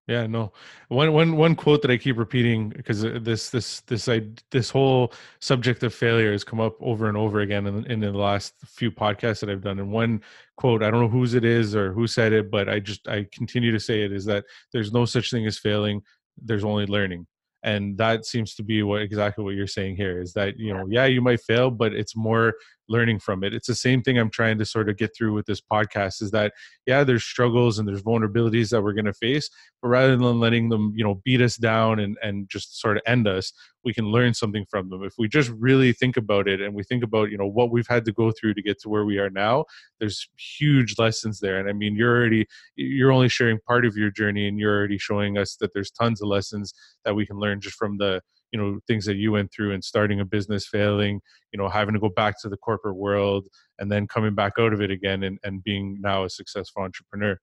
Yeah, 0.08 0.26
no. 0.26 0.54
One 0.88 1.12
one 1.12 1.36
one 1.36 1.56
quote 1.56 1.82
that 1.82 1.92
I 1.92 1.98
keep 1.98 2.18
repeating 2.18 2.70
because 2.70 3.04
uh, 3.04 3.20
this 3.22 3.50
this 3.50 3.82
this 3.82 4.08
I 4.08 4.22
this 4.52 4.70
whole 4.70 5.12
subject 5.42 5.84
of 5.84 5.94
failure 5.94 6.32
has 6.32 6.46
come 6.46 6.62
up 6.62 6.78
over 6.80 7.10
and 7.10 7.18
over 7.18 7.42
again 7.42 7.68
in, 7.68 7.86
in 7.92 8.00
the 8.00 8.14
last 8.14 8.54
few 8.66 8.90
podcasts 8.90 9.42
that 9.42 9.50
I've 9.50 9.64
done. 9.64 9.80
And 9.80 9.92
one 9.92 10.22
quote, 10.56 10.82
I 10.82 10.90
don't 10.90 11.02
know 11.02 11.10
whose 11.10 11.34
it 11.34 11.44
is 11.44 11.76
or 11.76 11.92
who 11.92 12.08
said 12.08 12.32
it, 12.32 12.50
but 12.50 12.70
I 12.70 12.80
just 12.80 13.06
I 13.10 13.28
continue 13.34 13.74
to 13.74 13.82
say 13.82 14.04
it 14.04 14.14
is 14.14 14.24
that 14.26 14.46
there's 14.72 14.94
no 14.94 15.04
such 15.04 15.30
thing 15.30 15.46
as 15.46 15.58
failing. 15.60 16.02
There's 16.42 16.64
only 16.64 16.86
learning 16.86 17.28
and 17.64 17.98
that 17.98 18.26
seems 18.26 18.54
to 18.56 18.64
be 18.64 18.84
what 18.84 19.02
exactly 19.02 19.44
what 19.44 19.56
you're 19.56 19.68
saying 19.68 19.96
here 19.96 20.22
is 20.22 20.32
that 20.34 20.58
you 20.58 20.74
know 20.74 20.86
yeah 20.90 21.06
you 21.06 21.22
might 21.22 21.42
fail 21.42 21.72
but 21.72 21.92
it's 21.92 22.16
more 22.16 22.54
learning 22.90 23.20
from 23.20 23.44
it. 23.44 23.54
It's 23.54 23.68
the 23.68 23.76
same 23.76 24.02
thing 24.02 24.18
i'm 24.18 24.30
trying 24.30 24.58
to 24.58 24.66
sort 24.66 24.90
of 24.90 24.98
get 24.98 25.16
through 25.16 25.34
with 25.34 25.46
this 25.46 25.62
podcast 25.62 26.22
is 26.22 26.32
that 26.32 26.54
yeah 26.86 27.04
there's 27.04 27.24
struggles 27.24 27.80
and 27.80 27.88
there's 27.88 28.04
vulnerabilities 28.04 28.70
that 28.70 28.82
we're 28.82 28.94
going 28.94 29.06
to 29.06 29.14
face 29.14 29.50
but 29.82 29.90
rather 29.90 30.16
than 30.16 30.40
letting 30.40 30.70
them 30.70 30.94
you 30.96 31.04
know 31.04 31.22
beat 31.24 31.42
us 31.42 31.58
down 31.58 32.00
and 32.00 32.18
and 32.22 32.50
just 32.50 32.80
sort 32.80 32.98
of 32.98 33.04
end 33.06 33.28
us 33.28 33.54
we 33.88 33.94
can 33.94 34.12
learn 34.12 34.34
something 34.34 34.66
from 34.70 34.90
them. 34.90 35.02
If 35.04 35.14
we 35.18 35.30
just 35.30 35.50
really 35.52 35.94
think 35.94 36.18
about 36.18 36.50
it 36.50 36.60
and 36.60 36.74
we 36.74 36.84
think 36.84 37.04
about 37.04 37.32
you 37.32 37.38
know 37.38 37.48
what 37.48 37.72
we've 37.72 37.88
had 37.88 38.04
to 38.06 38.12
go 38.12 38.32
through 38.32 38.54
to 38.56 38.62
get 38.62 38.80
to 38.82 38.90
where 38.90 39.06
we 39.06 39.18
are 39.18 39.30
now 39.30 39.64
there's 40.00 40.28
huge 40.38 40.96
lessons 40.98 41.40
there. 41.40 41.58
And 41.60 41.70
i 41.70 41.74
mean 41.74 41.96
you're 41.96 42.16
already 42.16 42.46
you're 42.76 43.12
only 43.12 43.30
sharing 43.30 43.60
part 43.66 43.86
of 43.86 43.96
your 43.96 44.12
journey 44.12 44.48
and 44.48 44.60
you're 44.60 44.78
already 44.78 44.98
showing 44.98 45.38
us 45.38 45.56
that 45.62 45.74
there's 45.74 45.92
tons 45.92 46.22
of 46.22 46.28
lessons 46.28 46.74
that 47.06 47.16
we 47.16 47.26
can 47.26 47.38
learn 47.40 47.62
just 47.62 47.76
from 47.76 47.98
the 47.98 48.22
you 48.58 48.64
know 48.64 48.80
things 48.88 49.06
that 49.06 49.16
you 49.16 49.32
went 49.32 49.52
through 49.54 49.74
and 49.74 49.84
starting 49.84 50.20
a 50.20 50.26
business 50.26 50.68
failing 50.68 51.22
you 51.54 51.58
know 51.58 51.70
having 51.70 51.94
to 51.94 52.00
go 52.00 52.10
back 52.10 52.40
to 52.42 52.50
the 52.50 52.58
corporate 52.58 52.96
world 52.96 53.48
and 53.80 53.92
then 53.92 54.08
coming 54.08 54.34
back 54.34 54.54
out 54.60 54.74
of 54.74 54.82
it 54.82 54.92
again 54.92 55.24
and, 55.24 55.38
and 55.44 55.64
being 55.64 55.98
now 56.02 56.24
a 56.24 56.30
successful 56.30 56.82
entrepreneur. 56.84 57.38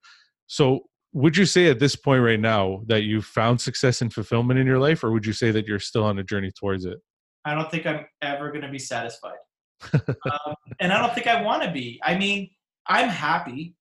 So 0.47 0.81
would 1.13 1.37
you 1.37 1.45
say 1.45 1.69
at 1.69 1.79
this 1.79 1.95
point 1.95 2.23
right 2.23 2.39
now 2.39 2.81
that 2.87 3.03
you've 3.03 3.25
found 3.25 3.61
success 3.61 4.01
and 4.01 4.13
fulfillment 4.13 4.59
in 4.59 4.67
your 4.67 4.79
life 4.79 5.03
or 5.03 5.11
would 5.11 5.25
you 5.25 5.33
say 5.33 5.51
that 5.51 5.65
you're 5.65 5.79
still 5.79 6.03
on 6.03 6.19
a 6.19 6.23
journey 6.23 6.51
towards 6.51 6.85
it? 6.85 6.97
I 7.45 7.53
don't 7.53 7.71
think 7.71 7.85
i'm 7.85 8.05
ever 8.21 8.49
going 8.49 8.63
to 8.63 8.69
be 8.71 8.79
satisfied. 8.79 9.37
Um, 9.93 10.55
and 10.79 10.91
i 10.91 10.99
don't 10.99 11.13
think 11.13 11.27
i 11.27 11.41
want 11.41 11.61
to 11.63 11.71
be. 11.71 11.99
I 12.03 12.17
mean 12.17 12.49
i'm 12.87 13.09
happy 13.09 13.75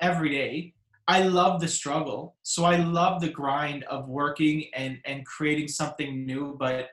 every 0.00 0.30
day 0.30 0.74
i 1.10 1.22
love 1.22 1.60
the 1.60 1.68
struggle 1.68 2.36
so 2.42 2.64
i 2.64 2.76
love 2.76 3.20
the 3.20 3.28
grind 3.28 3.84
of 3.84 4.08
working 4.08 4.64
and 4.74 4.98
and 5.04 5.26
creating 5.26 5.68
something 5.68 6.24
new 6.24 6.56
but 6.58 6.88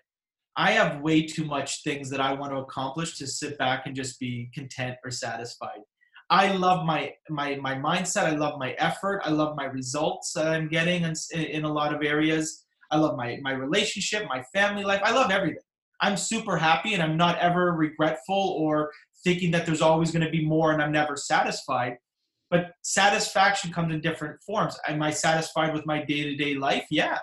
I 0.60 0.72
have 0.72 1.02
way 1.02 1.22
too 1.22 1.46
much 1.46 1.84
things 1.84 2.10
that 2.10 2.20
I 2.20 2.34
want 2.34 2.52
to 2.52 2.58
accomplish 2.58 3.20
to 3.20 3.28
sit 3.28 3.60
back 3.60 3.86
and 3.86 3.96
just 3.96 4.20
be 4.20 4.50
content 4.56 4.98
or 5.06 5.12
satisfied. 5.12 5.82
I 6.32 6.52
love 6.54 6.84
my 6.86 7.14
my 7.30 7.56
my 7.58 7.76
mindset. 7.76 8.24
I 8.24 8.36
love 8.36 8.60
my 8.60 8.72
effort. 8.80 9.22
I 9.24 9.30
love 9.30 9.56
my 9.56 9.66
results 9.66 10.34
that 10.34 10.48
I'm 10.48 10.68
getting 10.68 11.04
in, 11.04 11.16
in 11.32 11.64
a 11.64 11.72
lot 11.72 11.94
of 11.94 12.02
areas. 12.02 12.66
I 12.92 12.98
love 12.98 13.16
my 13.16 13.38
my 13.42 13.52
relationship, 13.52 14.28
my 14.28 14.44
family 14.54 14.84
life. 14.84 15.02
I 15.04 15.12
love 15.12 15.32
everything. 15.32 15.62
I'm 16.02 16.18
super 16.18 16.58
happy, 16.58 16.96
and 16.96 17.04
I'm 17.04 17.18
not 17.18 17.38
ever 17.38 17.74
regretful 17.74 18.56
or 18.60 18.92
thinking 19.24 19.52
that 19.52 19.66
there's 19.66 19.82
always 19.82 20.12
going 20.12 20.26
to 20.26 20.32
be 20.32 20.46
more, 20.46 20.72
and 20.74 20.82
I'm 20.82 20.92
never 20.92 21.16
satisfied. 21.16 21.98
But 22.50 22.72
satisfaction 22.82 23.74
comes 23.74 23.94
in 23.94 24.02
different 24.02 24.42
forms. 24.42 24.78
Am 24.88 25.02
I 25.02 25.12
satisfied 25.12 25.74
with 25.74 25.86
my 25.86 26.04
day 26.04 26.24
to 26.24 26.36
day 26.36 26.56
life? 26.56 26.86
Yeah. 26.90 27.18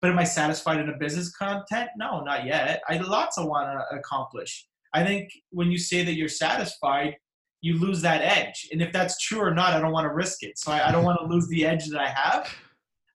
But 0.00 0.10
am 0.10 0.18
I 0.18 0.24
satisfied 0.24 0.80
in 0.80 0.88
a 0.88 0.96
business 0.96 1.30
content? 1.30 1.90
No, 1.96 2.20
not 2.20 2.46
yet. 2.46 2.82
I 2.88 2.98
lots 2.98 3.36
I 3.36 3.44
want 3.44 3.68
to 3.68 3.96
accomplish. 3.96 4.66
I 4.94 5.04
think 5.04 5.30
when 5.50 5.70
you 5.70 5.78
say 5.78 6.04
that 6.04 6.14
you're 6.14 6.28
satisfied, 6.28 7.16
you 7.60 7.78
lose 7.78 8.00
that 8.02 8.22
edge. 8.22 8.68
And 8.72 8.80
if 8.80 8.92
that's 8.92 9.18
true 9.20 9.40
or 9.40 9.54
not, 9.54 9.74
I 9.74 9.80
don't 9.80 9.92
want 9.92 10.06
to 10.06 10.14
risk 10.14 10.42
it. 10.42 10.58
So 10.58 10.72
I, 10.72 10.88
I 10.88 10.92
don't 10.92 11.04
want 11.04 11.20
to 11.20 11.26
lose 11.26 11.46
the 11.48 11.66
edge 11.66 11.86
that 11.88 12.00
I 12.00 12.08
have. 12.08 12.54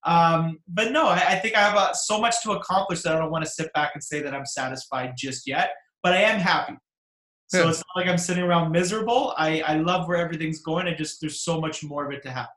Um, 0.06 0.60
but 0.68 0.91
no, 0.91 1.08
I, 1.08 1.30
I, 1.30 1.36
think 1.39 1.56
I 1.56 1.62
have 1.62 1.96
so 1.96 2.22
much 2.22 2.44
to 2.44 2.52
accomplish 2.52 3.02
that 3.02 3.15
I 3.15 3.20
don't 3.20 3.32
want 3.32 3.44
to 3.44 3.50
sit 3.50 3.74
back 3.74 3.91
and 3.96 4.04
say 4.04 4.22
that 4.22 4.36
I'm 4.36 4.46
satisfied 4.46 5.13
just 5.18 5.48
yet. 5.48 5.72
But 6.04 6.13
I 6.13 6.22
am 6.22 6.39
happy. 6.39 6.74
So 7.47 7.63
yeah. 7.63 7.69
it's 7.69 7.77
not 7.77 8.01
like 8.01 8.08
I'm 8.08 8.17
sitting 8.17 8.43
around 8.43 8.71
miserable. 8.71 9.34
I, 9.38 9.62
I 9.62 9.75
love 9.77 10.08
where 10.08 10.17
everything's 10.17 10.62
going. 10.62 10.88
I 10.88 10.93
just 10.93 11.21
there's 11.21 11.41
so 11.41 11.62
much 11.62 11.84
more 11.84 12.05
of 12.05 12.12
it 12.12 12.23
to 12.23 12.31
happen. 12.31 12.53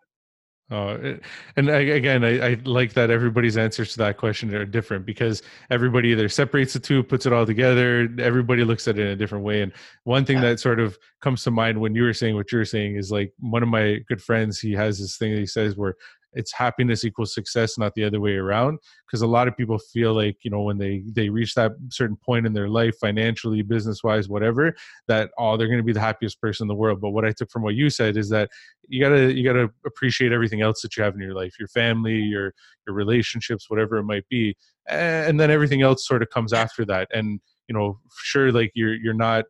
Oh, 0.70 1.16
and 1.56 1.70
again, 1.70 2.22
I, 2.24 2.50
I, 2.50 2.56
like 2.64 2.92
that 2.92 3.10
everybody's 3.10 3.56
answers 3.56 3.92
to 3.92 3.98
that 3.98 4.18
question 4.18 4.54
are 4.54 4.66
different 4.66 5.06
because 5.06 5.42
everybody 5.70 6.10
either 6.10 6.28
separates 6.28 6.74
the 6.74 6.78
two, 6.78 7.02
puts 7.02 7.24
it 7.24 7.32
all 7.32 7.46
together. 7.46 8.06
Everybody 8.18 8.64
looks 8.64 8.86
at 8.86 8.98
it 8.98 9.02
in 9.02 9.08
a 9.08 9.16
different 9.16 9.44
way. 9.44 9.62
And 9.62 9.72
one 10.04 10.26
thing 10.26 10.36
yeah. 10.36 10.42
that 10.50 10.60
sort 10.60 10.78
of 10.78 10.98
comes 11.22 11.42
to 11.44 11.50
mind 11.50 11.80
when 11.80 11.94
you 11.94 12.02
were 12.02 12.12
saying 12.12 12.34
what 12.34 12.52
you're 12.52 12.66
saying 12.66 12.96
is 12.96 13.10
like 13.10 13.32
one 13.38 13.62
of 13.62 13.70
my 13.70 14.00
good 14.08 14.22
friends, 14.22 14.60
he 14.60 14.72
has 14.72 14.98
this 14.98 15.16
thing 15.16 15.32
that 15.32 15.40
he 15.40 15.46
says 15.46 15.74
where 15.74 15.94
it's 16.38 16.52
happiness 16.52 17.04
equals 17.04 17.34
success 17.34 17.76
not 17.76 17.94
the 17.94 18.04
other 18.04 18.20
way 18.20 18.36
around. 18.36 18.78
Because 19.04 19.22
a 19.22 19.26
lot 19.26 19.48
of 19.48 19.56
people 19.56 19.76
feel 19.76 20.14
like 20.14 20.36
you 20.42 20.50
know 20.50 20.62
when 20.62 20.78
they 20.78 21.02
they 21.12 21.28
reach 21.28 21.54
that 21.54 21.72
certain 21.90 22.16
point 22.16 22.46
in 22.46 22.52
their 22.52 22.68
life 22.68 22.96
financially 23.00 23.60
business 23.62 24.04
wise 24.04 24.28
whatever 24.28 24.74
that 25.08 25.30
oh 25.36 25.56
they're 25.56 25.66
going 25.66 25.78
to 25.78 25.84
be 25.84 25.92
the 25.92 26.00
happiest 26.00 26.40
person 26.40 26.64
in 26.64 26.68
the 26.68 26.74
world. 26.74 27.00
But 27.00 27.10
what 27.10 27.24
i 27.24 27.32
took 27.32 27.50
from 27.50 27.62
what 27.62 27.74
you 27.74 27.90
said 27.90 28.16
is 28.16 28.28
that 28.30 28.48
you 28.86 29.02
got 29.02 29.10
to 29.10 29.34
you 29.34 29.44
got 29.44 29.54
to 29.54 29.68
appreciate 29.84 30.32
everything 30.32 30.62
else 30.62 30.80
that 30.82 30.96
you 30.96 31.02
have 31.02 31.14
in 31.14 31.20
your 31.20 31.34
life 31.34 31.54
your 31.58 31.68
family 31.68 32.16
your 32.16 32.54
your 32.86 32.94
relationships 32.94 33.68
whatever 33.68 33.96
it 33.96 34.04
might 34.04 34.28
be. 34.28 34.56
And 34.88 35.38
then 35.38 35.50
everything 35.50 35.82
else 35.82 36.06
sort 36.06 36.22
of 36.22 36.30
comes 36.30 36.52
after 36.52 36.84
that. 36.86 37.08
And 37.12 37.40
you 37.68 37.74
know 37.74 37.98
sure 38.22 38.52
like 38.52 38.70
you're 38.74 38.94
you're 38.94 39.12
not 39.12 39.44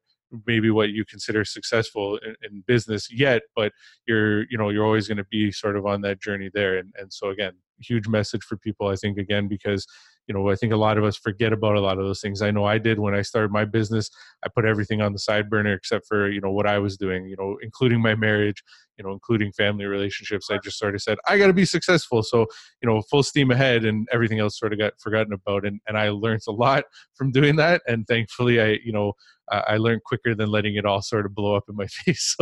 maybe 0.47 0.71
what 0.71 0.91
you 0.91 1.05
consider 1.05 1.45
successful 1.45 2.19
in, 2.19 2.35
in 2.43 2.63
business 2.67 3.09
yet 3.13 3.43
but 3.57 3.73
you're 4.07 4.43
you 4.51 4.59
know 4.59 4.71
you're 4.71 4.85
always 4.85 5.09
going 5.09 5.19
to 5.19 5.27
be 5.31 5.51
sort 5.51 5.77
of 5.77 5.87
on 5.87 6.01
that 6.03 6.21
journey 6.21 6.51
there. 6.53 6.79
And 6.79 6.93
and 6.99 7.13
so 7.13 7.31
again 7.31 7.53
huge 7.81 8.09
message 8.09 8.43
for 8.43 8.57
people 8.57 8.89
i 8.89 8.97
think 8.97 9.19
again 9.19 9.47
because 9.47 9.87
you 10.27 10.35
know 10.35 10.51
i 10.51 10.57
think 10.57 10.73
a 10.73 10.77
lot 10.77 10.99
of 10.99 11.05
us 11.05 11.17
forget 11.17 11.53
about 11.53 11.77
a 11.77 11.81
lot 11.81 11.97
of 11.97 12.05
those 12.05 12.21
things. 12.21 12.43
I 12.43 12.51
know 12.51 12.65
i 12.65 12.77
did 12.77 12.99
when 12.99 13.15
i 13.15 13.23
started 13.23 13.53
my 13.53 13.65
business. 13.65 14.11
I 14.45 14.49
put 14.49 14.65
everything 14.65 15.01
on 15.01 15.13
the 15.13 15.19
side 15.19 15.49
burner 15.49 15.75
except 15.75 16.07
for 16.07 16.29
you 16.29 16.41
know 16.41 16.51
what 16.51 16.67
i 16.67 16.79
was 16.79 16.97
doing 16.97 17.27
you 17.27 17.37
know 17.37 17.57
including 17.63 18.01
my 18.01 18.15
marriage 18.15 18.63
you 18.99 19.05
know 19.05 19.13
including 19.13 19.53
family 19.53 19.87
relationships. 19.87 20.51
I 20.51 20.59
just 20.59 20.79
sort 20.79 20.95
of 20.97 21.03
said 21.03 21.19
i 21.27 21.39
got 21.39 21.47
to 21.47 21.53
be 21.53 21.65
successful. 21.65 22.23
So 22.23 22.47
you 22.83 22.89
know 22.89 23.01
full 23.03 23.23
steam 23.23 23.53
ahead 23.53 23.85
and 23.85 24.09
everything 24.13 24.41
else 24.41 24.59
sort 24.59 24.73
of 24.73 24.79
got 24.81 24.95
forgotten 24.99 25.33
about. 25.33 25.65
And, 25.65 25.81
and 25.87 25.97
i 25.97 26.09
learned 26.11 26.43
a 26.49 26.53
lot 26.53 26.85
from 27.15 27.31
doing 27.31 27.57
that. 27.57 27.83
And 27.87 28.07
thankfully 28.07 28.61
i 28.61 28.79
you 28.85 28.93
know 28.93 29.13
I 29.51 29.77
learned 29.77 30.05
quicker 30.05 30.35
than 30.35 30.51
letting 30.51 30.77
it 30.77 30.85
all 30.85 31.03
sort 31.03 31.27
of 31.27 31.35
blow 31.35 31.55
up 31.55 31.65
in 31.69 31.77
my 31.77 31.87
face. 32.05 32.37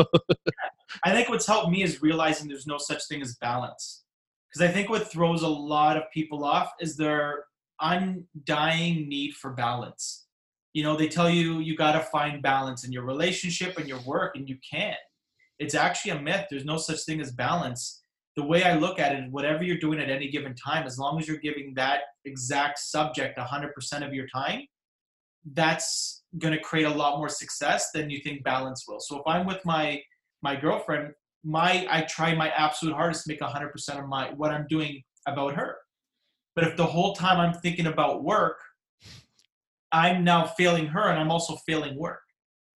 I 1.04 1.12
think 1.12 1.28
what's 1.28 1.46
helped 1.46 1.70
me 1.70 1.82
is 1.82 2.02
realizing 2.02 2.48
there's 2.48 2.66
no 2.66 2.78
such 2.78 3.06
thing 3.06 3.22
as 3.22 3.36
balance. 3.36 4.04
Because 4.48 4.68
I 4.68 4.72
think 4.72 4.88
what 4.88 5.10
throws 5.10 5.42
a 5.42 5.48
lot 5.48 5.96
of 5.96 6.04
people 6.12 6.44
off 6.44 6.72
is 6.80 6.96
their 6.96 7.44
undying 7.80 9.08
need 9.08 9.34
for 9.34 9.52
balance. 9.52 10.26
You 10.72 10.82
know, 10.82 10.96
they 10.96 11.08
tell 11.08 11.28
you 11.28 11.60
you 11.60 11.76
got 11.76 11.92
to 11.92 12.00
find 12.00 12.42
balance 12.42 12.84
in 12.84 12.92
your 12.92 13.04
relationship 13.04 13.78
and 13.78 13.88
your 13.88 14.00
work, 14.00 14.36
and 14.36 14.48
you 14.48 14.56
can't. 14.68 14.96
It's 15.58 15.74
actually 15.74 16.12
a 16.12 16.20
myth. 16.20 16.46
There's 16.50 16.64
no 16.64 16.76
such 16.76 17.00
thing 17.04 17.20
as 17.20 17.32
balance. 17.32 18.02
The 18.36 18.44
way 18.44 18.62
I 18.62 18.76
look 18.76 18.98
at 18.98 19.12
it, 19.14 19.30
whatever 19.30 19.64
you're 19.64 19.78
doing 19.78 19.98
at 19.98 20.10
any 20.10 20.28
given 20.28 20.54
time, 20.54 20.86
as 20.86 20.98
long 20.98 21.18
as 21.18 21.26
you're 21.26 21.38
giving 21.38 21.72
that 21.74 22.00
exact 22.26 22.78
subject 22.78 23.38
100% 23.38 24.06
of 24.06 24.12
your 24.12 24.26
time, 24.28 24.62
that's 25.52 26.24
going 26.38 26.54
to 26.54 26.60
create 26.60 26.84
a 26.84 26.90
lot 26.90 27.18
more 27.18 27.28
success 27.28 27.90
than 27.92 28.10
you 28.10 28.20
think 28.20 28.42
balance 28.44 28.84
will. 28.86 29.00
So 29.00 29.16
if 29.16 29.22
I'm 29.26 29.46
with 29.46 29.64
my 29.64 30.02
my 30.42 30.56
girlfriend, 30.56 31.12
my 31.44 31.86
I 31.90 32.02
try 32.02 32.34
my 32.34 32.50
absolute 32.50 32.94
hardest 32.94 33.24
to 33.24 33.30
make 33.30 33.40
100% 33.40 33.98
of 33.98 34.08
my 34.08 34.30
what 34.32 34.50
I'm 34.50 34.66
doing 34.68 35.02
about 35.26 35.54
her. 35.54 35.76
But 36.54 36.66
if 36.66 36.76
the 36.76 36.86
whole 36.86 37.14
time 37.14 37.38
I'm 37.38 37.54
thinking 37.60 37.86
about 37.86 38.24
work, 38.24 38.58
I'm 39.92 40.24
now 40.24 40.46
failing 40.46 40.86
her 40.86 41.08
and 41.08 41.18
I'm 41.18 41.30
also 41.30 41.56
failing 41.66 41.98
work. 41.98 42.20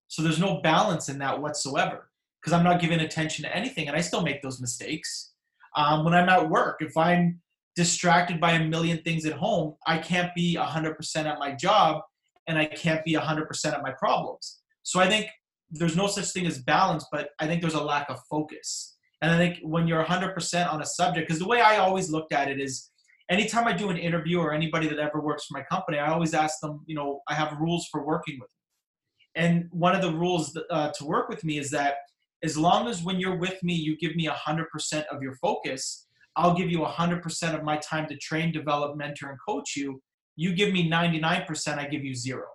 So 0.08 0.22
there's 0.22 0.38
no 0.38 0.60
balance 0.60 1.08
in 1.08 1.18
that 1.18 1.40
whatsoever 1.40 2.10
because 2.40 2.52
I'm 2.52 2.64
not 2.64 2.80
giving 2.80 3.00
attention 3.00 3.44
to 3.44 3.56
anything 3.56 3.88
and 3.88 3.96
I 3.96 4.00
still 4.00 4.22
make 4.22 4.42
those 4.42 4.60
mistakes. 4.60 5.32
Um, 5.76 6.04
when 6.04 6.14
I'm 6.14 6.28
at 6.28 6.48
work, 6.48 6.78
if 6.80 6.96
I'm 6.96 7.40
distracted 7.76 8.40
by 8.40 8.52
a 8.52 8.64
million 8.64 8.98
things 9.02 9.24
at 9.24 9.32
home, 9.32 9.76
I 9.86 9.98
can't 9.98 10.34
be 10.34 10.56
100% 10.56 11.16
at 11.24 11.38
my 11.38 11.52
job 11.52 12.02
and 12.46 12.58
I 12.58 12.66
can't 12.66 13.04
be 13.04 13.14
100% 13.14 13.72
at 13.72 13.82
my 13.82 13.92
problems. 13.92 14.60
So 14.82 15.00
I 15.00 15.08
think 15.08 15.28
there's 15.70 15.96
no 15.96 16.06
such 16.06 16.30
thing 16.32 16.46
as 16.46 16.58
balance, 16.58 17.06
but 17.12 17.30
I 17.38 17.46
think 17.46 17.60
there's 17.60 17.74
a 17.74 17.82
lack 17.82 18.10
of 18.10 18.20
focus. 18.28 18.96
And 19.22 19.30
I 19.30 19.36
think 19.36 19.58
when 19.62 19.86
you're 19.86 20.04
100% 20.04 20.72
on 20.72 20.82
a 20.82 20.86
subject, 20.86 21.28
because 21.28 21.38
the 21.38 21.48
way 21.48 21.60
I 21.60 21.76
always 21.76 22.10
looked 22.10 22.32
at 22.32 22.48
it 22.48 22.60
is 22.60 22.90
anytime 23.30 23.68
I 23.68 23.72
do 23.72 23.90
an 23.90 23.96
interview 23.96 24.40
or 24.40 24.52
anybody 24.52 24.88
that 24.88 24.98
ever 24.98 25.20
works 25.20 25.46
for 25.46 25.58
my 25.58 25.64
company, 25.64 25.98
I 25.98 26.10
always 26.10 26.34
ask 26.34 26.60
them, 26.60 26.82
you 26.86 26.96
know, 26.96 27.20
I 27.28 27.34
have 27.34 27.56
rules 27.60 27.86
for 27.90 28.04
working 28.04 28.38
with 28.40 28.50
me. 28.50 29.42
And 29.42 29.68
one 29.70 29.94
of 29.94 30.02
the 30.02 30.12
rules 30.12 30.58
uh, 30.70 30.90
to 30.98 31.04
work 31.04 31.28
with 31.28 31.44
me 31.44 31.58
is 31.58 31.70
that 31.70 31.96
as 32.42 32.56
long 32.56 32.88
as 32.88 33.02
when 33.02 33.20
you're 33.20 33.38
with 33.38 33.62
me, 33.62 33.74
you 33.74 33.96
give 33.98 34.16
me 34.16 34.26
100% 34.26 35.04
of 35.06 35.22
your 35.22 35.34
focus, 35.34 36.06
I'll 36.36 36.54
give 36.54 36.70
you 36.70 36.78
100% 36.78 37.54
of 37.54 37.62
my 37.62 37.76
time 37.76 38.08
to 38.08 38.16
train, 38.16 38.50
develop, 38.50 38.96
mentor, 38.96 39.30
and 39.30 39.38
coach 39.46 39.76
you 39.76 40.00
you 40.36 40.54
give 40.54 40.72
me 40.72 40.90
99%, 40.90 41.78
I 41.78 41.86
give 41.86 42.04
you 42.04 42.14
zero. 42.14 42.46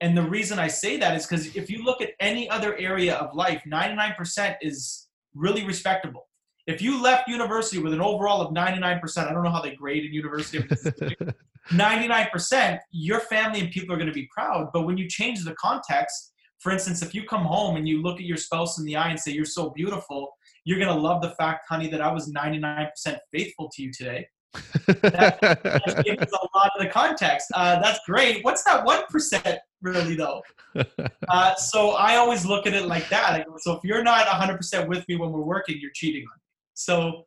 And 0.00 0.16
the 0.16 0.22
reason 0.22 0.58
I 0.58 0.68
say 0.68 0.96
that 0.98 1.16
is 1.16 1.26
because 1.26 1.56
if 1.56 1.68
you 1.70 1.82
look 1.84 2.00
at 2.00 2.10
any 2.20 2.48
other 2.48 2.76
area 2.76 3.16
of 3.16 3.34
life, 3.34 3.62
99% 3.66 4.56
is 4.62 5.08
really 5.34 5.64
respectable. 5.64 6.28
If 6.66 6.82
you 6.82 7.02
left 7.02 7.28
university 7.28 7.78
with 7.78 7.94
an 7.94 8.00
overall 8.00 8.42
of 8.42 8.52
99%, 8.52 9.00
I 9.18 9.32
don't 9.32 9.42
know 9.42 9.50
how 9.50 9.62
they 9.62 9.74
grade 9.74 10.04
in 10.04 10.12
university. 10.12 10.62
99%, 11.70 12.78
your 12.92 13.20
family 13.20 13.60
and 13.60 13.70
people 13.70 13.94
are 13.94 13.98
going 13.98 14.08
to 14.08 14.12
be 14.12 14.28
proud. 14.32 14.68
But 14.72 14.82
when 14.82 14.98
you 14.98 15.08
change 15.08 15.44
the 15.44 15.54
context, 15.54 16.32
for 16.58 16.70
instance, 16.70 17.02
if 17.02 17.14
you 17.14 17.24
come 17.24 17.44
home 17.44 17.76
and 17.76 17.88
you 17.88 18.02
look 18.02 18.20
at 18.20 18.26
your 18.26 18.36
spouse 18.36 18.78
in 18.78 18.84
the 18.84 18.96
eye 18.96 19.08
and 19.08 19.18
say, 19.18 19.32
You're 19.32 19.44
so 19.44 19.70
beautiful, 19.70 20.28
you're 20.64 20.78
going 20.78 20.94
to 20.94 21.00
love 21.00 21.22
the 21.22 21.30
fact, 21.30 21.64
honey, 21.68 21.88
that 21.88 22.02
I 22.02 22.12
was 22.12 22.30
99% 22.32 22.90
faithful 23.32 23.70
to 23.74 23.82
you 23.82 23.90
today 23.92 24.26
that, 24.86 25.38
that 25.40 26.02
gives 26.04 26.32
a 26.32 26.58
lot 26.58 26.70
of 26.76 26.82
the 26.82 26.88
context. 26.88 27.48
Uh, 27.54 27.80
that's 27.80 28.00
great. 28.06 28.44
What's 28.44 28.64
that 28.64 28.84
one 28.84 29.04
percent 29.10 29.58
really 29.82 30.14
though? 30.14 30.42
Uh, 31.28 31.54
so 31.56 31.90
I 31.90 32.16
always 32.16 32.46
look 32.46 32.66
at 32.66 32.72
it 32.72 32.86
like 32.86 33.08
that. 33.08 33.44
So 33.58 33.72
if 33.72 33.80
you're 33.82 34.02
not 34.02 34.26
100% 34.26 34.86
with 34.86 35.06
me 35.08 35.16
when 35.16 35.30
we're 35.30 35.42
working, 35.42 35.78
you're 35.80 35.90
cheating 35.92 36.22
on 36.22 36.36
me. 36.36 36.42
So 36.74 37.26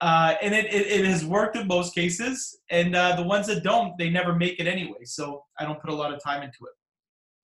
uh, 0.00 0.34
and 0.42 0.54
it, 0.54 0.66
it, 0.66 0.86
it, 0.86 1.06
has 1.06 1.24
worked 1.24 1.56
in 1.56 1.66
most 1.66 1.94
cases, 1.94 2.58
and 2.70 2.94
uh, 2.94 3.16
the 3.16 3.22
ones 3.22 3.46
that 3.46 3.62
don't, 3.62 3.96
they 3.96 4.10
never 4.10 4.34
make 4.34 4.60
it 4.60 4.66
anyway. 4.66 5.04
So 5.04 5.42
I 5.58 5.64
don't 5.64 5.80
put 5.80 5.90
a 5.90 5.94
lot 5.94 6.12
of 6.12 6.22
time 6.22 6.42
into 6.42 6.58
it. 6.62 6.72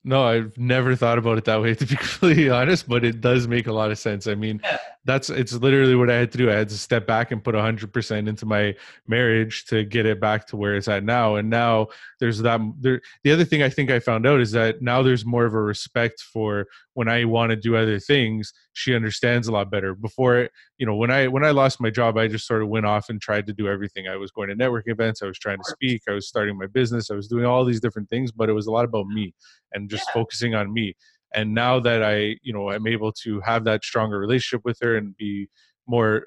No, 0.05 0.25
I've 0.25 0.59
never 0.59 0.97
thought 0.97 1.19
about 1.19 1.39
it 1.39 1.45
that 1.45 1.63
way 1.63 1.75
to 1.77 1.87
be 1.87 1.97
completely 1.97 2.51
honest, 2.51 2.89
but 2.89 3.05
it 3.05 3.21
does 3.21 3.47
make 3.47 3.67
a 3.67 3.73
lot 3.73 3.91
of 3.91 3.99
sense. 3.99 4.27
I 4.27 4.35
mean, 4.35 4.61
yeah. 4.65 4.79
that's 5.05 5.31
it's 5.31 5.53
literally 5.53 5.95
what 5.95 6.11
I 6.11 6.15
had 6.15 6.33
to 6.33 6.39
do. 6.39 6.51
I 6.51 6.55
had 6.55 6.69
to 6.71 6.79
step 6.79 7.07
back 7.07 7.31
and 7.31 7.43
put 7.43 7.55
100% 7.55 8.29
into 8.29 8.47
my 8.47 8.75
marriage 9.07 9.65
to 9.67 9.85
get 9.85 10.07
it 10.07 10.21
back 10.21 10.47
to 10.49 10.57
where 10.57 10.75
it's 10.75 10.89
at 10.89 11.05
now. 11.05 11.37
And 11.37 11.49
now 11.51 11.89
there's 12.19 12.39
that 12.39 12.61
there 12.81 13.01
the 13.23 13.31
other 13.31 13.45
thing 13.45 13.63
I 13.63 13.69
think 13.69 13.91
I 13.91 14.01
found 14.01 14.27
out 14.27 14.41
is 14.41 14.53
that 14.53 14.83
now 14.83 15.03
there's 15.03 15.25
more 15.25 15.45
of 15.45 15.55
a 15.55 15.63
respect 15.63 16.21
for 16.21 16.67
when 16.95 17.09
I 17.09 17.25
want 17.25 17.51
to 17.51 17.57
do 17.57 17.77
other 17.77 17.99
things, 17.99 18.53
she 18.75 18.95
understands 18.95 19.49
a 19.49 19.53
lot 19.53 19.71
better. 19.71 19.95
Before, 19.95 20.49
you 20.79 20.87
know, 20.87 20.95
when 20.95 21.11
I 21.11 21.29
when 21.29 21.45
I 21.45 21.51
lost 21.51 21.81
my 21.81 21.91
job, 21.91 22.19
I 22.19 22.29
just 22.29 22.47
sort 22.47 22.63
of 22.63 22.69
went 22.69 22.87
off 22.87 23.09
and 23.09 23.21
tried 23.21 23.47
to 23.47 23.53
do 23.53 23.69
everything. 23.69 24.09
I 24.09 24.17
was 24.17 24.31
going 24.31 24.49
to 24.49 24.55
network 24.55 24.85
events, 24.87 25.23
I 25.23 25.27
was 25.27 25.39
trying 25.39 25.59
to 25.59 25.65
speak, 25.65 26.03
I 26.09 26.13
was 26.13 26.29
starting 26.29 26.59
my 26.59 26.67
business, 26.67 27.11
I 27.11 27.15
was 27.15 27.29
doing 27.29 27.45
all 27.45 27.65
these 27.65 27.81
different 27.81 28.11
things, 28.11 28.33
but 28.33 28.49
it 28.49 28.53
was 28.53 28.67
a 28.67 28.73
lot 28.73 28.85
about 28.85 29.07
me 29.07 29.35
and 29.73 29.89
just 29.89 30.05
yeah. 30.09 30.13
focusing 30.13 30.55
on 30.55 30.73
me. 30.73 30.95
And 31.35 31.55
now 31.55 31.81
that 31.81 32.03
I, 32.03 32.37
you 32.43 32.53
know, 32.53 32.71
I'm 32.71 32.87
able 32.87 33.13
to 33.25 33.41
have 33.41 33.65
that 33.65 33.85
stronger 33.85 34.19
relationship 34.19 34.65
with 34.65 34.79
her 34.83 34.97
and 34.97 35.17
be 35.17 35.49
more 35.87 36.25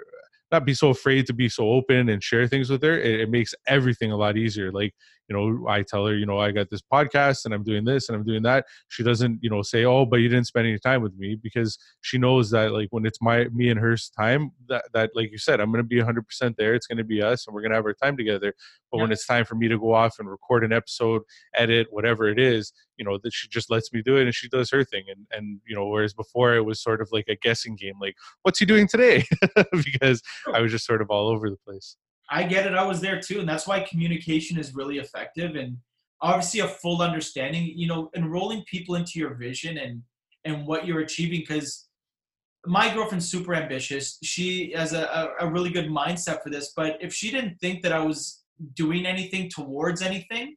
not 0.51 0.65
be 0.65 0.73
so 0.73 0.89
afraid 0.89 1.25
to 1.25 1.33
be 1.33 1.49
so 1.49 1.69
open 1.69 2.07
and 2.09 2.23
share 2.23 2.47
things 2.47 2.69
with 2.69 2.81
her 2.83 2.97
it, 2.97 3.21
it, 3.21 3.29
makes 3.29 3.53
everything 3.67 4.11
a 4.11 4.15
lot 4.15 4.37
easier 4.37 4.71
like 4.71 4.93
you 5.27 5.35
know 5.35 5.67
i 5.67 5.81
tell 5.81 6.05
her 6.05 6.15
you 6.15 6.25
know 6.25 6.39
i 6.39 6.51
got 6.51 6.69
this 6.69 6.81
podcast 6.81 7.45
and 7.45 7.53
i'm 7.53 7.63
doing 7.63 7.83
this 7.83 8.09
and 8.09 8.17
i'm 8.17 8.23
doing 8.23 8.43
that. 8.43 8.65
She 8.89 9.03
doesn't 9.03 9.39
you 9.41 9.49
know 9.49 9.61
say 9.61 9.85
oh 9.85 10.05
but 10.05 10.17
you 10.17 10.29
didn't 10.29 10.47
spend 10.47 10.67
any 10.67 10.79
time 10.79 11.01
with 11.01 11.15
me 11.17 11.35
because 11.35 11.77
she 12.01 12.17
knows 12.17 12.49
that 12.51 12.71
like 12.71 12.87
when 12.91 13.05
it's 13.05 13.21
my 13.21 13.45
me 13.45 13.69
and 13.69 13.79
her 13.79 13.95
time 14.17 14.51
that, 14.69 14.85
that 14.93 15.11
like 15.15 15.31
you 15.31 15.37
said 15.37 15.59
i'm 15.59 15.71
going 15.71 15.83
to 15.83 15.87
be 15.87 16.01
100% 16.01 16.55
there 16.57 16.73
it's 16.73 16.87
going 16.87 16.97
to 16.97 17.03
be 17.03 17.21
us 17.21 17.47
and 17.47 17.53
we're 17.53 17.61
going 17.61 17.71
to 17.71 17.75
have 17.75 17.85
our 17.85 17.93
time 17.93 18.17
together. 18.17 18.53
But 18.91 18.97
yeah. 18.97 19.03
when 19.03 19.11
it's 19.11 19.25
time 19.25 19.45
for 19.45 19.55
me 19.55 19.67
to 19.67 19.79
go 19.79 19.93
off 19.93 20.19
and 20.19 20.29
record 20.29 20.63
an 20.63 20.73
episode 20.73 21.23
edit 21.55 21.87
whatever 21.89 22.27
it 22.27 22.39
is 22.39 22.71
you 22.97 23.05
know 23.05 23.17
that 23.23 23.33
she 23.33 23.47
just 23.47 23.69
lets 23.69 23.91
me 23.91 24.01
do 24.01 24.17
it 24.17 24.23
and 24.23 24.35
she 24.35 24.47
does 24.47 24.69
her 24.71 24.83
thing 24.83 25.03
and 25.09 25.25
and 25.31 25.59
you 25.67 25.75
know 25.75 25.87
whereas 25.87 26.13
before 26.13 26.55
it 26.55 26.65
was 26.65 26.81
sort 26.81 27.01
of 27.01 27.09
like 27.11 27.25
a 27.27 27.35
guessing 27.35 27.75
game 27.75 27.95
like 27.99 28.15
what's 28.43 28.59
he 28.59 28.65
doing 28.65 28.87
today? 28.87 29.23
Because 29.71 30.21
i 30.53 30.61
was 30.61 30.71
just 30.71 30.85
sort 30.85 31.01
of 31.01 31.09
all 31.09 31.27
over 31.27 31.49
the 31.49 31.57
place 31.57 31.97
i 32.29 32.43
get 32.43 32.65
it 32.65 32.73
i 32.73 32.83
was 32.83 33.01
there 33.01 33.19
too 33.19 33.39
and 33.39 33.47
that's 33.47 33.67
why 33.67 33.79
communication 33.81 34.57
is 34.57 34.75
really 34.75 34.97
effective 34.97 35.55
and 35.55 35.77
obviously 36.21 36.59
a 36.59 36.67
full 36.67 37.01
understanding 37.01 37.71
you 37.75 37.87
know 37.87 38.09
enrolling 38.15 38.63
people 38.63 38.95
into 38.95 39.19
your 39.19 39.35
vision 39.35 39.77
and 39.77 40.01
and 40.45 40.65
what 40.65 40.85
you're 40.85 41.01
achieving 41.01 41.39
because 41.39 41.87
my 42.65 42.91
girlfriend's 42.93 43.29
super 43.29 43.53
ambitious 43.53 44.17
she 44.23 44.71
has 44.75 44.93
a, 44.93 45.03
a, 45.03 45.47
a 45.47 45.51
really 45.51 45.69
good 45.69 45.87
mindset 45.87 46.41
for 46.41 46.49
this 46.49 46.73
but 46.75 46.97
if 46.99 47.13
she 47.13 47.31
didn't 47.31 47.55
think 47.59 47.83
that 47.83 47.91
i 47.91 47.99
was 47.99 48.43
doing 48.73 49.05
anything 49.05 49.49
towards 49.49 50.01
anything 50.01 50.55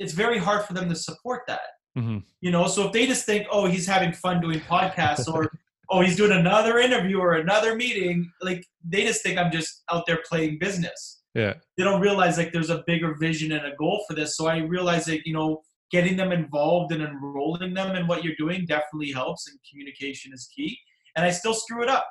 it's 0.00 0.14
very 0.14 0.38
hard 0.38 0.64
for 0.64 0.72
them 0.72 0.88
to 0.88 0.96
support 0.96 1.42
that. 1.46 1.60
Mm-hmm. 1.96 2.18
You 2.40 2.50
know, 2.50 2.66
so 2.66 2.86
if 2.86 2.92
they 2.92 3.06
just 3.06 3.26
think, 3.26 3.46
oh, 3.50 3.66
he's 3.66 3.86
having 3.86 4.12
fun 4.12 4.40
doing 4.40 4.60
podcasts 4.60 5.32
or 5.32 5.52
oh, 5.90 6.00
he's 6.00 6.16
doing 6.16 6.32
another 6.32 6.78
interview 6.78 7.18
or 7.18 7.34
another 7.34 7.74
meeting, 7.74 8.30
like 8.40 8.64
they 8.84 9.04
just 9.04 9.22
think 9.22 9.38
I'm 9.38 9.50
just 9.50 9.82
out 9.90 10.06
there 10.06 10.20
playing 10.28 10.58
business. 10.58 11.22
Yeah. 11.34 11.54
They 11.76 11.84
don't 11.84 12.00
realize 12.00 12.38
like 12.38 12.52
there's 12.52 12.70
a 12.70 12.84
bigger 12.86 13.16
vision 13.18 13.52
and 13.52 13.66
a 13.66 13.76
goal 13.76 14.04
for 14.08 14.14
this. 14.14 14.36
So 14.36 14.46
I 14.46 14.58
realize 14.58 15.04
that, 15.06 15.26
you 15.26 15.32
know, 15.32 15.62
getting 15.90 16.16
them 16.16 16.32
involved 16.32 16.92
and 16.92 17.02
enrolling 17.02 17.74
them 17.74 17.96
in 17.96 18.06
what 18.06 18.24
you're 18.24 18.36
doing 18.38 18.66
definitely 18.66 19.12
helps 19.12 19.48
and 19.48 19.58
communication 19.68 20.32
is 20.32 20.48
key. 20.54 20.78
And 21.16 21.24
I 21.24 21.30
still 21.30 21.54
screw 21.54 21.82
it 21.82 21.88
up. 21.88 22.06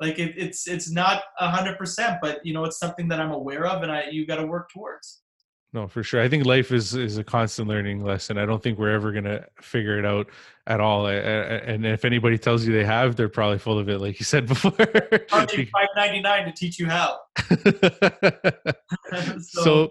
Like 0.00 0.18
it, 0.18 0.34
it's 0.36 0.66
it's 0.66 0.90
not 0.90 1.22
a 1.38 1.50
hundred 1.50 1.76
percent, 1.76 2.18
but 2.22 2.40
you 2.42 2.54
know, 2.54 2.64
it's 2.64 2.78
something 2.78 3.06
that 3.08 3.20
I'm 3.20 3.32
aware 3.32 3.66
of 3.66 3.82
and 3.82 3.92
I 3.92 4.04
you 4.10 4.26
gotta 4.26 4.46
work 4.46 4.70
towards 4.72 5.20
no 5.72 5.86
for 5.86 6.02
sure. 6.02 6.20
I 6.20 6.28
think 6.28 6.44
life 6.44 6.72
is 6.72 6.94
is 6.94 7.18
a 7.18 7.24
constant 7.24 7.68
learning 7.68 8.04
lesson. 8.04 8.38
I 8.38 8.46
don't 8.46 8.62
think 8.62 8.78
we're 8.78 8.92
ever 8.92 9.12
going 9.12 9.24
to 9.24 9.46
figure 9.60 9.98
it 9.98 10.04
out 10.04 10.28
at 10.66 10.80
all. 10.80 11.06
And 11.06 11.86
if 11.86 12.04
anybody 12.04 12.38
tells 12.38 12.66
you 12.66 12.72
they 12.72 12.84
have 12.84 13.16
they're 13.16 13.28
probably 13.28 13.58
full 13.58 13.78
of 13.78 13.88
it 13.88 14.00
like 14.00 14.18
you 14.18 14.24
said 14.24 14.46
before. 14.48 14.72
Charging 15.28 15.66
599 15.66 16.44
to 16.46 16.52
teach 16.52 16.78
you 16.78 16.86
how. 16.86 17.18
So, 19.40 19.62
so 19.62 19.90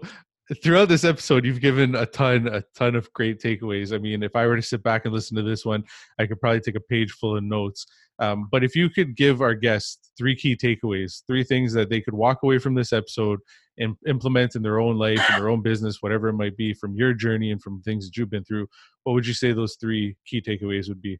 throughout 0.62 0.88
this 0.88 1.04
episode 1.04 1.44
you've 1.44 1.60
given 1.60 1.94
a 1.94 2.06
ton 2.06 2.48
a 2.48 2.62
ton 2.74 2.94
of 2.94 3.12
great 3.12 3.40
takeaways. 3.40 3.94
I 3.94 3.98
mean 3.98 4.22
if 4.22 4.34
i 4.34 4.46
were 4.46 4.56
to 4.56 4.62
sit 4.62 4.82
back 4.82 5.04
and 5.04 5.14
listen 5.14 5.36
to 5.36 5.42
this 5.42 5.64
one 5.64 5.84
i 6.18 6.26
could 6.26 6.40
probably 6.40 6.60
take 6.60 6.74
a 6.74 6.80
page 6.80 7.12
full 7.12 7.36
of 7.36 7.44
notes 7.44 7.86
um, 8.20 8.48
but 8.50 8.62
if 8.62 8.76
you 8.76 8.90
could 8.90 9.16
give 9.16 9.40
our 9.40 9.54
guests 9.54 10.12
three 10.16 10.36
key 10.36 10.56
takeaways 10.56 11.22
three 11.26 11.44
things 11.44 11.72
that 11.72 11.90
they 11.90 12.00
could 12.00 12.14
walk 12.14 12.42
away 12.42 12.58
from 12.58 12.74
this 12.74 12.92
episode 12.92 13.40
and 13.78 13.96
implement 14.06 14.54
in 14.54 14.62
their 14.62 14.80
own 14.80 14.96
life 14.96 15.22
in 15.30 15.36
their 15.36 15.48
own 15.48 15.62
business 15.62 15.98
whatever 16.00 16.28
it 16.28 16.34
might 16.34 16.56
be 16.56 16.72
from 16.74 16.94
your 16.94 17.12
journey 17.12 17.50
and 17.50 17.62
from 17.62 17.80
things 17.82 18.06
that 18.06 18.16
you've 18.16 18.30
been 18.30 18.44
through 18.44 18.66
what 19.04 19.12
would 19.12 19.26
you 19.26 19.34
say 19.34 19.52
those 19.52 19.76
three 19.80 20.16
key 20.26 20.40
takeaways 20.40 20.88
would 20.88 21.02
be 21.02 21.18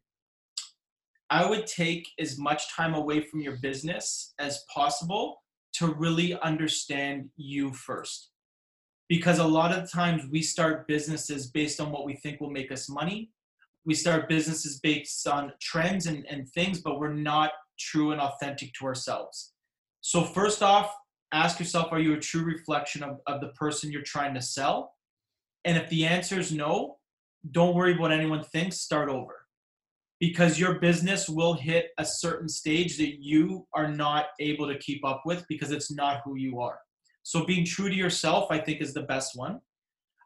i 1.29 1.47
would 1.47 1.67
take 1.67 2.07
as 2.19 2.37
much 2.37 2.73
time 2.73 2.93
away 2.93 3.21
from 3.21 3.41
your 3.41 3.57
business 3.57 4.33
as 4.39 4.63
possible 4.73 5.41
to 5.73 5.87
really 5.87 6.39
understand 6.41 7.29
you 7.37 7.71
first 7.73 8.31
because 9.11 9.39
a 9.39 9.43
lot 9.45 9.77
of 9.77 9.91
times 9.91 10.23
we 10.31 10.41
start 10.41 10.87
businesses 10.87 11.47
based 11.47 11.81
on 11.81 11.91
what 11.91 12.05
we 12.05 12.13
think 12.13 12.39
will 12.39 12.49
make 12.49 12.71
us 12.71 12.89
money. 12.89 13.29
We 13.85 13.93
start 13.93 14.29
businesses 14.29 14.79
based 14.79 15.27
on 15.27 15.53
trends 15.61 16.05
and, 16.05 16.25
and 16.29 16.47
things, 16.49 16.81
but 16.81 16.99
we're 16.99 17.13
not 17.13 17.51
true 17.79 18.11
and 18.11 18.21
authentic 18.21 18.73
to 18.73 18.85
ourselves. 18.85 19.53
So, 20.01 20.23
first 20.23 20.61
off, 20.61 20.95
ask 21.31 21.59
yourself 21.59 21.91
are 21.91 21.99
you 21.99 22.13
a 22.13 22.19
true 22.19 22.43
reflection 22.43 23.03
of, 23.03 23.19
of 23.27 23.41
the 23.41 23.49
person 23.49 23.91
you're 23.91 24.01
trying 24.03 24.33
to 24.35 24.41
sell? 24.41 24.93
And 25.65 25.77
if 25.77 25.89
the 25.89 26.05
answer 26.05 26.39
is 26.39 26.51
no, 26.51 26.97
don't 27.49 27.75
worry 27.75 27.97
what 27.97 28.11
anyone 28.11 28.43
thinks, 28.43 28.81
start 28.81 29.09
over. 29.09 29.45
Because 30.19 30.59
your 30.59 30.79
business 30.79 31.27
will 31.27 31.53
hit 31.53 31.89
a 31.97 32.05
certain 32.05 32.47
stage 32.47 32.97
that 32.97 33.21
you 33.23 33.67
are 33.73 33.91
not 33.91 34.27
able 34.39 34.67
to 34.67 34.77
keep 34.77 35.03
up 35.03 35.23
with 35.25 35.43
because 35.49 35.71
it's 35.71 35.91
not 35.91 36.21
who 36.23 36.35
you 36.35 36.59
are. 36.59 36.77
So 37.23 37.45
being 37.45 37.65
true 37.65 37.89
to 37.89 37.95
yourself, 37.95 38.47
I 38.51 38.59
think, 38.59 38.81
is 38.81 38.93
the 38.93 39.03
best 39.03 39.35
one. 39.35 39.59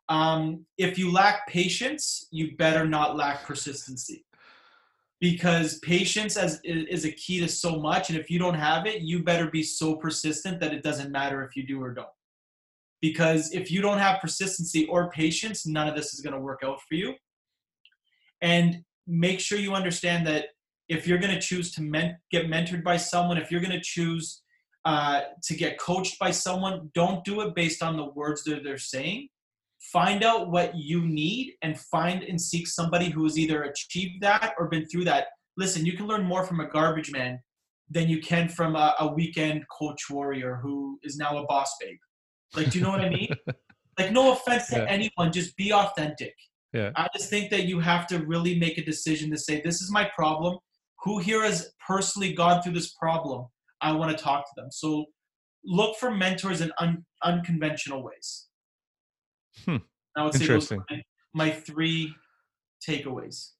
Um, 0.07 0.65
if 0.77 0.99
you 0.99 1.11
lack 1.11 1.47
patience, 1.47 2.27
you 2.31 2.55
better 2.57 2.85
not 2.85 3.15
lack 3.15 3.43
persistency 3.43 4.25
because 5.19 5.79
patience 5.79 6.37
as, 6.37 6.59
is 6.63 7.05
a 7.05 7.11
key 7.11 7.39
to 7.39 7.47
so 7.47 7.79
much. 7.79 8.09
And 8.09 8.19
if 8.19 8.29
you 8.29 8.37
don't 8.37 8.53
have 8.53 8.85
it, 8.85 9.01
you 9.01 9.23
better 9.23 9.49
be 9.49 9.63
so 9.63 9.95
persistent 9.95 10.59
that 10.59 10.73
it 10.73 10.83
doesn't 10.83 11.11
matter 11.11 11.43
if 11.43 11.55
you 11.55 11.65
do 11.65 11.81
or 11.81 11.93
don't. 11.93 12.07
Because 13.01 13.51
if 13.53 13.71
you 13.71 13.81
don't 13.81 13.97
have 13.97 14.21
persistency 14.21 14.85
or 14.87 15.09
patience, 15.09 15.65
none 15.65 15.87
of 15.87 15.95
this 15.95 16.13
is 16.13 16.21
going 16.21 16.33
to 16.33 16.39
work 16.39 16.61
out 16.63 16.79
for 16.87 16.95
you. 16.95 17.13
And 18.41 18.83
make 19.07 19.39
sure 19.39 19.57
you 19.57 19.73
understand 19.73 20.27
that 20.27 20.47
if 20.89 21.07
you're 21.07 21.17
going 21.17 21.33
to 21.33 21.41
choose 21.41 21.71
to 21.73 21.81
men- 21.81 22.17
get 22.31 22.47
mentored 22.47 22.83
by 22.83 22.97
someone, 22.97 23.37
if 23.37 23.51
you're 23.51 23.61
going 23.61 23.71
to 23.71 23.81
choose 23.81 24.43
uh, 24.85 25.21
to 25.43 25.55
get 25.55 25.79
coached 25.79 26.19
by 26.19 26.31
someone, 26.31 26.91
don't 26.93 27.23
do 27.23 27.41
it 27.41 27.55
based 27.55 27.81
on 27.81 27.97
the 27.97 28.05
words 28.05 28.43
that 28.43 28.63
they're 28.63 28.77
saying. 28.77 29.29
Find 29.91 30.23
out 30.23 30.49
what 30.49 30.75
you 30.75 31.05
need 31.05 31.53
and 31.61 31.79
find 31.79 32.23
and 32.23 32.39
seek 32.39 32.67
somebody 32.67 33.09
who 33.09 33.23
has 33.23 33.37
either 33.37 33.63
achieved 33.63 34.21
that 34.21 34.53
or 34.57 34.67
been 34.67 34.85
through 34.87 35.05
that. 35.05 35.27
Listen, 35.57 35.85
you 35.85 35.93
can 35.93 36.07
learn 36.07 36.25
more 36.25 36.43
from 36.43 36.59
a 36.59 36.67
garbage 36.67 37.11
man 37.11 37.39
than 37.89 38.09
you 38.09 38.19
can 38.19 38.49
from 38.49 38.75
a, 38.75 38.95
a 38.99 39.13
weekend 39.13 39.63
coach 39.71 40.09
warrior 40.09 40.59
who 40.61 40.99
is 41.03 41.17
now 41.17 41.37
a 41.37 41.45
boss 41.45 41.73
babe. 41.79 41.97
Like, 42.55 42.71
do 42.71 42.79
you 42.79 42.83
know 42.83 42.91
what 42.91 43.01
I 43.01 43.09
mean? 43.09 43.29
like, 43.99 44.11
no 44.11 44.33
offense 44.33 44.67
to 44.69 44.77
yeah. 44.77 44.85
anyone, 44.85 45.31
just 45.31 45.55
be 45.55 45.71
authentic. 45.71 46.33
Yeah. 46.73 46.91
I 46.95 47.07
just 47.15 47.29
think 47.29 47.51
that 47.51 47.65
you 47.65 47.79
have 47.79 48.07
to 48.07 48.19
really 48.25 48.59
make 48.59 48.77
a 48.77 48.83
decision 48.83 49.29
to 49.31 49.37
say, 49.37 49.61
this 49.61 49.81
is 49.81 49.91
my 49.91 50.09
problem. 50.15 50.57
Who 51.03 51.19
here 51.19 51.43
has 51.43 51.71
personally 51.85 52.33
gone 52.33 52.61
through 52.61 52.73
this 52.73 52.93
problem? 52.93 53.45
I 53.81 53.91
want 53.91 54.17
to 54.17 54.21
talk 54.21 54.45
to 54.45 54.51
them. 54.55 54.69
So 54.71 55.05
look 55.63 55.97
for 55.97 56.11
mentors 56.11 56.61
in 56.61 56.71
un- 56.79 57.05
unconventional 57.23 58.03
ways. 58.03 58.47
Hmm. 59.63 59.77
I 60.15 60.23
would 60.23 60.33
say 60.33 60.41
Interesting. 60.41 60.83
My, 60.89 61.03
my, 61.33 61.51
three 61.51 62.13
takeaways. 62.85 63.51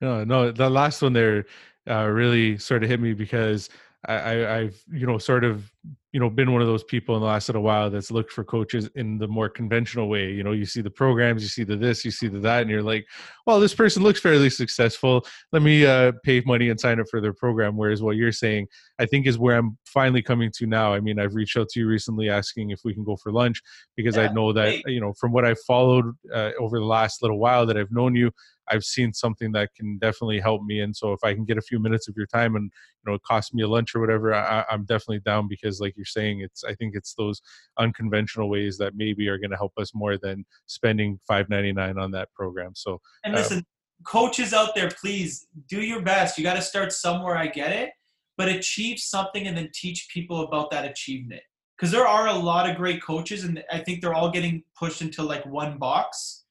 No, 0.00 0.24
no, 0.24 0.52
the 0.52 0.68
last 0.68 1.02
one 1.02 1.12
there 1.12 1.46
uh, 1.88 2.06
really 2.06 2.58
sort 2.58 2.82
of 2.82 2.90
hit 2.90 3.00
me 3.00 3.14
because 3.14 3.70
I, 4.06 4.46
I've 4.46 4.84
you 4.92 5.06
know 5.06 5.18
sort 5.18 5.44
of 5.44 5.72
you 6.16 6.20
know 6.20 6.30
been 6.30 6.50
one 6.50 6.62
of 6.62 6.66
those 6.66 6.82
people 6.82 7.14
in 7.14 7.20
the 7.20 7.26
last 7.26 7.46
little 7.46 7.60
while 7.60 7.90
that's 7.90 8.10
looked 8.10 8.32
for 8.32 8.42
coaches 8.42 8.88
in 8.94 9.18
the 9.18 9.28
more 9.28 9.50
conventional 9.50 10.08
way. 10.08 10.30
You 10.30 10.44
know 10.44 10.52
you 10.52 10.64
see 10.64 10.80
the 10.80 10.88
programs 10.88 11.42
you 11.42 11.48
see 11.50 11.62
the 11.62 11.76
this 11.76 12.06
you 12.06 12.10
see 12.10 12.26
the 12.26 12.38
that 12.38 12.62
and 12.62 12.70
you're 12.70 12.82
like 12.82 13.06
well 13.46 13.60
this 13.60 13.74
person 13.74 14.02
looks 14.02 14.18
fairly 14.18 14.48
successful. 14.48 15.26
Let 15.52 15.60
me 15.60 15.84
uh, 15.84 16.12
pay 16.24 16.40
money 16.46 16.70
and 16.70 16.80
sign 16.80 17.00
up 17.00 17.06
for 17.10 17.20
their 17.20 17.34
program. 17.34 17.76
Whereas 17.76 18.02
what 18.02 18.16
you're 18.16 18.32
saying 18.32 18.66
i 18.98 19.04
think 19.04 19.26
is 19.26 19.38
where 19.38 19.58
i'm 19.58 19.76
finally 19.84 20.22
coming 20.22 20.50
to 20.56 20.66
now. 20.66 20.94
I 20.94 21.00
mean 21.00 21.18
i've 21.18 21.34
reached 21.34 21.58
out 21.58 21.68
to 21.68 21.80
you 21.80 21.86
recently 21.86 22.30
asking 22.30 22.70
if 22.70 22.80
we 22.82 22.94
can 22.94 23.04
go 23.04 23.16
for 23.16 23.30
lunch 23.30 23.60
because 23.94 24.16
yeah, 24.16 24.22
i 24.22 24.32
know 24.32 24.54
that 24.54 24.70
you 24.86 25.02
know 25.02 25.12
from 25.20 25.32
what 25.32 25.44
i've 25.44 25.60
followed 25.66 26.06
uh, 26.32 26.52
over 26.58 26.78
the 26.78 26.86
last 26.86 27.20
little 27.20 27.38
while 27.38 27.66
that 27.66 27.76
i've 27.76 27.92
known 27.92 28.14
you 28.14 28.30
I've 28.68 28.84
seen 28.84 29.12
something 29.12 29.52
that 29.52 29.74
can 29.74 29.98
definitely 29.98 30.40
help 30.40 30.62
me. 30.62 30.80
And 30.80 30.94
so 30.94 31.12
if 31.12 31.22
I 31.22 31.34
can 31.34 31.44
get 31.44 31.58
a 31.58 31.62
few 31.62 31.78
minutes 31.78 32.08
of 32.08 32.16
your 32.16 32.26
time 32.26 32.56
and 32.56 32.64
you 32.64 33.10
know 33.10 33.14
it 33.14 33.22
costs 33.22 33.54
me 33.54 33.62
a 33.62 33.68
lunch 33.68 33.94
or 33.94 34.00
whatever, 34.00 34.34
I, 34.34 34.64
am 34.70 34.84
definitely 34.84 35.20
down 35.20 35.48
because 35.48 35.80
like 35.80 35.96
you're 35.96 36.04
saying, 36.04 36.40
it's 36.40 36.64
I 36.64 36.74
think 36.74 36.94
it's 36.94 37.14
those 37.14 37.40
unconventional 37.78 38.48
ways 38.48 38.76
that 38.78 38.94
maybe 38.96 39.28
are 39.28 39.38
going 39.38 39.50
to 39.50 39.56
help 39.56 39.72
us 39.78 39.94
more 39.94 40.18
than 40.18 40.44
spending 40.66 41.20
5.99 41.30 42.00
on 42.00 42.10
that 42.12 42.32
program. 42.34 42.72
So 42.74 43.00
and 43.24 43.34
uh, 43.34 43.38
listen, 43.38 43.66
coaches 44.04 44.52
out 44.52 44.74
there, 44.74 44.90
please 44.90 45.46
do 45.68 45.80
your 45.80 46.02
best. 46.02 46.38
You 46.38 46.44
got 46.44 46.54
to 46.54 46.62
start 46.62 46.92
somewhere. 46.92 47.36
I 47.36 47.46
get 47.46 47.72
it, 47.72 47.90
but 48.36 48.48
achieve 48.48 48.98
something 48.98 49.46
and 49.46 49.56
then 49.56 49.70
teach 49.72 50.08
people 50.12 50.42
about 50.42 50.70
that 50.70 50.84
achievement. 50.84 51.42
Because 51.76 51.92
there 51.92 52.06
are 52.06 52.28
a 52.28 52.34
lot 52.34 52.68
of 52.68 52.76
great 52.76 53.02
coaches, 53.02 53.44
and 53.44 53.62
I 53.70 53.80
think 53.80 54.00
they're 54.00 54.14
all 54.14 54.30
getting 54.30 54.62
pushed 54.78 55.02
into 55.02 55.22
like 55.22 55.44
one 55.44 55.76
box 55.76 56.45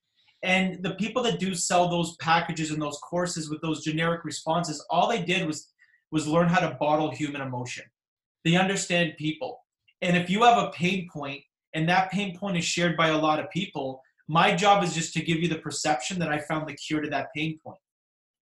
and 0.46 0.84
the 0.84 0.96
people 0.96 1.24
that 1.24 1.40
do 1.40 1.56
sell 1.56 1.90
those 1.90 2.16
packages 2.18 2.72
and 2.72 2.82
those 2.82 2.98
courses 3.00 3.50
with 3.50 3.62
those 3.62 3.84
generic 3.84 4.24
responses, 4.24 4.86
all 4.90 5.10
they 5.10 5.24
did 5.24 5.46
was 5.46 5.72
was 6.12 6.28
learn 6.28 6.48
how 6.48 6.60
to 6.60 6.78
bottle 6.80 7.12
human 7.12 7.42
emotion. 7.42 7.84
They 8.44 8.56
understand 8.56 9.16
people. 9.18 9.60
And 10.02 10.16
if 10.16 10.30
you 10.30 10.44
have 10.44 10.64
a 10.64 10.72
pain 10.72 11.10
point 11.12 11.42
and 11.74 11.90
that 11.90 12.12
pain 12.12 12.38
point 12.38 12.58
is 12.58 12.64
shared 12.64 12.96
by 12.96 13.10
a 13.10 13.18
lot 13.18 13.40
of 13.40 13.50
people, 13.50 14.02
my 14.28 14.56
job 14.56 14.84
is 14.84 14.94
just 14.94 15.14
to 15.14 15.24
give 15.24 15.40
you 15.40 15.50
the 15.50 15.58
perception 15.58 16.20
that 16.20 16.30
I 16.30 16.40
found 16.40 16.68
the 16.68 16.76
cure 16.76 17.02
to 17.02 17.10
that 17.10 17.30
pain 17.36 17.60
point. 17.64 17.80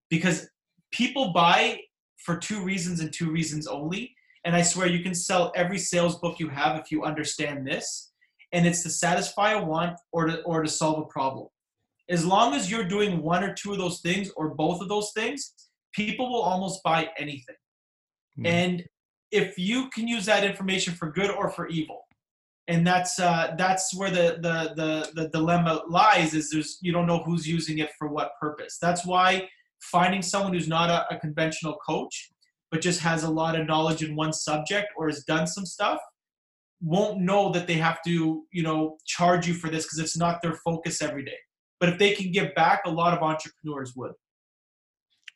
Because 0.10 0.48
people 0.92 1.32
buy 1.34 1.80
for 2.18 2.38
two 2.38 2.64
reasons 2.64 3.00
and 3.00 3.12
two 3.12 3.32
reasons 3.32 3.66
only. 3.66 4.14
And 4.46 4.56
I 4.56 4.62
swear 4.62 4.88
you 4.88 5.04
can 5.04 5.16
sell 5.16 5.52
every 5.56 5.80
sales 5.80 6.20
book 6.20 6.40
you 6.40 6.50
have 6.50 6.78
if 6.78 6.92
you 6.92 7.04
understand 7.04 7.66
this 7.66 8.12
and 8.52 8.68
it's 8.68 8.84
to 8.84 8.90
satisfy 8.90 9.54
a 9.54 9.64
want 9.64 10.00
or 10.12 10.28
to 10.28 10.42
or 10.44 10.62
to 10.64 10.70
solve 10.70 11.00
a 11.00 11.06
problem. 11.06 11.48
As 12.14 12.26
long 12.26 12.54
as 12.54 12.70
you're 12.70 12.84
doing 12.84 13.22
one 13.22 13.44
or 13.44 13.54
two 13.54 13.72
of 13.74 13.80
those 13.80 14.00
things 14.02 14.32
or 14.38 14.56
both 14.56 14.82
of 14.82 14.88
those 14.88 15.12
things, 15.14 15.54
people 15.94 16.32
will 16.32 16.42
almost 16.42 16.82
buy 16.84 17.10
anything. 17.18 17.56
Mm. 18.40 18.48
And 18.48 18.84
if 19.32 19.58
you 19.58 19.90
can 19.90 20.08
use 20.08 20.26
that 20.28 20.44
information 20.44 20.94
for 20.94 21.12
good 21.12 21.32
or 21.32 21.50
for 21.50 21.68
evil, 21.68 22.02
and 22.68 22.88
that's 22.88 23.20
uh, 23.20 23.56
that's 23.58 23.94
where 23.98 24.10
the, 24.10 24.38
the 24.42 24.74
the 24.76 25.22
the 25.22 25.30
dilemma 25.30 25.82
lies 25.90 26.34
is 26.34 26.50
there's 26.50 26.78
you 26.82 26.94
don't 26.94 27.08
know 27.08 27.22
who's 27.26 27.46
using 27.48 27.80
it 27.80 27.90
for 28.00 28.08
what 28.08 28.32
purpose. 28.40 28.78
That's 28.82 29.06
why 29.06 29.50
finding 29.82 30.22
someone 30.22 30.54
who's 30.54 30.68
not 30.68 30.90
a, 30.90 31.14
a 31.14 31.20
conventional 31.20 31.76
coach 31.86 32.30
but 32.72 32.82
just 32.82 33.02
has 33.02 33.24
a 33.24 33.30
lot 33.30 33.60
of 33.60 33.68
knowledge 33.68 34.02
in 34.02 34.16
one 34.16 34.34
subject 34.34 34.88
or 34.98 35.08
has 35.08 35.24
done 35.26 35.46
some 35.46 35.66
stuff 35.66 36.00
won't 36.82 37.22
know 37.22 37.52
that 37.52 37.68
they 37.68 37.76
have 37.76 38.00
to 38.04 38.44
you 38.52 38.64
know 38.64 38.98
charge 39.06 39.48
you 39.48 39.54
for 39.54 39.70
this 39.70 39.86
because 39.86 40.00
it's 40.00 40.18
not 40.18 40.42
their 40.42 40.56
focus 40.66 41.02
every 41.02 41.24
day 41.24 41.38
but 41.80 41.90
if 41.90 41.98
they 41.98 42.14
can 42.14 42.32
give 42.32 42.54
back 42.56 42.82
a 42.86 42.90
lot 42.90 43.16
of 43.16 43.24
entrepreneurs 43.24 43.94
would 43.96 44.14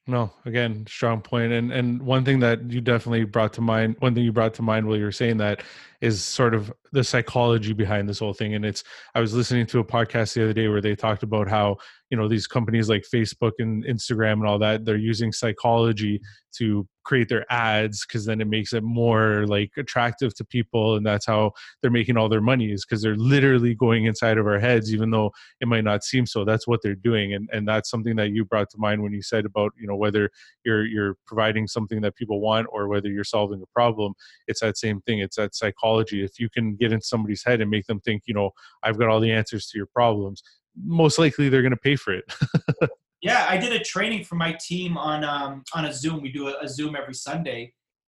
no, 0.09 0.31
again, 0.45 0.85
strong 0.87 1.21
point. 1.21 1.51
And 1.51 1.71
and 1.71 2.01
one 2.01 2.23
thing 2.23 2.39
that 2.39 2.71
you 2.71 2.79
definitely 2.79 3.25
brought 3.25 3.51
to 3.53 3.61
mind, 3.61 3.97
one 3.99 4.15
thing 4.15 4.23
you 4.23 4.31
brought 4.31 4.53
to 4.55 4.61
mind 4.61 4.87
while 4.87 4.95
you 4.95 5.03
were 5.03 5.11
saying 5.11 5.37
that 5.37 5.63
is 5.99 6.23
sort 6.23 6.55
of 6.55 6.71
the 6.91 7.03
psychology 7.03 7.73
behind 7.73 8.07
this 8.07 8.19
whole 8.19 8.33
thing. 8.33 8.55
And 8.55 8.65
it's 8.65 8.83
I 9.15 9.19
was 9.19 9.33
listening 9.33 9.65
to 9.67 9.79
a 9.79 9.83
podcast 9.83 10.33
the 10.33 10.43
other 10.43 10.53
day 10.53 10.67
where 10.67 10.81
they 10.81 10.95
talked 10.95 11.23
about 11.23 11.47
how 11.49 11.77
you 12.09 12.17
know 12.17 12.27
these 12.27 12.47
companies 12.47 12.89
like 12.89 13.03
facebook 13.03 13.51
and 13.59 13.83
instagram 13.85 14.33
and 14.33 14.47
all 14.47 14.59
that 14.59 14.85
they're 14.85 14.95
using 14.95 15.31
psychology 15.33 16.21
to 16.57 16.87
create 17.03 17.29
their 17.29 17.45
ads 17.49 18.05
because 18.05 18.25
then 18.25 18.41
it 18.41 18.47
makes 18.47 18.73
it 18.73 18.83
more 18.83 19.45
like 19.47 19.71
attractive 19.77 20.35
to 20.35 20.43
people 20.43 20.97
and 20.97 21.05
that's 21.05 21.25
how 21.25 21.51
they're 21.81 21.89
making 21.89 22.17
all 22.17 22.27
their 22.27 22.41
money 22.41 22.71
is 22.71 22.85
because 22.85 23.01
they're 23.01 23.15
literally 23.15 23.73
going 23.73 24.05
inside 24.05 24.37
of 24.37 24.45
our 24.45 24.59
heads 24.59 24.93
even 24.93 25.09
though 25.09 25.31
it 25.61 25.67
might 25.69 25.85
not 25.85 26.03
seem 26.03 26.25
so. 26.25 26.43
That's 26.43 26.67
what 26.67 26.81
they're 26.83 26.95
doing 26.95 27.33
and 27.33 27.49
and 27.53 27.65
that's 27.65 27.89
something 27.89 28.15
that 28.17 28.31
you 28.31 28.43
brought 28.43 28.69
to 28.71 28.77
mind 28.77 29.01
when 29.01 29.13
you 29.13 29.21
said 29.21 29.45
about 29.45 29.71
you 29.79 29.87
know 29.87 29.95
whether 29.95 30.29
you're 30.65 30.85
you're 30.85 31.15
providing 31.25 31.65
something 31.65 32.01
that 32.01 32.15
people 32.15 32.41
want 32.41 32.67
or 32.71 32.89
whether 32.89 33.09
you're 33.09 33.23
solving 33.23 33.61
a 33.61 33.73
problem. 33.73 34.13
It's 34.47 34.59
that 34.59 34.77
same 34.77 34.99
thing. 35.01 35.19
It's 35.19 35.37
that 35.37 35.55
psychology. 35.55 36.23
If 36.23 36.39
you 36.39 36.49
can 36.49 36.75
get 36.77 36.93
in 36.93 37.01
somebody's 37.01 37.43
head 37.43 37.61
and 37.61 37.69
make 37.69 37.85
them 37.85 37.99
think 38.01 38.23
you 38.25 38.33
know 38.33 38.51
i've 38.83 38.97
got 38.97 39.09
all 39.09 39.19
the 39.19 39.31
answers 39.31 39.67
to 39.67 39.77
your 39.77 39.87
problems 39.87 40.41
most 40.83 41.17
likely 41.17 41.49
they're 41.49 41.61
going 41.61 41.71
to 41.71 41.77
pay 41.77 41.95
for 41.95 42.13
it. 42.13 42.33
yeah, 43.21 43.45
I 43.49 43.57
did 43.57 43.73
a 43.73 43.83
training 43.83 44.23
for 44.23 44.35
my 44.35 44.55
team 44.59 44.97
on 44.97 45.23
um, 45.23 45.63
on 45.73 45.85
a 45.85 45.93
Zoom. 45.93 46.21
We 46.21 46.31
do 46.31 46.47
a, 46.49 46.55
a 46.61 46.67
Zoom 46.67 46.95
every 46.95 47.13
Sunday, 47.13 47.73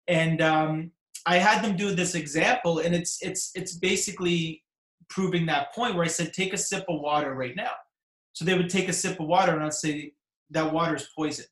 and 0.08 0.42
um, 0.42 0.92
I 1.26 1.38
had 1.38 1.64
them 1.64 1.76
do 1.76 1.94
this 1.94 2.16
example, 2.16 2.80
and 2.80 2.94
it's 2.94 3.20
it's 3.22 3.52
it's 3.56 3.78
basically 3.78 4.64
proving 5.10 5.46
that 5.48 5.74
point 5.74 5.96
where 5.96 6.06
I 6.06 6.08
said, 6.08 6.34
take 6.34 6.54
a 6.54 6.58
sip 6.58 6.86
of 6.88 7.02
water 7.02 7.34
right 7.34 7.56
now. 7.56 7.72
So 8.34 8.46
they 8.46 8.56
would 8.56 8.70
take 8.70 8.90
a 8.90 8.94
sip 8.94 9.20
of 9.20 9.28
water, 9.28 9.54
and 9.54 9.64
I'd 9.64 9.74
say 9.74 10.14
that 10.52 10.72
water 10.72 10.96
is 10.96 11.10
poison. 11.16 11.46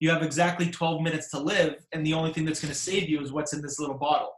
You 0.00 0.10
have 0.10 0.22
exactly 0.22 0.70
12 0.70 1.02
minutes 1.02 1.30
to 1.30 1.38
live, 1.38 1.86
and 1.92 2.04
the 2.04 2.14
only 2.14 2.32
thing 2.32 2.44
that's 2.44 2.60
going 2.60 2.72
to 2.72 2.78
save 2.78 3.08
you 3.08 3.20
is 3.20 3.32
what's 3.32 3.52
in 3.52 3.62
this 3.62 3.78
little 3.78 3.96
bottle. 3.96 4.32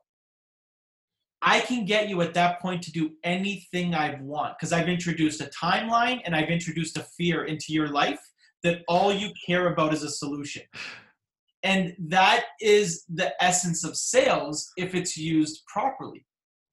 I 1.42 1.60
can 1.60 1.84
get 1.84 2.08
you 2.08 2.20
at 2.20 2.34
that 2.34 2.60
point 2.60 2.82
to 2.82 2.92
do 2.92 3.12
anything 3.24 3.94
I 3.94 4.18
want 4.20 4.58
because 4.58 4.72
I've 4.72 4.88
introduced 4.88 5.40
a 5.40 5.46
timeline 5.46 6.20
and 6.24 6.36
I've 6.36 6.50
introduced 6.50 6.98
a 6.98 7.02
fear 7.16 7.44
into 7.44 7.72
your 7.72 7.88
life 7.88 8.20
that 8.62 8.82
all 8.88 9.12
you 9.12 9.30
care 9.46 9.72
about 9.72 9.94
is 9.94 10.02
a 10.02 10.10
solution. 10.10 10.62
And 11.62 11.94
that 11.98 12.44
is 12.60 13.04
the 13.08 13.32
essence 13.42 13.84
of 13.84 13.96
sales 13.96 14.70
if 14.76 14.94
it's 14.94 15.16
used 15.16 15.62
properly. 15.66 16.24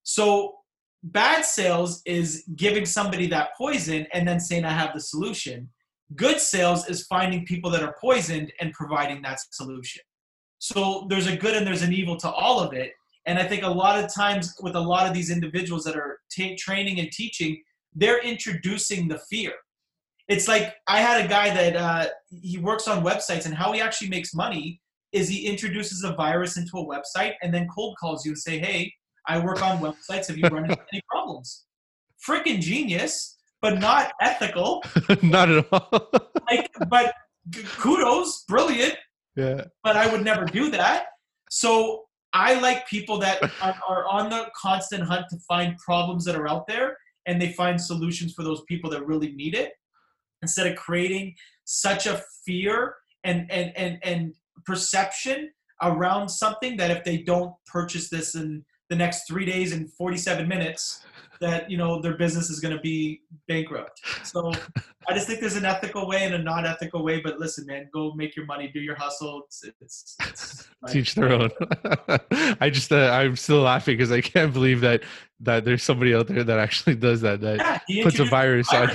So, 0.03 0.55
bad 1.03 1.45
sales 1.45 2.01
is 2.05 2.43
giving 2.55 2.85
somebody 2.85 3.27
that 3.27 3.49
poison 3.57 4.07
and 4.13 4.27
then 4.27 4.39
saying, 4.39 4.65
I 4.65 4.71
have 4.71 4.93
the 4.93 4.99
solution. 4.99 5.69
Good 6.15 6.39
sales 6.39 6.89
is 6.89 7.05
finding 7.05 7.45
people 7.45 7.69
that 7.71 7.83
are 7.83 7.95
poisoned 7.99 8.51
and 8.59 8.73
providing 8.73 9.21
that 9.21 9.39
solution. 9.51 10.01
So, 10.59 11.05
there's 11.09 11.27
a 11.27 11.35
good 11.35 11.55
and 11.55 11.67
there's 11.67 11.81
an 11.83 11.93
evil 11.93 12.17
to 12.17 12.29
all 12.29 12.59
of 12.59 12.73
it 12.73 12.93
and 13.27 13.37
I 13.37 13.43
think 13.43 13.63
a 13.63 13.69
lot 13.69 14.01
of 14.01 14.11
times 14.11 14.55
with 14.61 14.75
a 14.75 14.79
lot 14.79 15.05
of 15.05 15.13
these 15.13 15.29
individuals 15.29 15.83
that 15.83 15.97
are 15.97 16.19
t- 16.31 16.55
training 16.55 16.99
and 16.99 17.11
teaching, 17.11 17.61
they're 17.93 18.23
introducing 18.23 19.09
the 19.09 19.19
fear. 19.29 19.51
It's 20.29 20.47
like 20.47 20.73
I 20.87 21.01
had 21.01 21.25
a 21.25 21.27
guy 21.27 21.53
that 21.53 21.75
uh, 21.75 22.07
he 22.41 22.57
works 22.57 22.87
on 22.87 23.03
websites, 23.03 23.45
and 23.45 23.53
how 23.53 23.73
he 23.73 23.81
actually 23.81 24.09
makes 24.09 24.33
money 24.33 24.81
is 25.11 25.29
he 25.29 25.45
introduces 25.45 26.03
a 26.03 26.13
virus 26.13 26.57
into 26.57 26.77
a 26.77 26.85
website 26.85 27.33
and 27.41 27.53
then 27.53 27.67
cold 27.73 27.95
calls 27.99 28.25
you 28.25 28.31
and 28.31 28.39
say, 28.39 28.59
"Hey, 28.59 28.93
I 29.27 29.39
work 29.39 29.61
on 29.61 29.79
websites. 29.79 30.27
Have 30.27 30.37
you 30.37 30.47
run 30.47 30.63
into 30.65 30.79
any 30.91 31.01
problems?" 31.09 31.65
Freaking 32.25 32.59
genius, 32.59 33.37
but 33.61 33.79
not 33.79 34.11
ethical. 34.21 34.83
not 35.21 35.49
at 35.49 35.65
all. 35.71 36.09
like, 36.49 36.69
but 36.89 37.13
kudos, 37.77 38.43
brilliant. 38.47 38.95
Yeah. 39.35 39.65
But 39.83 39.95
I 39.95 40.11
would 40.11 40.23
never 40.23 40.45
do 40.45 40.69
that. 40.71 41.07
So 41.49 42.06
I 42.33 42.59
like 42.59 42.87
people 42.87 43.17
that 43.19 43.41
are, 43.61 43.75
are, 43.87 44.05
on 44.05 44.29
the 44.29 44.47
constant 44.55 45.03
hunt 45.03 45.25
to 45.29 45.37
find 45.47 45.77
problems 45.77 46.25
that 46.25 46.35
are 46.35 46.47
out 46.47 46.67
there 46.67 46.97
and 47.25 47.41
they 47.41 47.53
find 47.53 47.79
solutions 47.79 48.33
for 48.33 48.43
those 48.43 48.61
people 48.67 48.89
that 48.91 49.05
really 49.05 49.31
need 49.33 49.55
it 49.55 49.73
instead 50.41 50.67
of 50.67 50.75
creating 50.75 51.35
such 51.65 52.05
a 52.05 52.21
fear 52.45 52.95
and 53.23 53.49
and 53.51 53.75
and, 53.75 53.99
and 54.03 54.33
perception 54.65 55.51
around 55.81 56.29
something 56.29 56.77
that 56.77 56.91
if 56.91 57.03
they 57.03 57.17
don't 57.17 57.53
purchase 57.65 58.09
this 58.09 58.35
in 58.35 58.63
the 58.89 58.95
next 58.95 59.27
three 59.27 59.45
days 59.45 59.73
and 59.73 59.91
47 59.93 60.47
minutes 60.47 61.05
that 61.41 61.69
you 61.69 61.77
know 61.77 62.01
their 62.01 62.15
business 62.15 62.49
is 62.49 62.59
going 62.59 62.75
to 62.75 62.81
be 62.81 63.21
bankrupt. 63.47 64.01
So 64.23 64.51
i 65.09 65.13
just 65.13 65.25
think 65.27 65.39
there's 65.39 65.55
an 65.55 65.65
ethical 65.65 66.07
way 66.07 66.25
and 66.25 66.35
a 66.35 66.37
non-ethical 66.37 67.01
way 67.01 67.21
but 67.21 67.39
listen 67.39 67.65
man 67.65 67.89
go 67.93 68.13
make 68.13 68.35
your 68.35 68.45
money 68.45 68.69
do 68.73 68.79
your 68.79 68.95
hustle. 68.95 69.43
It's, 69.45 69.63
it's, 69.81 70.15
it's 70.21 70.69
teach 70.89 71.15
their 71.15 71.31
own. 71.31 71.49
I 72.59 72.69
just 72.69 72.91
uh, 72.91 73.09
i'm 73.11 73.35
still 73.35 73.61
laughing 73.61 73.97
because 73.97 74.11
i 74.11 74.21
can't 74.21 74.53
believe 74.53 74.81
that 74.81 75.03
that 75.39 75.65
there's 75.65 75.83
somebody 75.83 76.13
out 76.13 76.27
there 76.27 76.43
that 76.43 76.59
actually 76.59 76.95
does 76.95 77.21
that 77.21 77.41
that 77.41 77.83
yeah, 77.87 78.03
puts 78.03 78.19
a 78.19 78.25
virus 78.25 78.71
on 78.73 78.89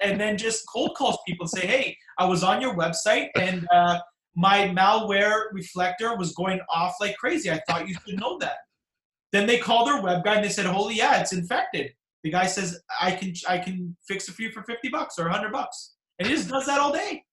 and 0.00 0.20
then 0.20 0.38
just 0.38 0.64
cold 0.72 0.94
calls 0.96 1.18
people 1.26 1.44
and 1.44 1.50
say 1.50 1.66
hey 1.66 1.96
i 2.18 2.24
was 2.24 2.42
on 2.42 2.60
your 2.60 2.74
website 2.76 3.28
and 3.36 3.66
uh, 3.72 3.98
my 4.36 4.68
malware 4.68 5.52
reflector 5.52 6.16
was 6.16 6.32
going 6.32 6.60
off 6.72 6.94
like 7.00 7.16
crazy. 7.16 7.50
I 7.50 7.60
thought 7.68 7.88
you 7.88 7.94
should 8.06 8.18
know 8.18 8.38
that 8.38 8.58
then 9.32 9.46
they 9.46 9.58
call 9.58 9.84
their 9.84 10.02
web 10.02 10.24
guy 10.24 10.36
and 10.36 10.44
they 10.44 10.48
said, 10.48 10.66
"Holy, 10.66 10.96
yeah, 10.96 11.20
it's 11.20 11.32
infected." 11.32 11.92
The 12.22 12.30
guy 12.30 12.46
says, 12.46 12.80
"I 13.00 13.12
can 13.12 13.32
I 13.48 13.58
can 13.58 13.96
fix 14.06 14.28
it 14.28 14.32
for 14.32 14.42
you 14.42 14.50
for 14.50 14.62
fifty 14.62 14.88
bucks 14.88 15.18
or 15.18 15.28
hundred 15.28 15.52
bucks," 15.52 15.94
and 16.18 16.28
he 16.28 16.34
just 16.34 16.48
does 16.48 16.66
that 16.66 16.80
all 16.80 16.92
day. 16.92 17.24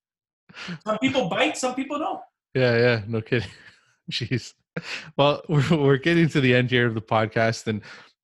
Some 0.85 0.97
people 0.99 1.29
bite, 1.29 1.57
some 1.57 1.75
people 1.75 1.99
don't. 1.99 2.21
Yeah, 2.53 2.77
yeah, 2.77 3.01
no 3.07 3.21
kidding. 3.21 3.49
Jeez. 4.11 4.53
Well, 5.17 5.41
we're 5.49 5.77
we're 5.77 5.97
getting 5.97 6.29
to 6.29 6.41
the 6.41 6.55
end 6.55 6.69
here 6.69 6.87
of 6.87 6.93
the 6.93 7.01
podcast, 7.01 7.67
and 7.67 7.81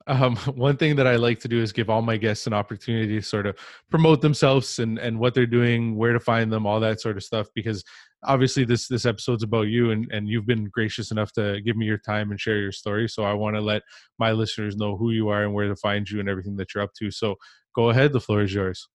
um, 0.07 0.35
one 0.55 0.77
thing 0.77 0.95
that 0.97 1.07
I 1.07 1.15
like 1.15 1.39
to 1.41 1.47
do 1.47 1.61
is 1.61 1.71
give 1.71 1.89
all 1.89 2.01
my 2.01 2.17
guests 2.17 2.47
an 2.47 2.53
opportunity 2.53 3.15
to 3.15 3.21
sort 3.21 3.45
of 3.45 3.57
promote 3.89 4.21
themselves 4.21 4.79
and 4.79 4.97
and 4.99 5.19
what 5.19 5.33
they're 5.33 5.45
doing, 5.45 5.95
where 5.95 6.13
to 6.13 6.19
find 6.19 6.51
them, 6.51 6.65
all 6.65 6.79
that 6.79 7.01
sort 7.01 7.17
of 7.17 7.23
stuff. 7.23 7.47
Because 7.53 7.83
obviously 8.25 8.65
this 8.65 8.87
this 8.87 9.05
episode's 9.05 9.43
about 9.43 9.67
you, 9.67 9.91
and 9.91 10.11
and 10.11 10.27
you've 10.27 10.45
been 10.45 10.65
gracious 10.65 11.11
enough 11.11 11.31
to 11.33 11.61
give 11.61 11.77
me 11.77 11.85
your 11.85 11.97
time 11.97 12.31
and 12.31 12.39
share 12.39 12.57
your 12.57 12.71
story. 12.71 13.07
So 13.09 13.23
I 13.23 13.33
want 13.33 13.55
to 13.55 13.61
let 13.61 13.83
my 14.19 14.31
listeners 14.31 14.75
know 14.75 14.97
who 14.97 15.11
you 15.11 15.29
are 15.29 15.43
and 15.43 15.53
where 15.53 15.67
to 15.67 15.75
find 15.75 16.09
you 16.09 16.19
and 16.19 16.29
everything 16.29 16.55
that 16.57 16.73
you're 16.73 16.83
up 16.83 16.93
to. 16.99 17.11
So 17.11 17.35
go 17.75 17.89
ahead, 17.89 18.13
the 18.13 18.19
floor 18.19 18.41
is 18.41 18.53
yours. 18.53 18.87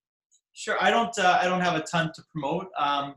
Sure, 0.53 0.76
I 0.81 0.91
don't 0.91 1.16
uh, 1.18 1.39
I 1.41 1.45
don't 1.47 1.61
have 1.61 1.76
a 1.76 1.83
ton 1.83 2.11
to 2.14 2.22
promote. 2.33 2.68
Um, 2.79 3.14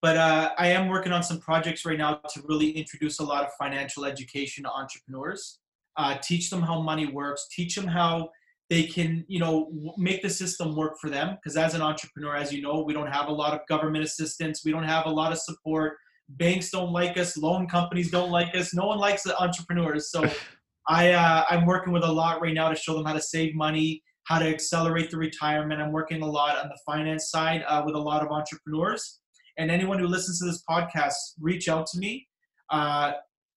but 0.00 0.16
uh, 0.16 0.50
I 0.58 0.68
am 0.68 0.88
working 0.88 1.12
on 1.12 1.22
some 1.22 1.38
projects 1.38 1.84
right 1.84 1.98
now 1.98 2.14
to 2.14 2.42
really 2.48 2.70
introduce 2.70 3.20
a 3.20 3.24
lot 3.24 3.44
of 3.44 3.52
financial 3.56 4.04
education 4.04 4.64
to 4.64 4.70
entrepreneurs 4.70 5.60
uh, 5.96 6.16
teach 6.22 6.50
them 6.50 6.62
how 6.62 6.80
money 6.80 7.06
works, 7.06 7.48
teach 7.50 7.74
them 7.74 7.86
how 7.86 8.30
they 8.72 8.84
can, 8.84 9.22
you 9.28 9.38
know, 9.38 9.70
make 9.98 10.22
the 10.22 10.30
system 10.30 10.74
work 10.74 10.94
for 10.98 11.10
them. 11.10 11.36
Because 11.36 11.58
as 11.58 11.74
an 11.74 11.82
entrepreneur, 11.82 12.34
as 12.34 12.54
you 12.54 12.62
know, 12.62 12.82
we 12.82 12.94
don't 12.94 13.12
have 13.12 13.28
a 13.28 13.32
lot 13.32 13.52
of 13.52 13.60
government 13.68 14.02
assistance, 14.02 14.62
we 14.64 14.72
don't 14.72 14.88
have 14.88 15.04
a 15.04 15.10
lot 15.10 15.30
of 15.30 15.36
support. 15.36 15.98
Banks 16.30 16.70
don't 16.70 16.90
like 16.90 17.18
us, 17.18 17.36
loan 17.36 17.68
companies 17.68 18.10
don't 18.10 18.30
like 18.30 18.56
us. 18.56 18.72
No 18.72 18.86
one 18.86 18.98
likes 18.98 19.24
the 19.24 19.38
entrepreneurs. 19.38 20.10
So 20.10 20.24
I 20.88 21.12
uh, 21.12 21.44
I'm 21.50 21.66
working 21.66 21.92
with 21.92 22.02
a 22.02 22.10
lot 22.10 22.40
right 22.40 22.54
now 22.54 22.70
to 22.70 22.74
show 22.74 22.94
them 22.94 23.04
how 23.04 23.12
to 23.12 23.20
save 23.20 23.54
money, 23.54 24.02
how 24.24 24.38
to 24.38 24.46
accelerate 24.46 25.10
the 25.10 25.18
retirement. 25.18 25.82
I'm 25.82 25.92
working 25.92 26.22
a 26.22 26.26
lot 26.26 26.56
on 26.56 26.70
the 26.70 26.78
finance 26.86 27.28
side 27.28 27.64
uh, 27.68 27.82
with 27.84 27.94
a 27.94 28.00
lot 28.00 28.22
of 28.22 28.30
entrepreneurs. 28.30 29.20
And 29.58 29.70
anyone 29.70 29.98
who 29.98 30.06
listens 30.06 30.38
to 30.38 30.46
this 30.46 30.62
podcast, 30.66 31.34
reach 31.38 31.68
out 31.68 31.86
to 31.88 31.98
me. 31.98 32.26
Uh, 32.70 33.12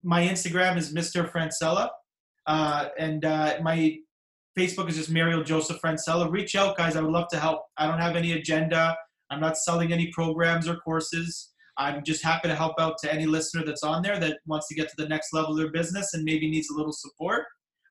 my 0.03 0.23
Instagram 0.23 0.75
is 0.75 0.91
Mr. 0.91 1.31
Francella. 1.31 1.89
Uh, 2.47 2.89
and 2.97 3.23
uh, 3.23 3.57
my 3.61 3.95
Facebook 4.57 4.87
is 4.89 4.97
just 4.97 5.09
Mario 5.09 5.43
Joseph 5.43 5.81
Francella. 5.81 6.31
Reach 6.31 6.55
out, 6.55 6.77
guys. 6.77 6.95
I 6.95 7.01
would 7.01 7.11
love 7.11 7.27
to 7.29 7.39
help. 7.39 7.63
I 7.77 7.87
don't 7.87 7.99
have 7.99 8.15
any 8.15 8.33
agenda. 8.33 8.95
I'm 9.31 9.39
not 9.39 9.57
selling 9.57 9.91
any 9.91 10.11
programs 10.11 10.67
or 10.67 10.77
courses. 10.77 11.53
I'm 11.77 12.03
just 12.03 12.23
happy 12.23 12.49
to 12.49 12.55
help 12.55 12.75
out 12.79 12.97
to 12.99 13.11
any 13.11 13.25
listener 13.25 13.63
that's 13.65 13.81
on 13.81 14.03
there 14.03 14.19
that 14.19 14.37
wants 14.45 14.67
to 14.67 14.75
get 14.75 14.89
to 14.89 14.95
the 14.95 15.07
next 15.07 15.33
level 15.33 15.51
of 15.51 15.57
their 15.57 15.71
business 15.71 16.13
and 16.13 16.23
maybe 16.23 16.47
needs 16.49 16.69
a 16.69 16.75
little 16.75 16.93
support. 16.93 17.45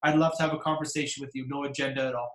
I'd 0.04 0.18
love 0.18 0.36
to 0.36 0.42
have 0.42 0.52
a 0.52 0.58
conversation 0.58 1.20
with 1.20 1.30
you. 1.34 1.46
No 1.48 1.64
agenda 1.64 2.06
at 2.06 2.14
all. 2.14 2.30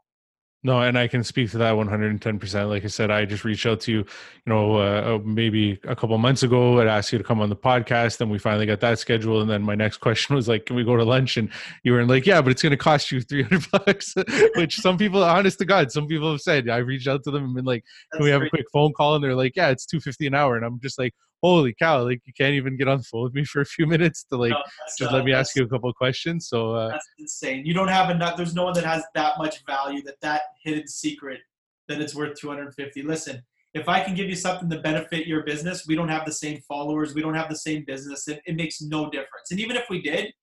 No, 0.64 0.82
and 0.82 0.98
I 0.98 1.08
can 1.08 1.24
speak 1.24 1.52
to 1.52 1.60
that 1.60 1.76
110%. 1.76 2.70
Like 2.70 2.84
I 2.84 2.88
said, 2.88 3.12
I 3.12 3.26
just 3.26 3.46
reached 3.46 3.66
out 3.68 3.80
to 3.82 3.92
you, 3.92 3.98
you 4.00 4.06
know, 4.48 4.78
uh, 4.78 5.16
uh 5.16 5.20
maybe 5.24 5.80
a 5.84 5.96
couple 5.96 6.18
months 6.18 6.42
ago. 6.42 6.82
I'd 6.82 6.88
asked 6.88 7.12
you 7.12 7.20
to 7.20 7.24
come 7.24 7.40
on 7.40 7.50
the 7.50 7.56
podcast, 7.56 8.20
and 8.22 8.32
we 8.32 8.40
finally 8.40 8.66
got 8.66 8.80
that 8.80 8.98
scheduled. 8.98 9.44
And 9.44 9.52
then 9.52 9.62
my 9.62 9.76
next 9.76 9.98
question 10.08 10.36
was 10.36 10.48
like, 10.48 10.66
"Can 10.66 10.76
we 10.76 10.84
go 10.84 10.98
to 10.98 11.04
lunch?" 11.04 11.38
And 11.38 11.50
you 11.84 11.94
were 11.94 12.04
like, 12.06 12.26
"Yeah, 12.26 12.42
but 12.42 12.52
it's 12.52 12.64
going 12.64 12.72
to 12.72 12.78
cost 12.78 13.12
you 13.12 13.22
300 13.22 13.68
bucks." 13.72 14.16
Which 14.56 14.78
some 14.78 14.98
people, 14.98 15.24
honest 15.24 15.60
to 15.60 15.66
God, 15.66 15.92
some 15.92 16.08
people 16.08 16.32
have 16.32 16.42
said. 16.42 16.70
I 16.70 16.78
reached 16.78 17.08
out 17.08 17.24
to 17.26 17.32
them 17.32 17.44
and 17.46 17.56
been 17.56 17.66
like, 17.66 17.84
"Can 18.12 18.20
That's 18.20 18.24
we 18.24 18.30
have 18.32 18.40
great. 18.40 18.48
a 18.48 18.50
quick 18.50 18.66
phone 18.74 18.94
call?" 18.94 19.16
And 19.16 19.24
they're 19.24 19.36
like, 19.36 19.56
"Yeah, 19.56 19.70
it's 19.70 19.86
250 19.86 20.26
an 20.26 20.34
hour." 20.34 20.58
And 20.58 20.66
I'm 20.66 20.80
just 20.82 20.98
like, 20.98 21.14
holy 21.42 21.74
cow 21.78 22.04
like 22.04 22.22
you 22.26 22.34
can't 22.34 22.54
even 22.54 22.76
get 22.76 22.88
on 22.88 22.98
the 22.98 23.04
phone 23.04 23.24
with 23.24 23.34
me 23.34 23.44
for 23.44 23.62
a 23.62 23.66
few 23.66 23.86
minutes 23.86 24.24
to 24.24 24.38
like 24.38 24.52
no, 24.52 24.62
just 24.98 25.12
uh, 25.12 25.16
let 25.16 25.24
me 25.24 25.34
ask 25.34 25.56
you 25.56 25.64
a 25.64 25.68
couple 25.68 25.90
of 25.90 25.96
questions 25.96 26.48
so 26.48 26.74
uh, 26.74 26.90
that's 26.90 27.08
insane. 27.20 27.66
You 27.66 27.74
don't 27.74 27.88
have 27.88 28.10
enough 28.10 28.38
there's 28.38 28.56
no 28.56 28.64
one 28.64 28.74
that 28.74 28.86
has 28.86 29.04
that 29.14 29.38
much 29.38 29.66
value 29.66 30.02
that 30.04 30.20
that 30.22 30.42
hidden 30.64 30.88
secret 30.88 31.40
that 31.88 32.02
it's 32.02 32.16
worth 32.16 32.40
250 32.40 33.02
listen 33.04 33.42
if 33.74 33.88
i 33.88 34.04
can 34.04 34.16
give 34.16 34.30
you 34.30 34.36
something 34.36 34.70
to 34.70 34.80
benefit 34.80 35.28
your 35.28 35.44
business 35.44 35.86
we 35.88 35.96
don't 35.96 36.10
have 36.10 36.26
the 36.26 36.32
same 36.32 36.60
followers 36.68 37.14
we 37.14 37.22
don't 37.22 37.36
have 37.36 37.50
the 37.50 37.56
same 37.56 37.84
business 37.86 38.28
it, 38.28 38.42
it 38.46 38.56
makes 38.56 38.82
no 38.82 39.10
difference. 39.10 39.52
And 39.52 39.60
even 39.60 39.76
if 39.76 39.86
we 39.90 40.02
did 40.02 40.34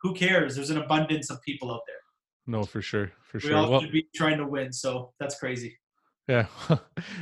who 0.00 0.14
cares? 0.14 0.56
There's 0.56 0.70
an 0.70 0.78
abundance 0.78 1.30
of 1.30 1.40
people 1.42 1.70
out 1.70 1.82
there. 1.86 1.96
No 2.46 2.64
for 2.64 2.80
sure 2.80 3.10
for 3.24 3.38
we 3.38 3.48
sure. 3.48 3.56
all 3.56 3.70
well, 3.70 3.80
should 3.80 3.92
be 3.92 4.06
trying 4.14 4.38
to 4.38 4.46
win 4.46 4.72
so 4.72 5.12
that's 5.18 5.38
crazy 5.38 5.76
yeah. 6.28 6.46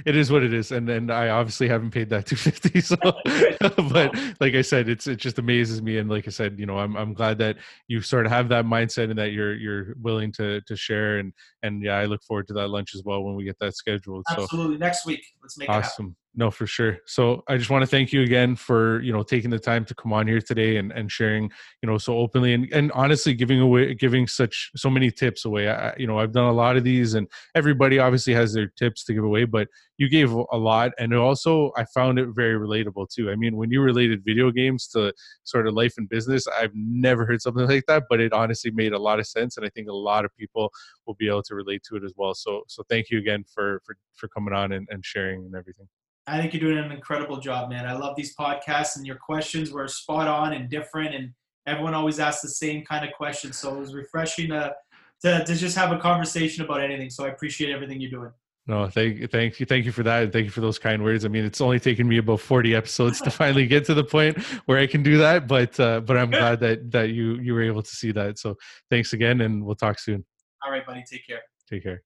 It 0.06 0.16
is 0.16 0.30
what 0.30 0.42
it 0.42 0.52
is 0.52 0.70
and 0.70 0.88
and 0.88 1.10
i 1.10 1.28
obviously 1.30 1.68
haven't 1.68 1.90
paid 1.90 2.10
that 2.10 2.26
250 2.26 2.80
so 2.80 2.96
but 3.90 4.14
like 4.40 4.54
i 4.54 4.62
said 4.62 4.88
it's 4.88 5.06
it 5.06 5.16
just 5.16 5.38
amazes 5.38 5.82
me 5.82 5.98
and 5.98 6.10
like 6.10 6.26
i 6.26 6.30
said 6.30 6.58
you 6.58 6.66
know 6.66 6.78
i'm 6.78 6.96
i'm 6.96 7.14
glad 7.14 7.38
that 7.38 7.56
you 7.88 8.00
sort 8.00 8.26
of 8.26 8.32
have 8.32 8.48
that 8.48 8.64
mindset 8.64 9.10
and 9.10 9.18
that 9.18 9.32
you're 9.32 9.54
you're 9.54 9.94
willing 10.00 10.30
to 10.32 10.60
to 10.62 10.76
share 10.76 11.18
and 11.18 11.32
and 11.62 11.82
yeah 11.82 11.96
i 11.96 12.04
look 12.04 12.22
forward 12.22 12.46
to 12.46 12.54
that 12.54 12.68
lunch 12.68 12.94
as 12.94 13.02
well 13.04 13.22
when 13.24 13.34
we 13.34 13.44
get 13.44 13.58
that 13.60 13.74
scheduled 13.74 14.24
absolutely. 14.30 14.76
So, 14.76 14.78
next 14.78 15.06
week 15.06 15.22
let's 15.42 15.58
make 15.58 15.68
it. 15.68 15.72
awesome 15.72 16.16
no 16.36 16.50
for 16.50 16.66
sure. 16.66 16.98
So 17.06 17.42
i 17.48 17.56
just 17.56 17.70
want 17.70 17.82
to 17.82 17.86
thank 17.86 18.12
you 18.12 18.22
again 18.22 18.56
for 18.56 19.00
you 19.02 19.12
know 19.12 19.22
taking 19.22 19.50
the 19.50 19.58
time 19.58 19.84
to 19.86 19.94
come 19.94 20.12
on 20.12 20.26
here 20.26 20.40
today 20.40 20.76
and, 20.76 20.92
and 20.92 21.10
sharing 21.10 21.50
you 21.82 21.88
know 21.88 21.98
so 21.98 22.18
openly 22.18 22.54
and, 22.54 22.72
and 22.72 22.92
honestly 22.92 23.34
giving 23.34 23.60
away 23.60 23.94
giving 23.94 24.26
such 24.26 24.70
so 24.76 24.90
many 24.90 25.10
tips 25.10 25.44
away. 25.44 25.68
I, 25.68 25.94
you 25.96 26.06
know 26.06 26.18
i've 26.18 26.32
done 26.32 26.46
a 26.46 26.52
lot 26.52 26.76
of 26.76 26.84
these 26.84 27.14
and 27.14 27.28
everybody 27.54 27.98
obviously 27.98 28.34
has 28.34 28.52
their 28.52 28.68
tips 28.68 29.04
to 29.04 29.14
give 29.14 29.24
away 29.24 29.44
but 29.44 29.68
you 29.96 30.08
gave 30.08 30.32
a 30.32 30.56
lot 30.56 30.92
and 30.98 31.14
also 31.14 31.70
i 31.76 31.84
found 31.84 32.18
it 32.18 32.28
very 32.34 32.58
relatable 32.58 33.08
too. 33.08 33.30
I 33.30 33.36
mean 33.36 33.56
when 33.56 33.70
you 33.70 33.80
related 33.80 34.24
video 34.24 34.50
games 34.50 34.88
to 34.88 35.12
sort 35.44 35.66
of 35.66 35.74
life 35.74 35.94
and 35.96 36.08
business 36.08 36.46
i've 36.48 36.74
never 36.74 37.24
heard 37.26 37.42
something 37.42 37.66
like 37.74 37.84
that 37.86 38.04
but 38.08 38.20
it 38.20 38.32
honestly 38.32 38.70
made 38.72 38.92
a 38.92 38.98
lot 38.98 39.20
of 39.20 39.26
sense 39.26 39.56
and 39.56 39.64
i 39.64 39.70
think 39.70 39.88
a 39.88 39.92
lot 39.92 40.24
of 40.24 40.36
people 40.36 40.70
will 41.06 41.14
be 41.14 41.28
able 41.28 41.42
to 41.42 41.54
relate 41.54 41.82
to 41.84 41.96
it 41.96 42.04
as 42.04 42.12
well. 42.16 42.34
So 42.34 42.62
so 42.68 42.82
thank 42.88 43.10
you 43.10 43.18
again 43.18 43.44
for 43.52 43.80
for 43.84 43.96
for 44.14 44.28
coming 44.28 44.54
on 44.54 44.72
and, 44.72 44.86
and 44.90 45.04
sharing 45.04 45.44
and 45.44 45.54
everything 45.54 45.88
I 46.26 46.40
think 46.40 46.54
you're 46.54 46.72
doing 46.72 46.82
an 46.82 46.92
incredible 46.92 47.38
job, 47.38 47.68
man. 47.68 47.86
I 47.86 47.92
love 47.92 48.16
these 48.16 48.34
podcasts, 48.34 48.96
and 48.96 49.06
your 49.06 49.16
questions 49.16 49.70
were 49.70 49.86
spot 49.88 50.26
on 50.26 50.54
and 50.54 50.70
different, 50.70 51.14
and 51.14 51.32
everyone 51.66 51.94
always 51.94 52.18
asks 52.18 52.42
the 52.42 52.48
same 52.48 52.84
kind 52.84 53.04
of 53.04 53.12
questions. 53.12 53.58
So 53.58 53.76
it 53.76 53.80
was 53.80 53.94
refreshing 53.94 54.48
to, 54.48 54.74
to, 55.22 55.44
to 55.44 55.54
just 55.54 55.76
have 55.76 55.92
a 55.92 55.98
conversation 55.98 56.64
about 56.64 56.80
anything. 56.80 57.10
So 57.10 57.24
I 57.24 57.28
appreciate 57.28 57.72
everything 57.72 58.00
you're 58.00 58.10
doing. 58.10 58.32
No, 58.66 58.88
thank 58.88 59.18
you, 59.18 59.26
thank 59.26 59.60
you, 59.60 59.66
thank 59.66 59.84
you 59.84 59.92
for 59.92 60.02
that, 60.04 60.22
and 60.22 60.32
thank 60.32 60.46
you 60.46 60.50
for 60.50 60.62
those 60.62 60.78
kind 60.78 61.04
words. 61.04 61.26
I 61.26 61.28
mean, 61.28 61.44
it's 61.44 61.60
only 61.60 61.78
taken 61.78 62.08
me 62.08 62.16
about 62.16 62.40
forty 62.40 62.74
episodes 62.74 63.20
to 63.20 63.30
finally 63.42 63.66
get 63.66 63.84
to 63.86 63.94
the 63.94 64.04
point 64.04 64.38
where 64.64 64.78
I 64.78 64.86
can 64.86 65.02
do 65.02 65.18
that, 65.18 65.46
but 65.46 65.78
uh, 65.78 66.00
but 66.00 66.16
I'm 66.16 66.30
glad 66.30 66.60
that 66.60 66.90
that 66.92 67.10
you 67.10 67.34
you 67.40 67.52
were 67.52 67.62
able 67.62 67.82
to 67.82 67.94
see 67.94 68.12
that. 68.12 68.38
So 68.38 68.56
thanks 68.88 69.12
again, 69.12 69.42
and 69.42 69.62
we'll 69.62 69.74
talk 69.74 69.98
soon. 69.98 70.24
All 70.64 70.72
right, 70.72 70.86
buddy. 70.86 71.04
Take 71.06 71.26
care. 71.26 71.42
Take 71.68 71.82
care. 71.82 72.02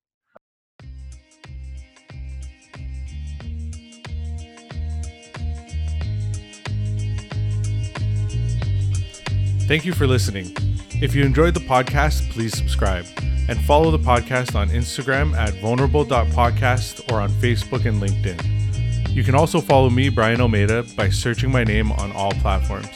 Thank 9.69 9.85
you 9.85 9.93
for 9.93 10.07
listening. 10.07 10.57
If 11.03 11.15
you 11.15 11.23
enjoyed 11.25 11.53
the 11.53 11.61
podcast, 11.61 12.31
please 12.31 12.57
subscribe 12.57 13.05
and 13.51 13.61
follow 13.67 13.91
the 13.91 13.99
podcast 13.99 14.55
on 14.55 14.71
Instagram 14.71 15.37
at 15.37 15.53
vulnerable.podcast 15.61 17.13
or 17.13 17.21
on 17.21 17.29
Facebook 17.33 17.85
and 17.85 18.01
LinkedIn. 18.01 19.15
You 19.15 19.23
can 19.23 19.35
also 19.35 19.61
follow 19.61 19.91
me, 19.91 20.09
Brian 20.09 20.41
Almeida, 20.41 20.85
by 20.97 21.11
searching 21.11 21.53
my 21.53 21.65
name 21.65 21.93
on 21.93 22.13
all 22.13 22.33
platforms. 22.33 22.89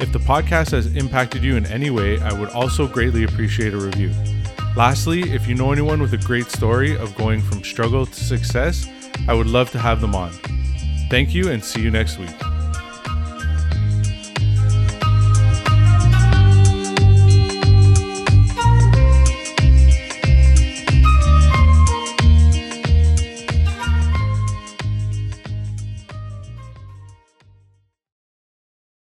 If 0.00 0.10
the 0.10 0.18
podcast 0.18 0.70
has 0.70 0.96
impacted 0.96 1.44
you 1.44 1.56
in 1.56 1.66
any 1.66 1.90
way, 1.90 2.18
I 2.20 2.32
would 2.32 2.48
also 2.50 2.88
greatly 2.88 3.24
appreciate 3.24 3.74
a 3.74 3.78
review. 3.78 4.10
Lastly, 4.76 5.34
if 5.34 5.46
you 5.46 5.54
know 5.54 5.72
anyone 5.72 6.00
with 6.00 6.14
a 6.14 6.24
great 6.26 6.46
story 6.46 6.96
of 6.96 7.14
going 7.16 7.42
from 7.42 7.62
struggle 7.62 8.06
to 8.06 8.24
success, 8.24 8.88
I 9.28 9.34
would 9.34 9.46
love 9.46 9.70
to 9.72 9.78
have 9.78 10.00
them 10.00 10.14
on. 10.14 10.32
Thank 11.10 11.34
you 11.34 11.50
and 11.50 11.62
see 11.62 11.82
you 11.82 11.90
next 11.90 12.18
week. 12.18 12.57